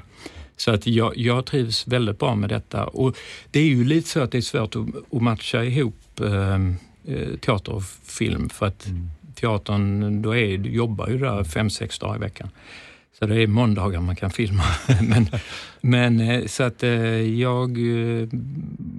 Så 0.56 0.70
att 0.70 0.86
jag, 0.86 1.16
jag 1.16 1.46
trivs 1.46 1.86
väldigt 1.86 2.18
bra 2.18 2.34
med 2.34 2.48
detta. 2.48 2.86
Och 2.86 3.16
det 3.50 3.60
är 3.60 3.64
ju 3.66 3.84
lite 3.84 4.08
så 4.08 4.20
att 4.20 4.32
det 4.32 4.38
är 4.38 4.42
svårt 4.42 4.76
att, 4.76 4.86
att 5.12 5.22
matcha 5.22 5.64
ihop 5.64 6.20
eh, 6.20 6.54
eh, 6.54 7.36
teater 7.40 7.72
och 7.72 7.82
film 8.04 8.48
för 8.48 8.66
att 8.66 8.88
teatern, 9.34 10.22
då 10.22 10.36
är, 10.36 10.58
du 10.58 10.70
jobbar 10.70 11.08
ju 11.08 11.18
där 11.18 11.44
fem, 11.44 11.70
sex 11.70 11.98
dagar 11.98 12.16
i 12.16 12.18
veckan. 12.18 12.48
Så 13.18 13.26
det 13.26 13.42
är 13.42 13.46
måndagar 13.46 14.00
man 14.00 14.16
kan 14.16 14.30
filma. 14.30 14.62
men, 15.02 15.28
men 15.80 16.20
eh, 16.20 16.46
så 16.46 16.62
att 16.62 16.82
eh, 16.82 16.90
jag 17.20 17.78
eh, 17.78 18.28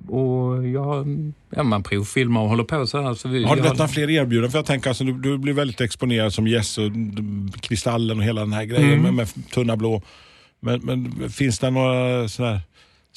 och 0.07 0.67
jag, 0.67 1.07
ja, 1.49 1.63
man 1.63 1.83
provfilmar 1.83 2.41
och 2.41 2.49
håller 2.49 2.63
på 2.63 2.87
så 2.87 3.01
här. 3.01 3.13
Så 3.13 3.27
vi, 3.29 3.43
Har 3.43 3.55
du 3.55 3.61
detta 3.61 3.87
fler 3.87 4.09
erbjudanden? 4.09 4.51
För 4.51 4.57
jag 4.57 4.65
tänker 4.65 4.89
alltså, 4.89 5.03
du, 5.03 5.13
du 5.13 5.37
blir 5.37 5.53
väldigt 5.53 5.81
exponerad 5.81 6.33
som 6.33 6.47
Jesse 6.47 6.81
och 6.81 6.91
Kristallen 7.61 8.17
och 8.17 8.23
hela 8.23 8.41
den 8.41 8.53
här 8.53 8.63
grejen 8.63 8.87
Mm. 8.93 9.01
med, 9.01 9.13
med 9.13 9.51
Tunna 9.53 9.77
blå. 9.77 10.01
Men, 10.59 10.79
men 10.79 11.29
finns 11.29 11.59
det 11.59 11.69
några 11.69 12.27
sådär 12.29 12.59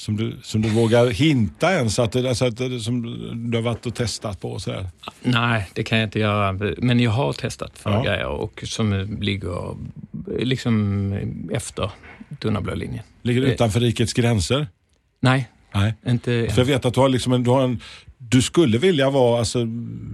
som 0.00 0.16
du, 0.16 0.36
som 0.42 0.62
du 0.62 0.68
vågar 0.68 1.06
hinta 1.10 1.72
ens? 1.72 1.98
Att, 1.98 2.16
alltså, 2.16 2.44
att, 2.44 2.58
som 2.82 3.02
du 3.50 3.56
har 3.58 3.62
varit 3.62 3.86
och 3.86 3.94
testat 3.94 4.40
på? 4.40 4.50
och 4.52 4.62
Sådär. 4.62 4.86
Nej, 5.22 5.70
det 5.74 5.82
kan 5.82 5.98
jag 5.98 6.06
inte 6.06 6.18
göra. 6.18 6.52
Men 6.78 7.00
jag 7.00 7.10
har 7.10 7.32
testat 7.32 7.78
för 7.78 7.90
Ja. 7.90 8.02
grejer 8.02 8.26
och 8.26 8.62
som 8.66 9.18
ligger 9.20 9.74
liksom 10.38 11.12
efter 11.52 11.90
tunna 12.38 12.60
blå 12.60 12.74
linjen. 12.74 13.04
Ligger 13.22 13.40
det 13.40 13.52
utanför 13.54 13.80
rikets 13.80 14.12
gränser? 14.12 14.66
Nej, 15.20 15.48
Nej. 15.74 15.94
inte 16.06 16.48
För 16.50 16.60
jag 16.60 16.66
vet 16.66 16.84
att 16.84 16.94
du 16.94 17.00
har, 17.00 17.08
liksom 17.08 17.32
en, 17.32 17.42
du 17.44 17.50
har 17.50 17.62
en... 17.64 17.80
Du 18.18 18.42
skulle 18.42 18.78
vilja 18.78 19.10
vara 19.10 19.38
alltså, 19.38 19.64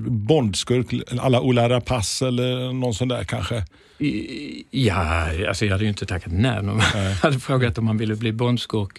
Bondskurk, 0.08 0.86
alla 1.20 1.40
Ola 1.40 1.68
Rapace 1.68 2.26
eller 2.28 2.72
någon 2.72 2.94
sån 2.94 3.08
där 3.08 3.24
kanske? 3.24 3.64
I- 3.98 4.64
Ja, 4.70 5.26
alltså 5.48 5.64
jag 5.64 5.72
hade 5.72 5.84
ju 5.84 5.88
inte 5.90 6.06
tackat 6.06 6.32
nej 6.32 6.58
om 6.58 6.66
man 6.66 6.80
hade 7.22 7.40
frågat 7.40 7.78
om 7.78 7.84
man 7.84 7.98
ville 7.98 8.16
bli 8.16 8.32
bondskurk. 8.32 8.98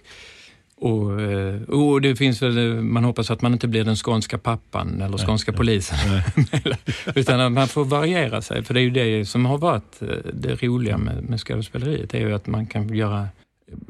Och, 0.79 1.21
eh, 1.21 1.61
och 1.61 2.01
det 2.01 2.15
finns 2.15 2.41
väl, 2.41 2.57
eh, 2.57 2.81
man 2.81 3.03
hoppas 3.03 3.31
att 3.31 3.41
man 3.41 3.53
inte 3.53 3.67
blir 3.67 3.83
den 3.83 3.95
skånska 3.95 4.37
pappan 4.37 5.01
eller 5.01 5.17
skånska 5.17 5.53
polisen. 5.53 5.97
Utan 7.15 7.39
att 7.39 7.51
man 7.51 7.67
får 7.67 7.85
variera 7.85 8.41
sig. 8.41 8.63
För 8.63 8.73
det 8.73 8.79
är 8.79 8.83
ju 8.83 8.89
det 8.89 9.25
som 9.25 9.45
har 9.45 9.57
varit 9.57 10.01
eh, 10.01 10.07
det 10.33 10.63
roliga 10.63 10.97
med, 10.97 11.23
med 11.23 11.39
skådespeleriet. 11.39 12.09
Det 12.09 12.17
är 12.17 12.21
ju 12.21 12.33
att 12.33 12.47
man 12.47 12.65
kan 12.65 12.95
göra 12.95 13.27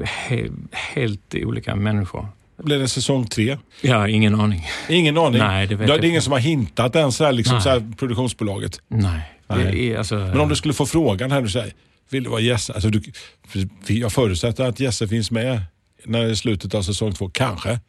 he, 0.04 0.48
helt 0.72 1.36
olika 1.36 1.76
människor. 1.76 2.28
Blir 2.64 2.80
det 2.80 2.88
säsong 2.88 3.26
tre? 3.26 3.58
Ja, 3.82 4.08
ingen 4.08 4.40
aning. 4.40 4.66
Ingen 4.90 5.18
aning. 5.18 5.40
Nej, 5.40 5.68
det 5.68 5.76
vet 5.76 5.88
det 5.88 5.94
jag 5.94 6.04
är 6.04 6.10
ingen 6.10 6.22
som 6.22 6.34
har 6.34 6.40
hintat 6.40 6.96
ens, 6.96 7.20
här, 7.20 7.32
liksom, 7.32 7.56
Nej. 7.56 7.64
så 7.64 7.70
här, 7.70 7.94
produktionsbolaget. 7.98 8.82
Nej. 8.88 9.34
Nej. 9.48 9.90
är, 9.90 9.98
alltså, 9.98 10.16
Men 10.16 10.40
om 10.40 10.50
du 10.50 10.56
skulle 10.56 10.74
få 10.74 10.86
frågan 10.86 11.32
här, 11.32 11.48
säger, 11.48 11.74
vill 12.10 12.24
du 12.24 12.30
vara 12.30 12.42
Jesse? 12.42 12.74
Alltså, 12.74 12.90
du, 12.90 13.02
jag 13.88 14.12
förutsätter 14.12 14.64
att 14.64 14.80
Jesse 14.80 15.08
finns 15.08 15.32
med 15.32 15.62
när 16.08 16.24
det 16.24 16.30
är 16.32 16.36
slutet 16.36 16.76
av 16.76 16.82
säsong 16.82 17.14
två, 17.14 17.30
kanske. 17.30 17.80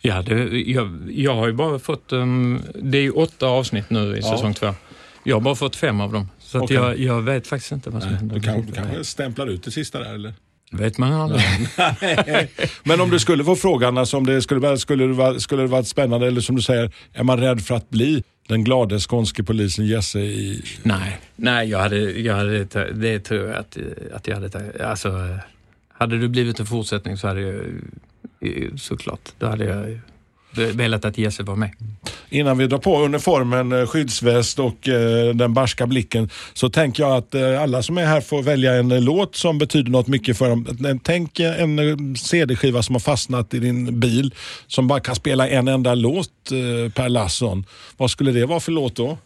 Ja, 0.00 0.22
det, 0.22 0.60
jag, 0.70 1.08
jag 1.14 1.34
har 1.34 1.46
ju 1.46 1.52
bara 1.52 1.78
fått... 1.78 2.12
Um, 2.12 2.62
det 2.82 2.98
är 2.98 3.02
ju 3.02 3.10
åtta 3.10 3.46
avsnitt 3.46 3.90
nu 3.90 4.16
i 4.16 4.20
Ja. 4.22 4.30
säsong 4.30 4.54
två. 4.54 4.74
Jag 5.24 5.36
har 5.36 5.40
bara 5.40 5.54
fått 5.54 5.76
fem 5.76 6.00
av 6.00 6.12
dem. 6.12 6.28
Så 6.38 6.60
Okej. 6.60 6.76
jag, 6.76 6.98
jag 6.98 7.22
vet 7.22 7.46
faktiskt 7.46 7.72
inte 7.72 7.90
vad 7.90 8.02
som 8.02 8.10
Nej, 8.10 8.18
händer. 8.18 8.34
du, 8.36 8.42
kan, 8.42 8.72
kanske 8.72 9.04
stämplar 9.04 9.46
ut 9.46 9.62
det 9.64 9.70
sista 9.70 9.98
där 9.98 10.14
eller? 10.14 10.34
vet 10.72 10.98
man 10.98 11.12
aldrig. 11.12 11.42
Men 12.84 13.00
om 13.00 13.10
du 13.10 13.18
skulle 13.18 13.44
få 13.44 13.56
frågan, 13.56 13.98
alltså, 13.98 14.16
om 14.16 14.26
det 14.26 14.42
skulle, 14.42 14.60
vara- 14.60 14.76
skulle, 14.78 15.06
det 15.06 15.12
vara, 15.12 15.40
skulle 15.40 15.62
det 15.62 15.68
vara 15.68 15.84
spännande 15.84 16.26
eller 16.26 16.40
som 16.40 16.56
du 16.56 16.62
säger, 16.62 16.92
är 17.12 17.22
man 17.22 17.40
rädd 17.40 17.60
för 17.62 17.74
att 17.74 17.90
bli 17.90 18.22
den 18.48 18.64
glade 18.64 19.00
skånske 19.00 19.42
polisen 19.42 19.86
Jesse 19.86 20.20
i... 20.20 20.62
Nej, 20.82 21.18
nej 21.36 21.68
jag 21.70 21.78
hade, 21.78 21.96
jag 22.20 22.34
hade, 22.36 22.64
det 22.94 23.20
tror 23.20 23.46
jag 23.48 23.56
att, 23.56 23.76
att 24.14 24.26
jag 24.28 24.34
hade. 24.34 24.88
Alltså, 24.88 25.08
hade 25.98 26.18
det 26.18 26.28
blivit 26.28 26.60
en 26.60 26.66
fortsättning 26.66 27.16
så 27.16 27.28
hade 27.28 27.40
jag 27.40 27.60
såklart, 28.80 29.20
då 29.38 29.46
hade 29.46 29.64
jag 29.64 29.98
velat 30.74 31.04
att 31.04 31.18
Jesse 31.18 31.42
var 31.42 31.56
med. 31.56 31.70
Innan 32.28 32.58
vi 32.58 32.66
drar 32.66 32.78
på 32.78 33.00
uniformen, 33.04 33.72
eh, 33.72 33.86
skyddsväst 33.86 34.58
och 34.58 34.88
eh, 34.88 35.34
den 35.34 35.54
barska 35.54 35.86
blicken 35.86 36.30
så 36.52 36.68
tänker 36.70 37.02
jag 37.02 37.16
att 37.16 37.34
eh, 37.34 37.62
alla 37.62 37.82
som 37.82 37.98
är 37.98 38.04
här 38.06 38.20
får 38.20 38.42
välja 38.42 38.74
en 38.74 39.04
låt 39.04 39.36
som 39.36 39.58
betyder 39.58 39.90
något 39.90 40.06
mycket 40.06 40.38
för 40.38 40.48
dem. 40.48 41.00
Tänk 41.02 41.40
en 41.40 42.16
CD-skiva 42.16 42.82
som 42.82 42.94
har 42.94 43.00
fastnat 43.00 43.54
i 43.54 43.58
din 43.58 44.00
bil 44.00 44.34
som 44.66 44.88
bara 44.88 45.00
kan 45.00 45.14
spela 45.14 45.48
en 45.48 45.68
enda 45.68 45.94
låt 45.94 46.28
eh, 46.52 46.92
per 46.92 47.08
Lasson. 47.08 47.64
Vad 47.96 48.10
skulle 48.10 48.32
det 48.32 48.46
vara 48.46 48.60
för 48.60 48.72
låt 48.72 48.96
då? 48.96 49.18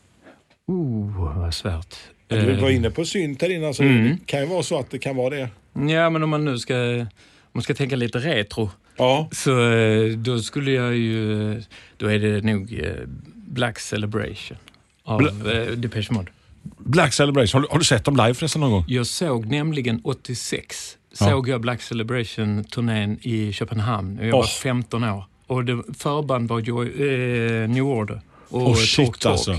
Oh, 0.66 1.38
vad 1.38 1.54
svårt. 1.54 1.94
Du 2.28 2.56
var 2.56 2.70
inne 2.70 2.90
på 2.90 3.04
synt 3.04 3.42
här 3.42 3.50
innan, 3.50 3.74
så 3.74 3.82
Mm. 3.82 4.04
det 4.04 4.18
kan 4.26 4.40
ju 4.40 4.46
vara 4.46 4.62
så 4.62 4.78
att 4.78 4.90
det 4.90 4.98
kan 4.98 5.16
vara 5.16 5.30
det. 5.30 5.48
Ja, 5.88 6.10
men 6.10 6.22
om 6.22 6.30
man 6.30 6.44
nu 6.44 6.58
ska, 6.58 6.74
om 6.74 7.06
man 7.52 7.62
ska 7.62 7.74
tänka 7.74 7.96
lite 7.96 8.18
retro. 8.18 8.70
Ja. 8.96 9.28
Så 9.32 9.70
eh, 9.70 10.10
då 10.12 10.38
skulle 10.38 10.70
jag 10.70 10.96
ju, 10.96 11.62
då 11.96 12.06
är 12.06 12.18
det 12.18 12.40
nog 12.44 12.80
eh, 12.82 12.92
Black 13.34 13.78
Celebration 13.78 14.58
av 15.04 15.22
eh, 15.26 15.66
Depeche 15.76 16.10
Mode. 16.12 16.30
Black 16.78 17.12
Celebration, 17.12 17.60
har 17.60 17.68
du, 17.68 17.72
har 17.72 17.78
du 17.78 17.84
sett 17.84 18.04
dem 18.04 18.16
live 18.16 18.34
förresten 18.34 18.60
någon 18.60 18.70
gång? 18.70 18.84
Jag 18.88 19.06
såg 19.06 19.46
nämligen 19.46 20.00
86, 20.04 20.96
Ja. 21.20 21.26
såg 21.30 21.48
jag 21.48 21.60
Black 21.60 21.82
Celebration-turnén 21.82 23.18
i 23.22 23.52
Köpenhamn. 23.52 24.18
Jag 24.22 24.32
var 24.32 24.38
Åh. 24.38 24.46
15 24.46 25.04
år. 25.04 25.24
Och 25.46 25.64
det, 25.64 25.82
förband 25.98 26.48
var 26.48 26.60
Joy, 26.60 26.86
eh, 26.88 27.68
New 27.68 27.84
Order 27.84 28.20
och 28.48 28.64
Talk 28.66 28.78
shit 28.78 29.06
Talk. 29.20 29.26
alltså. 29.32 29.52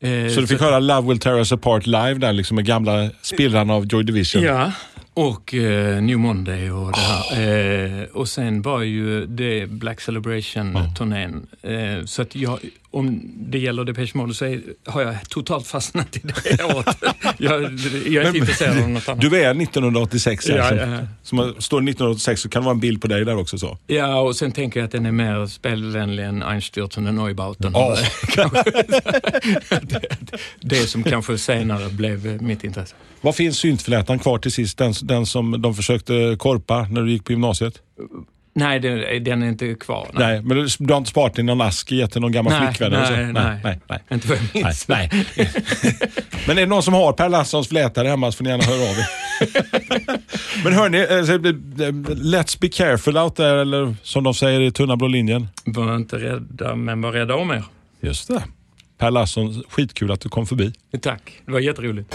Eh, 0.00 0.28
Så 0.34 0.40
du 0.40 0.46
fick 0.46 0.60
höra 0.60 0.78
Love 0.78 1.08
Will 1.08 1.18
Tear 1.18 1.36
Us 1.38 1.52
Apart 1.52 1.86
live 1.86 2.14
där 2.14 2.32
liksom 2.32 2.54
med 2.54 2.64
gamla 2.66 3.10
spillran 3.22 3.70
av 3.70 3.86
Joy 3.86 4.02
Division? 4.04 4.42
Ja, 4.42 4.72
och 5.16 5.54
eh, 5.54 6.02
New 6.02 6.18
Monday 6.18 6.70
och 6.70 6.92
det 6.92 7.00
här. 7.00 8.02
Eh, 8.02 8.04
och 8.04 8.28
sen 8.28 8.62
var 8.62 8.82
ju 8.82 9.26
det 9.26 9.66
Black 9.66 10.00
Celebration-turnén. 10.00 11.46
Eh, 11.62 12.04
så 12.04 12.22
att 12.22 12.36
jag, 12.36 12.58
om 12.96 13.20
det 13.50 13.58
gäller 13.58 13.84
Depeche 13.84 14.10
Mode 14.14 14.34
så 14.34 14.44
är, 14.44 14.60
har 14.86 15.02
jag 15.02 15.28
totalt 15.28 15.66
fastnat 15.66 16.16
i 16.16 16.20
det 16.24 16.56
jag, 16.58 16.84
jag 17.38 18.24
är 18.24 18.26
inte 18.26 18.38
intresserad 18.38 18.82
av 18.82 18.88
något 18.90 19.08
annat. 19.08 19.20
Du 19.20 19.42
är 19.42 19.50
1986 19.62 20.48
här, 20.48 20.56
Ja, 20.56 20.68
som, 20.68 20.78
ja, 20.78 20.98
som 21.22 21.38
har- 21.38 21.54
står 21.60 21.80
det 21.80 21.90
1986 21.90 22.40
så 22.40 22.48
kan 22.48 22.62
det 22.62 22.64
vara 22.64 22.74
en 22.74 22.80
bild 22.80 23.02
på 23.02 23.08
dig 23.08 23.24
där 23.24 23.36
också. 23.36 23.58
så. 23.58 23.78
Ja, 23.86 24.20
och 24.20 24.36
sen 24.36 24.52
tänker 24.52 24.80
jag 24.80 24.84
att 24.84 24.92
den 24.92 25.06
är 25.06 25.12
mer 25.12 25.46
spelvänlig 25.46 26.24
än 26.24 26.42
Einstürzen 26.42 27.08
och 27.08 27.14
Neubauten. 27.14 27.72
Ja. 27.74 27.96
Kanske. 28.28 28.62
det, 29.82 30.00
det 30.60 30.76
som 30.86 31.02
kanske 31.02 31.38
senare 31.38 31.88
blev 31.88 32.42
mitt 32.42 32.64
intresse. 32.64 32.94
Vad 33.20 33.34
finns 33.34 33.58
syntflätan 33.58 34.18
kvar 34.18 34.38
till 34.38 34.52
sist? 34.52 34.78
Den, 34.78 34.94
den 35.02 35.26
som 35.26 35.62
de 35.62 35.74
försökte 35.74 36.36
korpa 36.38 36.86
när 36.90 37.02
du 37.02 37.10
gick 37.12 37.24
på 37.24 37.32
gymnasiet? 37.32 37.74
Nej, 38.58 38.80
den, 38.80 39.24
den 39.24 39.42
är 39.42 39.48
inte 39.48 39.74
kvar. 39.74 40.08
Nej, 40.12 40.42
men 40.42 40.68
du, 40.78 40.92
har 40.92 40.98
inte 40.98 41.10
sparat 41.10 41.38
i 41.38 41.42
någon 41.42 41.60
ask, 41.60 41.92
gett 41.92 42.12
till 42.12 42.20
någon 42.20 42.32
gammal 42.32 42.52
Nej, 42.52 42.68
flickvän? 42.74 43.06
så? 43.06 43.12
nej, 43.12 43.32
nej. 43.32 43.60
nej, 43.64 43.80
nej. 43.88 43.98
Inte 44.10 44.28
vad 44.28 44.38
jag 44.38 44.44
Nej, 44.54 44.64
minns. 44.64 44.88
nej. 44.88 45.10
Men 46.46 46.56
är 46.58 46.60
det 46.60 46.66
någon 46.66 46.82
som 46.82 46.94
har 46.94 47.12
Per 47.12 47.28
Larssons 47.28 47.68
flätare 47.68 48.08
hemma 48.08 48.32
så 48.32 48.36
får 48.36 48.44
ni 48.44 48.50
gärna 48.50 48.64
höra 48.64 48.82
av 48.90 48.98
er. 48.98 49.06
Men 50.64 50.72
hörni, 50.72 50.98
eh, 50.98 51.92
let's 52.14 52.60
be 52.60 52.68
careful 52.68 53.16
out 53.18 53.36
there, 53.36 53.60
eller 53.60 53.94
som 54.02 54.24
de 54.24 54.34
säger 54.34 54.60
i 54.60 54.70
tunna 54.70 54.96
blå 54.96 55.08
linjen. 55.08 55.48
Var 55.64 55.96
inte 55.96 56.16
rädda, 56.16 56.74
men 56.74 57.00
var 57.00 57.12
rädda 57.12 57.34
om 57.34 57.50
er. 57.50 57.64
Just 58.00 58.28
det. 58.28 58.42
Per 58.98 59.10
Larsson, 59.10 59.62
skitkul 59.68 60.12
att 60.12 60.20
du 60.20 60.28
kom 60.28 60.46
förbi. 60.46 60.72
Tack, 61.02 61.32
det 61.46 61.52
var 61.52 61.60
jätteroligt. 61.60 62.14